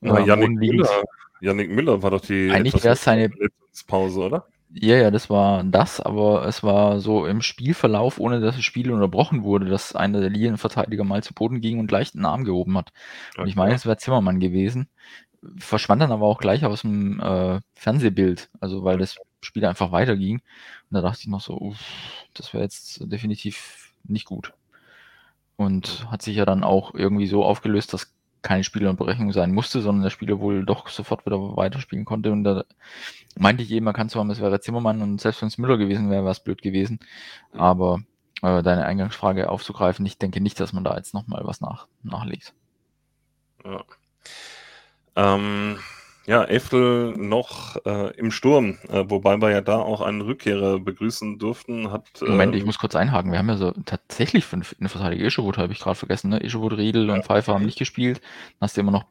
äh, 0.01 0.07
Na, 0.07 0.19
Janik, 0.19 0.51
Müller, 0.51 1.03
Janik 1.41 1.69
Müller 1.69 2.01
war 2.01 2.11
doch 2.11 2.21
die 2.21 2.49
Eigentlich 2.51 2.83
wäre 2.83 2.93
es 2.93 3.03
seine 3.03 3.29
Pause, 3.87 4.21
oder? 4.21 4.47
Ja, 4.75 4.95
ja, 4.95 5.11
das 5.11 5.29
war 5.29 5.63
das, 5.63 5.99
aber 6.01 6.47
es 6.47 6.63
war 6.63 6.99
so 6.99 7.27
im 7.27 7.43
Spielverlauf, 7.43 8.19
ohne 8.19 8.39
dass 8.39 8.55
das 8.55 8.65
Spiel 8.65 8.91
unterbrochen 8.91 9.43
wurde, 9.43 9.67
dass 9.67 9.95
einer 9.95 10.19
der 10.19 10.31
Linienverteidiger 10.31 11.03
mal 11.03 11.21
zu 11.21 11.35
Boden 11.35 11.61
ging 11.61 11.77
und 11.77 11.85
gleich 11.85 12.13
den 12.13 12.25
Arm 12.25 12.43
gehoben 12.43 12.75
hat. 12.77 12.91
Und 13.37 13.47
ich 13.47 13.55
meine, 13.55 13.75
es 13.75 13.85
wäre 13.85 13.97
Zimmermann 13.97 14.39
gewesen. 14.39 14.87
Verschwand 15.57 16.01
dann 16.01 16.11
aber 16.11 16.25
auch 16.25 16.39
gleich 16.39 16.65
aus 16.65 16.81
dem 16.81 17.19
äh, 17.19 17.59
Fernsehbild, 17.75 18.49
also 18.59 18.83
weil 18.83 18.97
das 18.97 19.17
Spiel 19.41 19.65
einfach 19.65 19.91
weiterging. 19.91 20.37
Und 20.37 20.95
da 20.95 21.01
dachte 21.01 21.21
ich 21.21 21.27
noch 21.27 21.41
so, 21.41 21.57
uff, 21.57 21.79
das 22.33 22.53
wäre 22.53 22.63
jetzt 22.63 22.99
definitiv 23.11 23.91
nicht 24.03 24.25
gut. 24.25 24.53
Und 25.55 26.09
hat 26.11 26.21
sich 26.21 26.35
ja 26.35 26.45
dann 26.45 26.63
auch 26.63 26.93
irgendwie 26.93 27.27
so 27.27 27.43
aufgelöst, 27.43 27.93
dass 27.93 28.13
keine 28.41 28.63
Spielunterbrechung 28.63 29.31
sein 29.31 29.53
musste, 29.53 29.81
sondern 29.81 30.03
der 30.03 30.09
Spieler 30.09 30.39
wohl 30.39 30.65
doch 30.65 30.89
sofort 30.89 31.25
wieder 31.25 31.39
weiterspielen 31.55 32.05
konnte. 32.05 32.31
Und 32.31 32.43
da 32.43 32.65
meinte 33.37 33.63
ich 33.63 33.71
eben, 33.71 33.85
man 33.85 33.93
kann 33.93 34.09
zwar, 34.09 34.27
es 34.29 34.41
wäre 34.41 34.59
Zimmermann 34.59 35.01
und 35.01 35.21
selbst 35.21 35.41
wenn 35.41 35.47
es 35.47 35.57
Müller 35.57 35.77
gewesen 35.77 36.09
wäre, 36.09 36.23
wäre 36.23 36.31
es 36.31 36.43
blöd 36.43 36.61
gewesen. 36.61 36.99
Aber 37.53 38.01
äh, 38.41 38.61
deine 38.61 38.85
Eingangsfrage 38.85 39.49
aufzugreifen, 39.49 40.05
ich 40.05 40.17
denke 40.17 40.41
nicht, 40.41 40.59
dass 40.59 40.73
man 40.73 40.83
da 40.83 40.95
jetzt 40.97 41.13
nochmal 41.13 41.41
was 41.45 41.61
nach, 41.61 41.87
nachlegt. 42.03 42.53
Ja. 43.63 43.83
Ähm, 45.15 45.77
ja, 46.25 46.45
Eftel 46.45 47.13
noch 47.17 47.75
äh, 47.85 48.15
im 48.17 48.31
Sturm, 48.31 48.77
äh, 48.89 49.03
wobei 49.07 49.41
wir 49.41 49.51
ja 49.51 49.59
da 49.59 49.79
auch 49.79 49.99
einen 49.99 50.21
Rückkehrer 50.21 50.79
begrüßen 50.79 51.37
durften. 51.37 51.91
Hat, 51.91 52.21
äh, 52.21 52.29
Moment, 52.29 52.55
ich 52.55 52.65
muss 52.65 52.79
kurz 52.79 52.95
einhaken. 52.95 53.31
Wir 53.31 53.39
haben 53.39 53.49
ja 53.49 53.57
so 53.57 53.71
tatsächlich 53.85 54.45
fünf 54.45 54.73
Innenverteidiger. 54.79 55.25
Ischewut 55.25 55.57
habe 55.57 55.73
ich 55.73 55.79
gerade 55.79 55.95
vergessen. 55.95 56.29
Ne? 56.29 56.41
Ischewut, 56.41 56.77
Riedel 56.77 57.09
und 57.09 57.25
Pfeiffer 57.25 57.53
haben 57.53 57.65
nicht 57.65 57.77
gespielt. 57.77 58.21
Dann 58.21 58.67
hast 58.67 58.77
du 58.77 58.81
immer 58.81 58.91
noch 58.91 59.05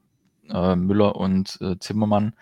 äh, 0.48 0.74
Müller 0.74 1.16
und 1.16 1.58
äh, 1.60 1.78
Zimmermann 1.78 2.32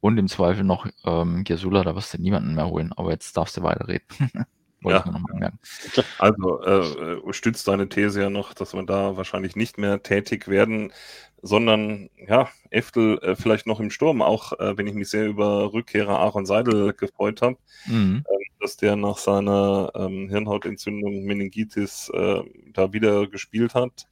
und 0.00 0.16
im 0.16 0.28
Zweifel 0.28 0.64
noch 0.64 0.86
ähm, 1.04 1.44
Gesula. 1.44 1.84
Da 1.84 1.94
wirst 1.94 2.14
du 2.14 2.18
niemanden 2.18 2.54
mehr 2.54 2.68
holen. 2.68 2.94
Aber 2.96 3.10
jetzt 3.10 3.36
darfst 3.36 3.58
du 3.58 3.62
weiterreden. 3.62 4.06
Wollte 4.82 4.98
Ja. 4.98 5.00
ich 5.00 5.04
nur 5.06 5.14
noch 5.14 5.28
mal 5.28 5.34
anmerken. 5.34 5.58
Also 6.18 6.62
äh, 6.62 7.14
äh, 7.28 7.32
stützt 7.32 7.66
deine 7.68 7.88
These 7.88 8.22
ja 8.22 8.30
noch, 8.30 8.54
dass 8.54 8.74
wir 8.74 8.82
da 8.84 9.16
wahrscheinlich 9.16 9.56
nicht 9.56 9.78
mehr 9.78 10.02
tätig 10.02 10.48
werden, 10.48 10.92
sondern 11.42 12.10
ja, 12.16 12.48
Eftel 12.70 13.18
äh, 13.22 13.36
vielleicht 13.36 13.66
noch 13.66 13.80
im 13.80 13.90
Sturm, 13.90 14.22
auch 14.22 14.52
äh, 14.58 14.76
wenn 14.76 14.86
ich 14.86 14.94
mich 14.94 15.08
sehr 15.08 15.26
über 15.26 15.72
Rückkehrer 15.72 16.18
Aaron 16.18 16.46
Seidel 16.46 16.92
gefreut 16.92 17.42
habe, 17.42 17.56
Mhm. 17.86 18.24
dass 18.60 18.76
der 18.76 18.96
nach 18.96 19.18
seiner 19.18 19.92
ähm, 19.94 20.28
Hirnhautentzündung 20.28 21.24
Meningitis 21.24 22.10
äh, 22.12 22.42
da 22.72 22.92
wieder 22.92 23.26
gespielt 23.28 23.74
hat. 23.74 24.06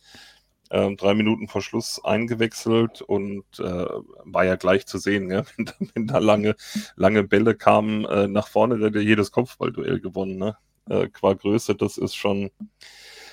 Ähm, 0.70 0.96
drei 0.96 1.14
Minuten 1.14 1.48
vor 1.48 1.62
Schluss 1.62 2.00
eingewechselt 2.04 3.00
und 3.00 3.44
äh, 3.60 3.86
war 4.24 4.44
ja 4.44 4.56
gleich 4.56 4.86
zu 4.86 4.98
sehen, 4.98 5.30
ja? 5.30 5.44
wenn, 5.56 5.66
da, 5.66 5.72
wenn 5.94 6.06
da 6.06 6.18
lange, 6.18 6.56
lange 6.96 7.24
Bälle 7.24 7.54
kamen 7.54 8.04
äh, 8.04 8.26
nach 8.26 8.48
vorne, 8.48 8.78
der 8.78 8.88
hat 8.88 8.96
jedes 8.96 9.30
Kopfballduell 9.30 10.00
gewonnen. 10.00 10.38
Ne? 10.38 10.56
Äh, 10.88 11.08
qua 11.08 11.34
Größe, 11.34 11.74
das 11.76 11.98
ist 11.98 12.16
schon, 12.16 12.50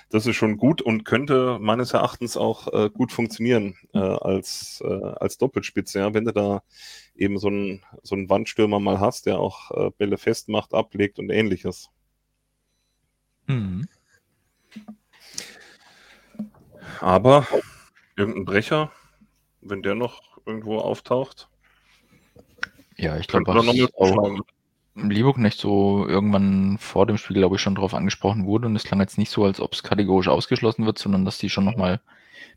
das 0.09 0.27
ist 0.27 0.35
schon 0.35 0.57
gut 0.57 0.81
und 0.81 1.05
könnte 1.05 1.57
meines 1.59 1.93
Erachtens 1.93 2.37
auch 2.37 2.71
äh, 2.71 2.89
gut 2.91 3.11
funktionieren 3.11 3.75
äh, 3.93 3.99
als, 3.99 4.83
als 4.83 5.37
Doppelspitze, 5.37 5.99
ja? 5.99 6.13
wenn 6.13 6.25
du 6.25 6.33
da 6.33 6.61
eben 7.15 7.39
so 7.39 7.47
einen, 7.47 7.83
so 8.03 8.15
einen 8.15 8.29
Wandstürmer 8.29 8.79
mal 8.79 8.99
hast, 8.99 9.25
der 9.25 9.39
auch 9.39 9.91
Bälle 9.97 10.17
festmacht, 10.17 10.73
ablegt 10.73 11.19
und 11.19 11.29
ähnliches. 11.29 11.89
Mhm. 13.47 13.87
Aber 16.99 17.47
irgendein 18.15 18.45
Brecher, 18.45 18.91
wenn 19.61 19.83
der 19.83 19.95
noch 19.95 20.21
irgendwo 20.45 20.79
auftaucht, 20.79 21.49
Ja, 22.97 23.17
ich 23.17 23.27
glaube, 23.27 23.53
mitschlagen. 23.53 24.41
Lieburknecht 24.95 25.59
so 25.59 26.07
irgendwann 26.07 26.77
vor 26.77 27.07
dem 27.07 27.17
Spiel, 27.17 27.37
glaube 27.37 27.55
ich, 27.55 27.61
schon 27.61 27.73
darauf 27.75 27.95
angesprochen 27.95 28.45
wurde. 28.45 28.67
Und 28.67 28.75
es 28.75 28.83
klang 28.83 28.99
jetzt 28.99 29.17
nicht 29.17 29.31
so, 29.31 29.43
als 29.43 29.59
ob 29.59 29.73
es 29.73 29.81
kategorisch 29.81 30.27
ausgeschlossen 30.27 30.85
wird, 30.85 30.99
sondern 30.99 31.25
dass 31.25 31.39
die 31.39 31.49
schon 31.49 31.65
nochmal 31.65 31.99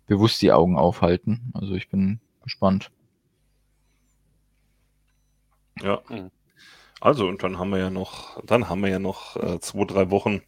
bewusst 0.06 0.42
die 0.42 0.52
Augen 0.52 0.76
aufhalten. 0.76 1.50
Also 1.54 1.74
ich 1.74 1.88
bin 1.88 2.20
gespannt. 2.42 2.90
Ja. 5.80 6.02
Mhm. 6.08 6.30
Also, 7.00 7.26
und 7.26 7.42
dann 7.42 7.58
haben 7.58 7.70
wir 7.70 7.78
ja 7.78 7.90
noch, 7.90 8.42
dann 8.44 8.68
haben 8.68 8.82
wir 8.82 8.90
ja 8.90 8.98
noch 8.98 9.36
äh, 9.36 9.60
zwei, 9.60 9.84
drei 9.84 10.10
Wochen, 10.10 10.42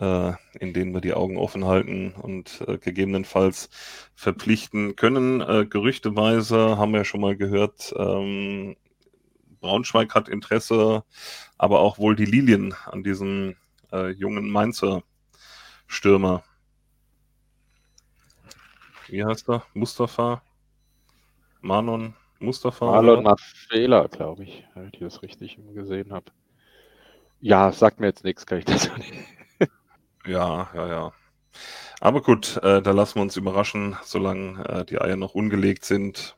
äh, 0.00 0.32
in 0.58 0.72
denen 0.72 0.92
wir 0.92 1.00
die 1.00 1.12
Augen 1.12 1.36
offen 1.36 1.66
halten 1.66 2.12
und 2.12 2.64
äh, 2.66 2.78
gegebenenfalls 2.78 3.68
verpflichten 4.14 4.96
können. 4.96 5.40
Äh, 5.42 5.66
gerüchteweise 5.66 6.78
haben 6.78 6.92
wir 6.92 6.98
ja 6.98 7.04
schon 7.04 7.20
mal 7.20 7.36
gehört, 7.36 7.94
ähm, 7.96 8.76
Braunschweig 9.60 10.14
hat 10.14 10.28
Interesse, 10.28 11.04
aber 11.58 11.80
auch 11.80 11.98
wohl 11.98 12.16
die 12.16 12.24
Lilien 12.24 12.74
an 12.86 13.04
diesem 13.04 13.56
äh, 13.92 14.08
jungen 14.08 14.48
Mainzer 14.50 15.02
Stürmer. 15.86 16.42
Wie 19.08 19.22
heißt 19.22 19.50
er? 19.50 19.64
Mustafa? 19.74 20.40
Manon 21.60 22.14
Mustafa? 22.38 23.00
Oder? 23.00 23.20
Mafela, 23.20 24.06
glaube 24.06 24.44
ich, 24.44 24.64
wenn 24.74 24.88
ich 24.92 25.00
das 25.00 25.22
richtig 25.22 25.58
gesehen 25.74 26.12
habe. 26.12 26.32
Ja, 27.40 27.70
sagt 27.72 28.00
mir 28.00 28.06
jetzt 28.06 28.24
nichts, 28.24 28.46
kann 28.46 28.58
ich 28.58 28.64
dazu 28.64 28.90
nicht. 28.96 29.12
Ja, 30.26 30.68
ja, 30.74 30.88
ja. 30.88 31.12
Aber 32.00 32.22
gut, 32.22 32.56
äh, 32.62 32.80
da 32.82 32.92
lassen 32.92 33.16
wir 33.16 33.22
uns 33.22 33.36
überraschen, 33.36 33.96
solange 34.04 34.64
äh, 34.68 34.84
die 34.84 35.00
Eier 35.00 35.16
noch 35.16 35.34
ungelegt 35.34 35.84
sind. 35.84 36.36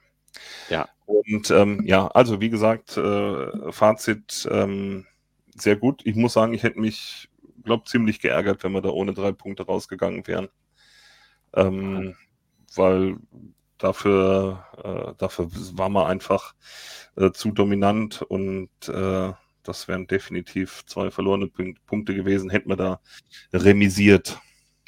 Ja. 0.68 0.88
Und 1.06 1.50
ähm, 1.50 1.82
ja, 1.84 2.08
also 2.08 2.40
wie 2.40 2.50
gesagt, 2.50 2.96
äh, 2.96 3.72
Fazit 3.72 4.48
ähm, 4.50 5.06
sehr 5.54 5.76
gut. 5.76 6.02
Ich 6.04 6.16
muss 6.16 6.32
sagen, 6.32 6.54
ich 6.54 6.62
hätte 6.62 6.80
mich, 6.80 7.28
glaube 7.64 7.84
ziemlich 7.84 8.20
geärgert, 8.20 8.64
wenn 8.64 8.72
wir 8.72 8.80
da 8.82 8.90
ohne 8.90 9.14
drei 9.14 9.32
Punkte 9.32 9.66
rausgegangen 9.66 10.26
wären. 10.26 10.48
Ähm, 11.54 12.16
weil 12.74 13.16
dafür, 13.78 14.64
äh, 14.82 15.14
dafür 15.18 15.48
war 15.74 15.88
man 15.90 16.06
einfach 16.06 16.54
äh, 17.16 17.30
zu 17.32 17.52
dominant 17.52 18.22
und 18.22 18.70
äh, 18.88 19.32
das 19.62 19.88
wären 19.88 20.06
definitiv 20.06 20.84
zwei 20.86 21.10
verlorene 21.10 21.48
Punk 21.48 21.78
Punkte 21.86 22.14
gewesen, 22.14 22.50
hätten 22.50 22.68
wir 22.68 22.76
da 22.76 23.00
remisiert. 23.52 24.38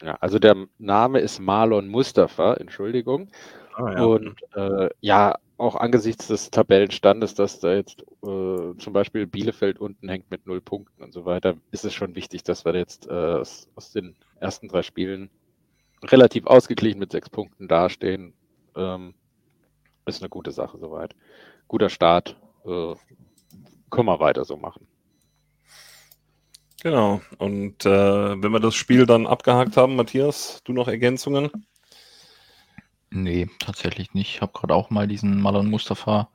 Ja, 0.00 0.16
also 0.20 0.38
der 0.38 0.66
Name 0.78 1.20
ist 1.20 1.40
Marlon 1.40 1.88
Mustafa, 1.88 2.54
Entschuldigung. 2.54 3.30
Ah, 3.74 4.02
Und 4.04 4.36
äh, 4.54 4.88
ja, 5.00 5.36
auch 5.56 5.76
angesichts 5.76 6.26
des 6.26 6.50
Tabellenstandes, 6.50 7.34
dass 7.34 7.60
da 7.60 7.74
jetzt 7.74 8.02
äh, 8.22 8.76
zum 8.76 8.92
Beispiel 8.92 9.26
Bielefeld 9.26 9.78
unten 9.78 10.08
hängt 10.08 10.30
mit 10.30 10.46
null 10.46 10.60
Punkten 10.60 11.02
und 11.02 11.12
so 11.12 11.24
weiter, 11.24 11.56
ist 11.70 11.84
es 11.84 11.94
schon 11.94 12.14
wichtig, 12.16 12.42
dass 12.42 12.64
wir 12.64 12.74
jetzt 12.74 13.06
äh, 13.06 13.12
aus, 13.12 13.68
aus 13.76 13.92
den 13.92 14.16
ersten 14.40 14.68
drei 14.68 14.82
Spielen 14.82 15.30
relativ 16.02 16.46
ausgeglichen 16.46 16.98
mit 16.98 17.12
sechs 17.12 17.30
Punkten 17.30 17.68
dastehen. 17.68 18.34
Ähm, 18.76 19.14
ist 20.06 20.22
eine 20.22 20.28
gute 20.28 20.50
Sache 20.50 20.78
soweit. 20.78 21.14
Guter 21.68 21.88
Start. 21.88 22.36
Äh, 22.66 22.94
können 23.94 24.08
wir 24.08 24.20
weiter 24.20 24.44
so 24.44 24.56
machen. 24.56 24.86
Genau. 26.82 27.22
Und 27.38 27.86
äh, 27.86 28.42
wenn 28.42 28.52
wir 28.52 28.60
das 28.60 28.74
Spiel 28.74 29.06
dann 29.06 29.26
abgehakt 29.26 29.76
haben, 29.76 29.96
Matthias, 29.96 30.60
du 30.64 30.72
noch 30.74 30.88
Ergänzungen? 30.88 31.50
Nee, 33.10 33.48
tatsächlich 33.58 34.12
nicht. 34.12 34.34
Ich 34.34 34.40
habe 34.42 34.52
gerade 34.52 34.74
auch 34.74 34.90
mal 34.90 35.06
diesen 35.06 35.40
Malon 35.40 35.70
Mustafa 35.70 36.28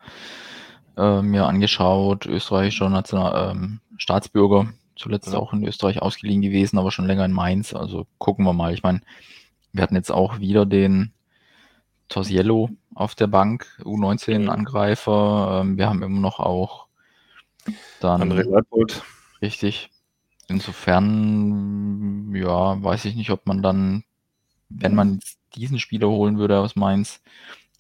äh, 0.97 1.21
mir 1.21 1.45
angeschaut, 1.45 2.25
österreichischer 2.25 2.89
National 2.89 3.51
ähm, 3.51 3.81
Staatsbürger, 3.97 4.73
zuletzt 4.95 5.31
Ja. 5.31 5.37
auch 5.39 5.53
in 5.53 5.67
Österreich 5.67 6.01
ausgeliehen 6.01 6.41
gewesen, 6.41 6.79
aber 6.79 6.91
schon 6.91 7.05
länger 7.05 7.25
in 7.25 7.33
Mainz. 7.33 7.75
Also 7.75 8.07
gucken 8.17 8.45
wir 8.45 8.53
mal. 8.53 8.73
Ich 8.73 8.81
meine, 8.81 9.01
wir 9.73 9.83
hatten 9.83 9.95
jetzt 9.95 10.11
auch 10.11 10.39
wieder 10.39 10.65
den 10.65 11.11
Tosiello 12.07 12.69
auf 12.95 13.13
der 13.13 13.27
Bank, 13.27 13.67
U19-Angreifer. 13.83 15.61
Ähm, 15.61 15.77
wir 15.77 15.87
haben 15.87 16.01
immer 16.01 16.19
noch 16.21 16.39
auch 16.39 16.88
dann 17.99 18.21
André 18.21 18.43
Leipold. 18.43 19.03
Richtig. 19.41 19.89
Insofern, 20.47 22.33
ja, 22.33 22.81
weiß 22.81 23.05
ich 23.05 23.15
nicht, 23.15 23.29
ob 23.29 23.45
man 23.45 23.61
dann, 23.61 24.03
wenn 24.69 24.95
man 24.95 25.19
diesen 25.53 25.79
Spieler 25.79 26.07
holen 26.09 26.37
würde 26.37 26.59
aus 26.59 26.75
Mainz, 26.75 27.21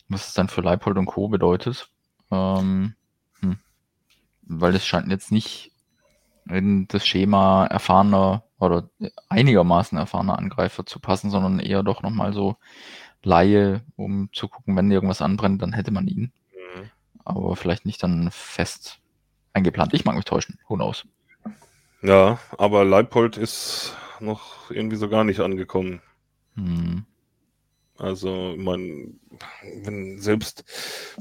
was 0.07 0.27
es 0.27 0.33
dann 0.33 0.49
für 0.49 0.61
Leipold 0.61 0.97
und 0.97 1.07
Co. 1.07 1.29
bedeutet. 1.29 1.89
Ähm, 2.31 2.93
hm. 3.41 3.57
Weil 4.43 4.75
es 4.75 4.85
scheint 4.85 5.09
jetzt 5.09 5.31
nicht 5.31 5.71
in 6.47 6.87
das 6.87 7.05
Schema 7.05 7.65
erfahrener 7.65 8.43
oder 8.59 8.89
einigermaßen 9.29 9.97
erfahrener 9.97 10.37
Angreifer 10.37 10.85
zu 10.85 10.99
passen, 10.99 11.29
sondern 11.29 11.59
eher 11.59 11.83
doch 11.83 12.01
nochmal 12.01 12.33
so 12.33 12.57
Laie, 13.23 13.81
um 13.95 14.29
zu 14.31 14.47
gucken, 14.47 14.75
wenn 14.75 14.91
irgendwas 14.91 15.21
anbrennt, 15.21 15.61
dann 15.61 15.73
hätte 15.73 15.91
man 15.91 16.07
ihn. 16.07 16.31
Mhm. 16.53 16.89
Aber 17.25 17.55
vielleicht 17.55 17.85
nicht 17.85 18.01
dann 18.01 18.29
fest 18.31 18.99
eingeplant. 19.53 19.93
Ich 19.93 20.05
mag 20.05 20.15
mich 20.15 20.25
täuschen. 20.25 20.57
Who 20.67 20.75
knows? 20.75 21.05
Ja, 22.01 22.39
aber 22.57 22.85
Leipold 22.85 23.37
ist 23.37 23.93
noch 24.19 24.71
irgendwie 24.71 24.95
so 24.95 25.09
gar 25.09 25.23
nicht 25.23 25.39
angekommen. 25.39 26.01
Hm. 26.55 27.05
Also, 27.97 28.53
ich 28.57 28.63
meine, 28.63 29.13
wenn 29.83 30.19
selbst 30.19 30.63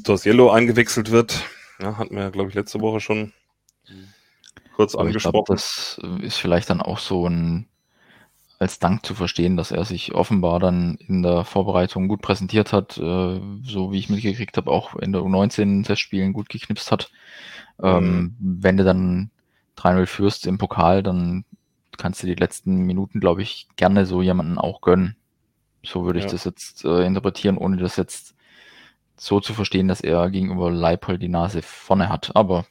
Torsiello 0.04 0.50
eingewechselt 0.50 1.10
wird, 1.10 1.42
ja, 1.80 1.96
hatten 1.98 2.14
wir 2.14 2.22
ja, 2.22 2.30
glaube 2.30 2.50
ich, 2.50 2.54
letzte 2.54 2.80
Woche 2.80 3.00
schon 3.00 3.32
kurz 4.76 4.94
Aber 4.94 5.08
ich 5.08 5.18
glaube, 5.18 5.38
angesprochen. 5.38 5.56
das 5.56 6.24
ist 6.24 6.36
vielleicht 6.36 6.70
dann 6.70 6.80
auch 6.80 6.98
so 6.98 7.28
ein 7.28 7.68
als 8.58 8.78
Dank 8.80 9.06
zu 9.06 9.14
verstehen, 9.14 9.56
dass 9.56 9.70
er 9.70 9.84
sich 9.84 10.14
offenbar 10.14 10.58
dann 10.58 10.96
in 10.96 11.22
der 11.22 11.44
Vorbereitung 11.44 12.08
gut 12.08 12.22
präsentiert 12.22 12.72
hat, 12.72 12.98
äh, 12.98 13.40
so 13.62 13.92
wie 13.92 13.98
ich 13.98 14.10
mitgekriegt 14.10 14.56
habe, 14.56 14.70
auch 14.70 14.96
in 14.96 15.12
der 15.12 15.22
U19 15.22 15.84
Testspielen 15.84 16.32
gut 16.32 16.48
geknipst 16.48 16.90
hat. 16.90 17.10
Ähm, 17.80 18.34
wenn 18.40 18.76
du 18.76 18.84
dann 18.84 19.30
3-0 19.76 20.06
führst 20.06 20.46
im 20.46 20.58
Pokal, 20.58 21.02
dann 21.04 21.44
kannst 21.96 22.22
du 22.22 22.26
die 22.26 22.34
letzten 22.34 22.78
Minuten, 22.78 23.20
glaube 23.20 23.42
ich, 23.42 23.68
gerne 23.76 24.06
so 24.06 24.22
jemanden 24.22 24.58
auch 24.58 24.80
gönnen. 24.80 25.16
So 25.84 26.04
würde 26.04 26.18
ich 26.18 26.24
Ja. 26.26 26.32
das 26.32 26.44
jetzt 26.44 26.84
äh, 26.84 27.04
interpretieren, 27.04 27.58
ohne 27.58 27.76
das 27.76 27.96
jetzt 27.96 28.34
so 29.16 29.40
zu 29.40 29.54
verstehen, 29.54 29.88
dass 29.88 30.00
er 30.00 30.30
gegenüber 30.30 30.70
Leipold 30.70 31.22
die 31.22 31.28
Nase 31.28 31.62
vorne 31.62 32.08
hat. 32.08 32.34
Aber 32.36 32.66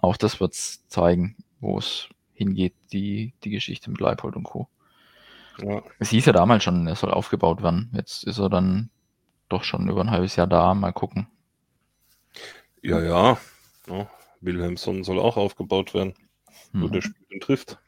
auch 0.00 0.16
das 0.16 0.40
wird's 0.40 0.86
zeigen, 0.88 1.36
wo 1.60 1.78
es 1.78 2.08
hingeht, 2.34 2.74
die, 2.92 3.32
die 3.44 3.50
Geschichte 3.50 3.90
mit 3.90 4.00
Leipold 4.00 4.36
und 4.36 4.44
Co. 4.44 4.68
Ja. 5.58 5.82
Es 5.98 6.10
hieß 6.10 6.26
ja 6.26 6.32
damals 6.32 6.64
schon, 6.64 6.86
er 6.86 6.96
soll 6.96 7.10
aufgebaut 7.10 7.62
werden. 7.62 7.90
Jetzt 7.94 8.24
ist 8.24 8.38
er 8.38 8.48
dann 8.48 8.90
doch 9.48 9.64
schon 9.64 9.88
über 9.88 10.00
ein 10.00 10.10
halbes 10.10 10.36
Jahr 10.36 10.46
da. 10.46 10.74
Mal 10.74 10.92
gucken. 10.92 11.26
Ja, 12.82 13.00
ja. 13.00 13.38
ja. 13.88 14.10
Wilhelmsson 14.40 15.04
soll 15.04 15.18
auch 15.18 15.36
aufgebaut 15.36 15.94
werden. 15.94 16.14
Nur 16.72 16.88
Hm. 16.88 16.92
der 16.92 17.02
spielt 17.02 17.32
und 17.32 17.42
trifft. 17.42 17.78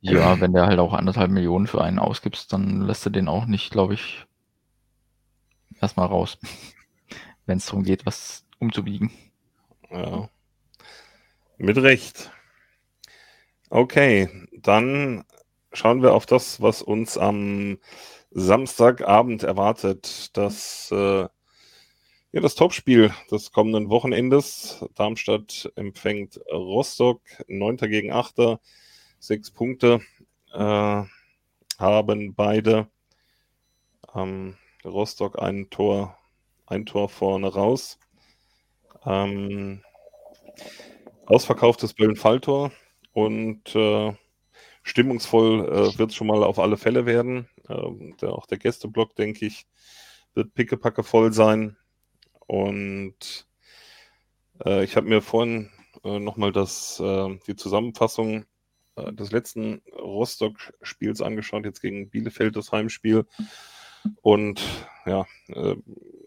Ja, 0.00 0.40
wenn 0.40 0.52
der 0.52 0.66
halt 0.66 0.78
auch 0.78 0.92
anderthalb 0.92 1.30
Millionen 1.30 1.66
für 1.66 1.82
einen 1.82 1.98
ausgibst, 1.98 2.52
dann 2.52 2.82
lässt 2.82 3.06
er 3.06 3.10
den 3.10 3.28
auch 3.28 3.46
nicht, 3.46 3.70
glaube 3.70 3.94
ich, 3.94 4.26
erstmal 5.80 6.06
raus. 6.06 6.38
Wenn 7.46 7.58
es 7.58 7.66
darum 7.66 7.84
geht, 7.84 8.06
was 8.06 8.44
umzubiegen. 8.58 9.10
Ja. 9.90 10.28
Mit 11.58 11.76
Recht. 11.78 12.30
Okay, 13.70 14.28
dann 14.62 15.24
schauen 15.76 16.02
wir 16.02 16.14
auf 16.14 16.26
das, 16.26 16.60
was 16.60 16.82
uns 16.82 17.18
am 17.18 17.78
Samstagabend 18.30 19.42
erwartet. 19.42 20.36
Das, 20.36 20.90
äh, 20.90 21.28
ja, 22.32 22.40
das 22.40 22.54
Topspiel 22.54 23.12
des 23.30 23.52
kommenden 23.52 23.90
Wochenendes. 23.90 24.84
Darmstadt 24.94 25.70
empfängt 25.76 26.40
Rostock, 26.50 27.20
9. 27.48 27.76
gegen 27.76 28.12
8. 28.12 28.58
Sechs 29.18 29.50
Punkte 29.50 30.00
äh, 30.52 31.02
haben 31.78 32.34
beide. 32.34 32.88
Ähm, 34.14 34.56
Rostock 34.84 35.40
ein 35.40 35.68
Tor, 35.70 36.16
ein 36.66 36.86
Tor 36.86 37.08
vorne 37.08 37.52
raus. 37.52 37.98
Ähm, 39.04 39.82
ausverkauftes 41.26 41.94
Böllen-Falltor 41.94 42.72
und 43.12 43.74
äh, 43.74 44.14
stimmungsvoll 44.86 45.68
äh, 45.68 45.98
wird 45.98 46.10
es 46.10 46.16
schon 46.16 46.28
mal 46.28 46.44
auf 46.44 46.58
alle 46.58 46.76
Fälle 46.76 47.06
werden. 47.06 47.48
Ähm, 47.68 48.16
der, 48.20 48.30
auch 48.30 48.46
der 48.46 48.58
Gästeblock, 48.58 49.16
denke 49.16 49.44
ich, 49.44 49.66
wird 50.34 50.54
pickepacke 50.54 51.02
voll 51.02 51.32
sein. 51.32 51.76
Und 52.46 53.46
äh, 54.64 54.84
ich 54.84 54.96
habe 54.96 55.08
mir 55.08 55.22
vorhin 55.22 55.70
äh, 56.04 56.20
nochmal 56.20 56.50
äh, 56.50 57.38
die 57.46 57.56
Zusammenfassung 57.56 58.46
äh, 58.94 59.12
des 59.12 59.32
letzten 59.32 59.82
Rostock-Spiels 59.98 61.20
angeschaut, 61.20 61.64
jetzt 61.64 61.82
gegen 61.82 62.08
Bielefeld 62.08 62.54
das 62.54 62.70
Heimspiel. 62.70 63.26
Und 64.22 64.62
ja, 65.04 65.26
äh, 65.48 65.74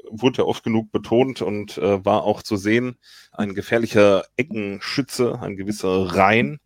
wurde 0.09 0.39
ja 0.39 0.43
oft 0.43 0.65
genug 0.65 0.91
betont 0.91 1.41
und 1.41 1.77
äh, 1.77 2.03
war 2.03 2.23
auch 2.23 2.43
zu 2.43 2.57
sehen, 2.57 2.97
ein 3.31 3.53
gefährlicher 3.53 4.25
Eckenschütze, 4.35 5.39
ein 5.39 5.55
gewisser 5.55 6.13
Rhein. 6.13 6.59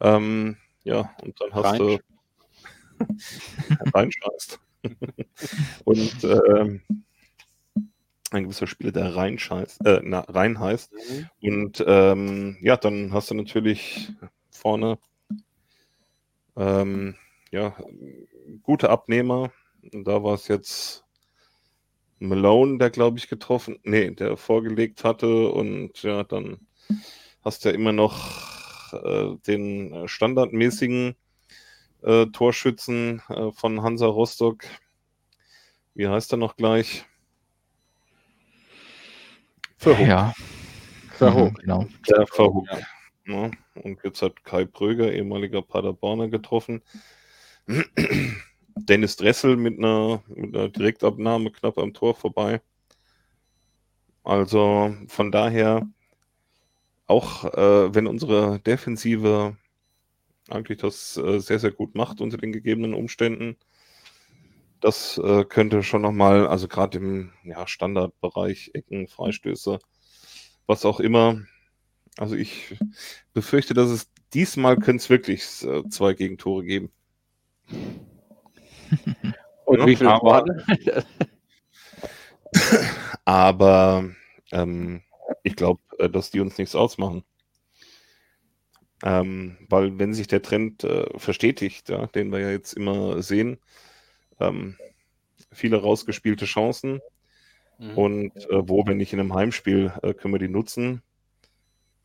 Ähm, 0.00 0.56
ja, 0.88 1.14
und 1.22 1.40
dann 1.40 1.52
hast 1.52 1.64
Rhein. 1.64 1.78
du 1.78 1.98
reinscheißt. 3.94 4.58
und 5.84 6.24
ähm, 6.24 6.82
ein 8.30 8.44
gewisser 8.44 8.66
Spieler, 8.66 8.92
der 8.92 9.14
reinscheißt, 9.14 9.84
äh, 9.86 10.00
na, 10.02 10.20
rein 10.20 10.58
heißt. 10.58 10.92
Und 11.42 11.84
ähm, 11.86 12.56
ja, 12.60 12.76
dann 12.76 13.12
hast 13.12 13.30
du 13.30 13.34
natürlich 13.34 14.12
vorne 14.50 14.98
ähm, 16.56 17.14
ja, 17.50 17.76
gute 18.62 18.90
Abnehmer. 18.90 19.52
Und 19.92 20.06
da 20.06 20.22
war 20.22 20.34
es 20.34 20.48
jetzt 20.48 21.04
Malone, 22.18 22.78
der 22.78 22.90
glaube 22.90 23.18
ich 23.18 23.28
getroffen, 23.28 23.78
nee, 23.84 24.10
der 24.10 24.36
vorgelegt 24.36 25.04
hatte. 25.04 25.48
Und 25.48 26.02
ja, 26.02 26.24
dann 26.24 26.66
hast 27.44 27.64
du 27.64 27.68
ja 27.70 27.74
immer 27.74 27.92
noch 27.92 28.57
äh, 28.92 29.36
den 29.46 29.92
äh, 29.92 30.08
standardmäßigen 30.08 31.14
äh, 32.02 32.26
Torschützen 32.26 33.22
äh, 33.28 33.52
von 33.52 33.82
Hansa 33.82 34.06
Rostock. 34.06 34.64
Wie 35.94 36.08
heißt 36.08 36.32
er 36.32 36.38
noch 36.38 36.56
gleich? 36.56 37.04
Verhoek. 39.76 40.06
Ja. 40.06 40.34
Verhoek. 41.12 41.52
Mhm, 41.52 41.60
Genau. 41.62 41.86
Der 42.08 42.26
Verhoek. 42.26 42.68
Ja. 42.70 42.78
Ja, 43.28 43.50
und 43.74 44.02
jetzt 44.04 44.22
hat 44.22 44.42
Kai 44.42 44.64
Pröger, 44.64 45.12
ehemaliger 45.12 45.60
Paderborner, 45.60 46.28
getroffen. 46.28 46.82
Dennis 48.74 49.16
Dressel 49.16 49.56
mit 49.56 49.78
einer, 49.78 50.22
mit 50.28 50.56
einer 50.56 50.70
Direktabnahme 50.70 51.50
knapp 51.50 51.76
am 51.76 51.92
Tor 51.92 52.14
vorbei. 52.14 52.62
Also 54.24 54.94
von 55.08 55.30
daher, 55.30 55.86
auch 57.08 57.44
äh, 57.44 57.94
wenn 57.94 58.06
unsere 58.06 58.60
Defensive 58.60 59.56
eigentlich 60.48 60.78
das 60.78 61.16
äh, 61.16 61.40
sehr, 61.40 61.58
sehr 61.58 61.72
gut 61.72 61.94
macht 61.94 62.20
unter 62.20 62.36
den 62.38 62.52
gegebenen 62.52 62.94
Umständen, 62.94 63.56
das 64.80 65.18
äh, 65.18 65.44
könnte 65.44 65.82
schon 65.82 66.02
nochmal, 66.02 66.46
also 66.46 66.68
gerade 66.68 66.98
im 66.98 67.32
ja, 67.42 67.66
Standardbereich, 67.66 68.70
Ecken, 68.74 69.08
Freistöße, 69.08 69.80
was 70.66 70.84
auch 70.84 71.00
immer, 71.00 71.42
also 72.16 72.36
ich 72.36 72.76
befürchte, 73.32 73.74
dass 73.74 73.90
es 73.90 74.08
diesmal 74.32 74.76
könnte 74.76 75.02
es 75.02 75.10
wirklich 75.10 75.64
äh, 75.64 75.88
zwei 75.88 76.14
Gegentore 76.14 76.64
geben. 76.64 76.92
Und 79.64 79.80
Ja, 79.80 79.86
wie 79.86 79.96
viel 79.96 80.06
aber-? 80.06 80.44
Aber 83.24 84.10
ähm, 84.52 85.02
ich 85.42 85.56
glaube, 85.56 85.80
äh, 85.98 86.08
dass 86.10 86.30
die 86.30 86.40
uns 86.40 86.58
nichts 86.58 86.74
ausmachen. 86.74 87.24
Ähm, 89.04 89.56
weil 89.68 89.98
wenn 89.98 90.12
sich 90.14 90.26
der 90.26 90.42
Trend 90.42 90.82
äh, 90.84 91.06
verstetigt, 91.18 91.88
ja, 91.88 92.06
den 92.08 92.32
wir 92.32 92.40
ja 92.40 92.50
jetzt 92.50 92.72
immer 92.74 93.22
sehen, 93.22 93.58
ähm, 94.40 94.76
viele 95.52 95.78
rausgespielte 95.78 96.46
Chancen 96.46 97.00
Mhm. 97.78 97.98
und 97.98 98.36
äh, 98.50 98.68
wo, 98.68 98.86
wenn 98.86 98.96
nicht 98.98 99.12
in 99.12 99.20
einem 99.20 99.34
Heimspiel, 99.34 99.92
äh, 100.02 100.14
können 100.14 100.34
wir 100.34 100.38
die 100.40 100.48
nutzen. 100.48 101.02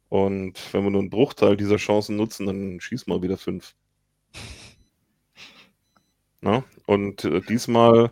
Und 0.09 0.73
wenn 0.73 0.83
wir 0.83 0.91
nur 0.91 1.01
einen 1.01 1.09
Bruchteil 1.09 1.57
dieser 1.57 1.77
Chancen 1.77 2.15
nutzen, 2.15 2.45
dann 2.45 2.79
schießen 2.79 3.11
wir 3.11 3.21
wieder 3.21 3.37
fünf. 3.37 3.75
Na? 6.41 6.63
Und 6.85 7.25
äh, 7.25 7.41
diesmal 7.41 8.11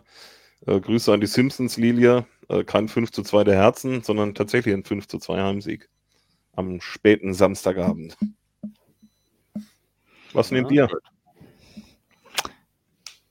äh, 0.66 0.80
Grüße 0.80 1.12
an 1.12 1.20
die 1.20 1.26
Simpsons, 1.26 1.76
Lilia. 1.76 2.26
Äh, 2.48 2.64
kein 2.64 2.88
5 2.88 3.12
zu 3.12 3.22
2 3.22 3.44
der 3.44 3.56
Herzen, 3.56 4.02
sondern 4.02 4.34
tatsächlich 4.34 4.74
ein 4.74 4.84
5 4.84 5.08
zu 5.08 5.18
2 5.18 5.40
Heimsieg. 5.40 5.88
Am 6.54 6.80
späten 6.80 7.34
Samstagabend. 7.34 8.16
Was 10.32 10.50
nehmt 10.50 10.70
ihr? 10.70 10.88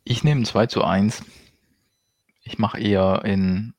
Ich 0.04 0.24
nehme 0.24 0.44
2 0.44 0.68
zu 0.68 0.84
1. 0.84 1.24
Ich 2.44 2.58
mache 2.58 2.80
eher 2.80 3.24
in 3.26 3.74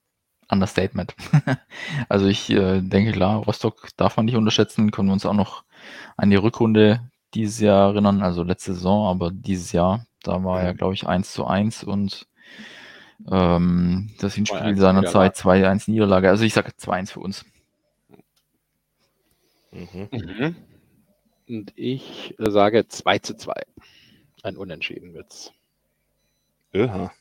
Understatement. 0.48 1.14
also 2.08 2.26
ich 2.26 2.50
äh, 2.50 2.80
denke 2.80 3.12
klar, 3.12 3.38
Rostock 3.38 3.88
darf 3.96 4.16
man 4.16 4.26
nicht 4.26 4.36
unterschätzen, 4.36 4.90
können 4.90 5.08
wir 5.08 5.14
uns 5.14 5.26
auch 5.26 5.34
noch 5.34 5.64
an 6.16 6.30
die 6.30 6.36
Rückrunde 6.36 7.00
dieses 7.34 7.58
Jahr 7.60 7.90
erinnern, 7.90 8.22
also 8.22 8.42
letzte 8.42 8.74
Saison, 8.74 9.08
aber 9.08 9.30
dieses 9.30 9.72
Jahr, 9.72 10.06
da 10.22 10.44
war 10.44 10.62
ja, 10.62 10.72
glaube 10.72 10.94
ich, 10.94 11.06
1 11.06 11.32
zu 11.32 11.46
1 11.46 11.84
und 11.84 12.26
ähm, 13.30 14.10
das 14.20 14.34
Hinspiel 14.34 14.58
2-1 14.58 14.76
seinerzeit 14.76 15.36
2-1 15.36 15.90
Niederlage. 15.90 16.28
Also 16.28 16.44
ich 16.44 16.54
sage 16.54 16.70
2-1 16.78 17.12
für 17.12 17.20
uns. 17.20 17.44
Mhm. 19.72 20.08
Mhm. 20.10 20.56
Und 21.48 21.72
ich 21.76 22.34
sage 22.38 22.86
2 22.88 23.18
zu 23.18 23.36
2. 23.36 23.54
Ein 24.42 24.56
Unentschieden 24.56 25.14
wird's. 25.14 25.52
Ja, 26.72 27.12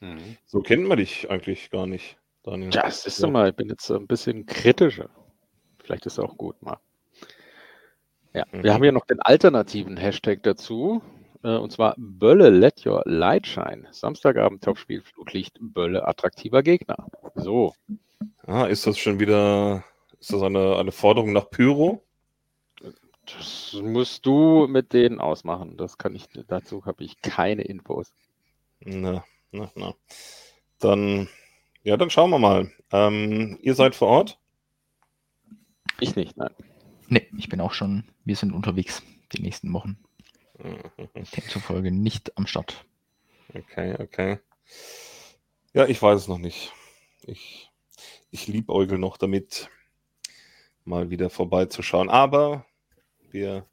Mhm. 0.00 0.36
so 0.46 0.60
kennt 0.60 0.86
man 0.86 0.98
dich 0.98 1.30
eigentlich 1.30 1.70
gar 1.70 1.86
nicht, 1.86 2.18
Daniel. 2.42 2.70
Ja, 2.74 2.82
das 2.82 3.06
ist 3.06 3.26
mal, 3.26 3.50
ich 3.50 3.56
bin 3.56 3.68
jetzt 3.68 3.90
ein 3.90 4.06
bisschen 4.06 4.44
kritischer. 4.46 5.08
Vielleicht 5.82 6.06
ist 6.06 6.18
auch 6.18 6.36
gut 6.36 6.60
mal. 6.62 6.78
Ja, 8.34 8.44
Mhm. 8.52 8.64
wir 8.64 8.74
haben 8.74 8.82
hier 8.82 8.92
noch 8.92 9.06
den 9.06 9.20
alternativen 9.20 9.96
Hashtag 9.96 10.42
dazu. 10.42 11.02
Äh, 11.44 11.56
Und 11.56 11.70
zwar 11.70 11.94
Bölle 11.96 12.50
Let 12.50 12.84
Your 12.84 13.02
Light 13.04 13.46
Shine. 13.46 13.86
Samstagabend 13.92 14.64
Topspiel 14.64 15.02
Fluglicht 15.02 15.58
Bölle 15.60 16.06
attraktiver 16.08 16.62
Gegner. 16.62 17.06
So. 17.34 17.74
Ah, 18.46 18.64
ist 18.64 18.86
das 18.86 18.98
schon 18.98 19.20
wieder, 19.20 19.84
ist 20.18 20.32
das 20.32 20.42
eine, 20.42 20.76
eine 20.76 20.92
Forderung 20.92 21.32
nach 21.32 21.50
Pyro? 21.50 22.02
Das 23.26 23.74
musst 23.80 24.26
du 24.26 24.66
mit 24.66 24.92
denen 24.92 25.20
ausmachen. 25.20 25.76
Das 25.76 25.96
kann 25.96 26.14
ich, 26.14 26.28
dazu 26.46 26.84
habe 26.84 27.04
ich 27.04 27.20
keine 27.22 27.62
Infos. 27.62 28.12
Na, 28.80 29.24
na, 29.50 29.70
na. 29.74 29.94
Dann, 30.78 31.28
ja, 31.82 31.96
dann 31.96 32.10
schauen 32.10 32.30
wir 32.30 32.38
mal. 32.38 32.70
Ähm, 32.92 33.58
ihr 33.62 33.74
seid 33.74 33.94
vor 33.94 34.08
Ort? 34.08 34.38
Ich 36.00 36.16
nicht, 36.16 36.36
nein. 36.36 36.50
Nee, 37.08 37.26
ich 37.38 37.48
bin 37.48 37.60
auch 37.60 37.72
schon, 37.72 38.04
wir 38.24 38.36
sind 38.36 38.52
unterwegs 38.52 39.02
die 39.32 39.42
nächsten 39.42 39.72
Wochen. 39.72 39.98
Demzufolge 41.36 41.90
nicht 41.90 42.36
am 42.36 42.46
Start. 42.46 42.84
Okay, 43.54 43.96
okay. 43.98 44.38
Ja, 45.72 45.86
ich 45.86 46.00
weiß 46.00 46.20
es 46.20 46.28
noch 46.28 46.38
nicht. 46.38 46.72
Ich, 47.22 47.70
ich 48.30 48.46
liebäugel 48.46 48.98
noch 48.98 49.16
damit, 49.16 49.68
mal 50.84 51.10
wieder 51.10 51.30
vorbeizuschauen. 51.30 52.10
Aber 52.10 52.66
wir 53.30 53.66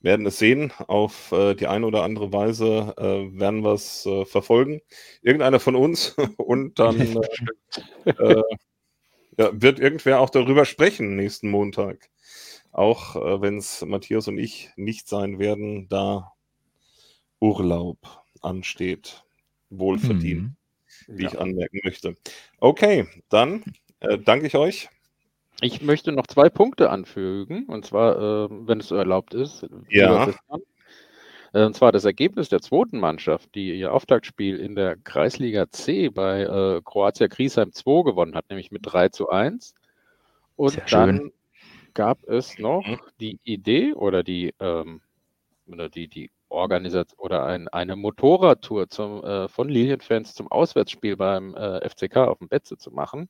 werden 0.00 0.26
es 0.26 0.38
sehen. 0.38 0.72
Auf 0.86 1.32
äh, 1.32 1.54
die 1.54 1.66
eine 1.66 1.86
oder 1.86 2.02
andere 2.02 2.32
Weise 2.32 2.94
äh, 2.96 3.38
werden 3.38 3.62
wir 3.62 3.72
es 3.72 4.06
äh, 4.06 4.24
verfolgen. 4.24 4.80
Irgendeiner 5.22 5.60
von 5.60 5.76
uns 5.76 6.16
und 6.38 6.78
dann 6.78 7.22
äh, 8.04 8.10
äh, 8.10 8.42
ja, 9.38 9.50
wird 9.52 9.78
irgendwer 9.78 10.20
auch 10.20 10.30
darüber 10.30 10.64
sprechen 10.64 11.16
nächsten 11.16 11.50
Montag. 11.50 12.08
Auch 12.76 13.16
äh, 13.16 13.40
wenn 13.40 13.56
es 13.56 13.82
Matthias 13.86 14.28
und 14.28 14.36
ich 14.38 14.70
nicht 14.76 15.08
sein 15.08 15.38
werden, 15.38 15.88
da 15.88 16.32
Urlaub 17.40 17.98
ansteht. 18.42 19.24
Wohlverdient, 19.70 20.42
Mhm. 20.42 20.56
wie 21.18 21.22
Ja. 21.24 21.28
ich 21.30 21.40
anmerken 21.40 21.80
möchte. 21.84 22.16
Okay, 22.60 23.06
dann 23.30 23.64
äh, 24.00 24.18
danke 24.18 24.46
ich 24.46 24.54
euch. 24.56 24.88
Ich 25.62 25.80
möchte 25.80 26.12
noch 26.12 26.26
zwei 26.26 26.50
Punkte 26.50 26.90
anfügen, 26.90 27.64
und 27.66 27.86
zwar, 27.86 28.50
ähm, 28.50 28.68
wenn 28.68 28.80
es 28.80 28.88
so 28.88 28.94
erlaubt 28.96 29.32
ist. 29.32 29.66
Ja. 29.88 30.28
Äh, 31.54 31.64
Und 31.64 31.74
zwar 31.74 31.92
das 31.92 32.04
Ergebnis 32.04 32.50
der 32.50 32.60
zweiten 32.60 32.98
Mannschaft, 33.00 33.54
die 33.54 33.72
ihr 33.78 33.92
Auftaktspiel 33.92 34.58
in 34.60 34.74
der 34.74 34.96
Kreisliga 34.96 35.70
C 35.70 36.10
bei 36.10 36.42
äh, 36.42 36.82
Kroatia 36.84 37.28
Griesheim 37.28 37.72
2 37.72 38.02
gewonnen 38.04 38.34
hat, 38.34 38.50
nämlich 38.50 38.70
mit 38.70 38.82
3 38.84 39.08
zu 39.08 39.30
1. 39.30 39.74
Und 40.56 40.72
Sehr 40.72 40.84
dann 40.90 41.16
schön. 41.18 41.32
Gab 41.96 42.22
es 42.28 42.58
noch 42.60 42.86
Mhm. 42.86 43.00
die 43.20 43.38
Idee 43.44 43.92
oder 43.94 44.22
die, 44.22 44.54
ähm, 44.60 45.00
oder 45.66 45.88
die, 45.88 46.06
die 46.08 46.30
Organisation 46.50 47.18
oder 47.20 47.44
ein, 47.46 47.66
eine 47.68 47.96
Motorradtour 47.96 48.88
zum, 48.90 49.24
äh, 49.24 49.48
von 49.48 49.68
Lilienfans 49.68 50.34
zum 50.34 50.50
Auswärtsspiel 50.52 51.16
beim 51.16 51.54
äh, 51.56 51.80
FCK 51.88 52.16
auf 52.28 52.38
dem 52.38 52.48
Betze 52.48 52.76
zu 52.78 52.90
machen. 52.92 53.28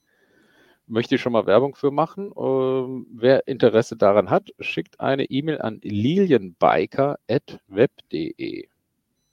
Möchte 0.88 1.14
ich 1.16 1.20
schon 1.22 1.32
mal 1.32 1.46
Werbung 1.46 1.74
für 1.76 1.90
machen. 1.92 2.32
Ähm, 2.36 3.06
wer 3.12 3.46
Interesse 3.48 3.96
daran 3.96 4.30
hat, 4.30 4.50
schickt 4.60 5.00
eine 5.00 5.24
E-Mail 5.26 5.60
an 5.60 5.80
lilienbiker.web.de. 5.82 8.68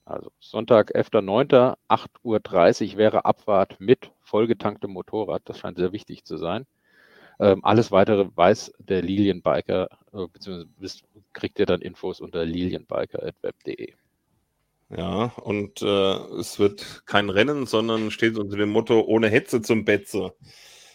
Also 0.06 0.32
Sonntag, 0.40 0.96
11.09., 0.96 1.76
8.30 1.90 2.94
Uhr 2.94 2.98
wäre 2.98 3.26
Abfahrt 3.26 3.80
mit 3.80 4.12
vollgetanktem 4.22 4.92
Motorrad. 4.92 5.42
Das 5.46 5.60
scheint 5.60 5.78
sehr 5.78 5.92
wichtig 5.94 6.26
zu 6.26 6.38
sein. 6.38 6.66
Ähm, 7.40 7.64
alles 7.64 7.92
weitere 7.92 8.28
weiß 8.36 8.74
der 8.80 9.02
Lilienbiker, 9.02 9.90
äh, 10.14 10.28
beziehungsweise 10.28 10.70
wisst, 10.78 11.04
kriegt 11.34 11.60
ihr 11.60 11.66
dann 11.66 11.82
Infos 11.82 12.22
unter 12.22 12.46
lilienbiker.web.de. 12.46 13.94
Ja, 14.90 15.26
und 15.42 15.82
äh, 15.82 16.14
es 16.40 16.60
wird 16.60 17.04
kein 17.06 17.30
Rennen, 17.30 17.66
sondern 17.66 18.12
steht 18.12 18.38
unter 18.38 18.58
dem 18.58 18.70
Motto 18.70 19.02
ohne 19.02 19.28
Hetze 19.28 19.62
zum 19.62 19.86
Betze. 19.86 20.36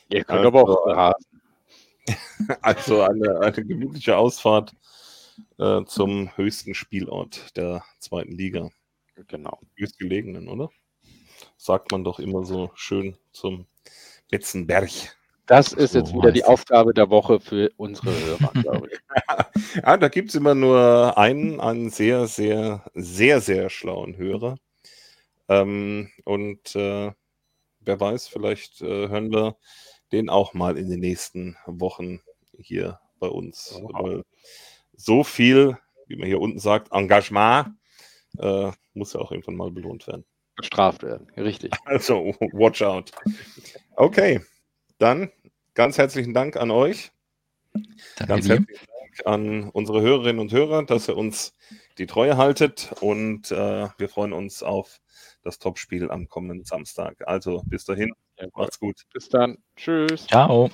Ihr 0.09 0.25
könnt 0.25 0.45
Also, 0.45 0.49
aber 0.49 0.63
auch 0.63 0.87
rasen. 0.87 1.41
Also 2.63 3.03
eine, 3.03 3.41
eine 3.41 3.65
gemütliche 3.67 4.17
Ausfahrt 4.17 4.75
äh, 5.59 5.85
zum 5.85 6.35
höchsten 6.37 6.75
Spielort 6.75 7.57
der 7.57 7.85
zweiten 7.99 8.33
Liga. 8.33 8.71
Genau. 9.27 9.61
Höchstgelegenen, 9.77 10.49
oder? 10.49 10.71
Sagt 11.57 11.91
man 11.91 12.05
doch 12.05 12.19
immer 12.19 12.45
so 12.45 12.71
schön 12.75 13.17
zum 13.33 13.67
Betzenberg. 14.31 15.18
Das 15.49 15.73
ist 15.73 15.93
So 15.93 15.99
jetzt 15.99 16.15
wieder 16.15 16.31
die. 16.31 16.45
Aufgabe 16.45 16.93
der 16.93 17.09
Woche 17.09 17.41
für 17.41 17.71
unsere 17.77 18.13
Hörer, 18.13 18.53
glaube 18.63 18.89
ich. 18.93 18.99
Ja, 19.83 19.97
da 19.97 20.09
gibt 20.09 20.29
es 20.31 20.35
immer 20.35 20.55
nur 20.55 21.19
einen, 21.19 21.61
einen 21.61 21.91
sehr, 21.91 22.27
sehr, 22.27 22.85
sehr, 22.95 23.41
sehr 23.41 23.71
schlauen 23.71 24.17
Hörer. 24.17 24.57
Ähm, 25.49 26.11
und 26.25 26.77
äh, 26.77 27.13
wer 27.81 28.01
weiß, 28.01 28.29
vielleicht 28.29 28.81
äh, 28.83 29.09
hören 29.09 29.33
wir 29.33 29.57
den 30.13 30.29
auch 30.29 30.55
mal 30.55 30.79
in 30.79 30.89
den 30.91 31.01
nächsten 31.01 31.57
Wochen 31.67 32.21
hier 32.59 33.01
bei 33.19 33.29
uns. 33.29 33.79
Wow. 33.81 34.23
So 34.97 35.25
viel, 35.25 35.77
wie 36.07 36.17
man 36.17 36.29
hier 36.29 36.41
unten 36.41 36.59
sagt, 36.59 36.93
Engagement 36.93 37.69
äh, 38.39 38.71
muss 38.95 39.15
ja 39.15 39.21
auch 39.21 39.33
irgendwann 39.33 39.57
mal 39.57 39.71
belohnt 39.71 40.07
werden. 40.07 40.25
Bestraft 40.57 41.03
werden. 41.03 41.31
Richtig. 41.37 41.73
Also, 41.85 42.35
watch 42.53 42.83
out. 42.83 43.13
Okay, 43.97 44.41
dann 44.99 45.31
Ganz 45.79 45.97
herzlichen 45.97 46.35
Dank 46.35 46.57
an 46.57 46.73
euch. 46.73 47.13
Danke 47.73 48.27
Ganz 48.27 48.47
dir. 48.47 48.55
herzlichen 48.57 48.87
Dank 48.87 49.27
an 49.27 49.71
unsere 49.71 50.01
Hörerinnen 50.01 50.41
und 50.41 50.51
Hörer, 50.51 50.85
dass 50.85 51.07
ihr 51.07 51.17
uns 51.17 51.53
die 51.99 52.07
Treue 52.07 52.37
haltet 52.37 52.93
und 53.01 53.53
äh, 53.53 53.87
wir 53.97 54.09
freuen 54.09 54.33
uns 54.33 54.65
auf 54.65 55.01
das 55.45 55.61
Topspiel 55.61 56.11
am 56.11 56.29
kommenden 56.29 56.65
Samstag. 56.65 57.23
Also 57.29 57.63
bis 57.67 57.85
dahin, 57.85 58.13
macht's 58.57 58.81
gut. 58.81 59.05
Bis 59.13 59.29
dann. 59.29 59.59
Tschüss. 59.77 60.27
Ciao. 60.27 60.69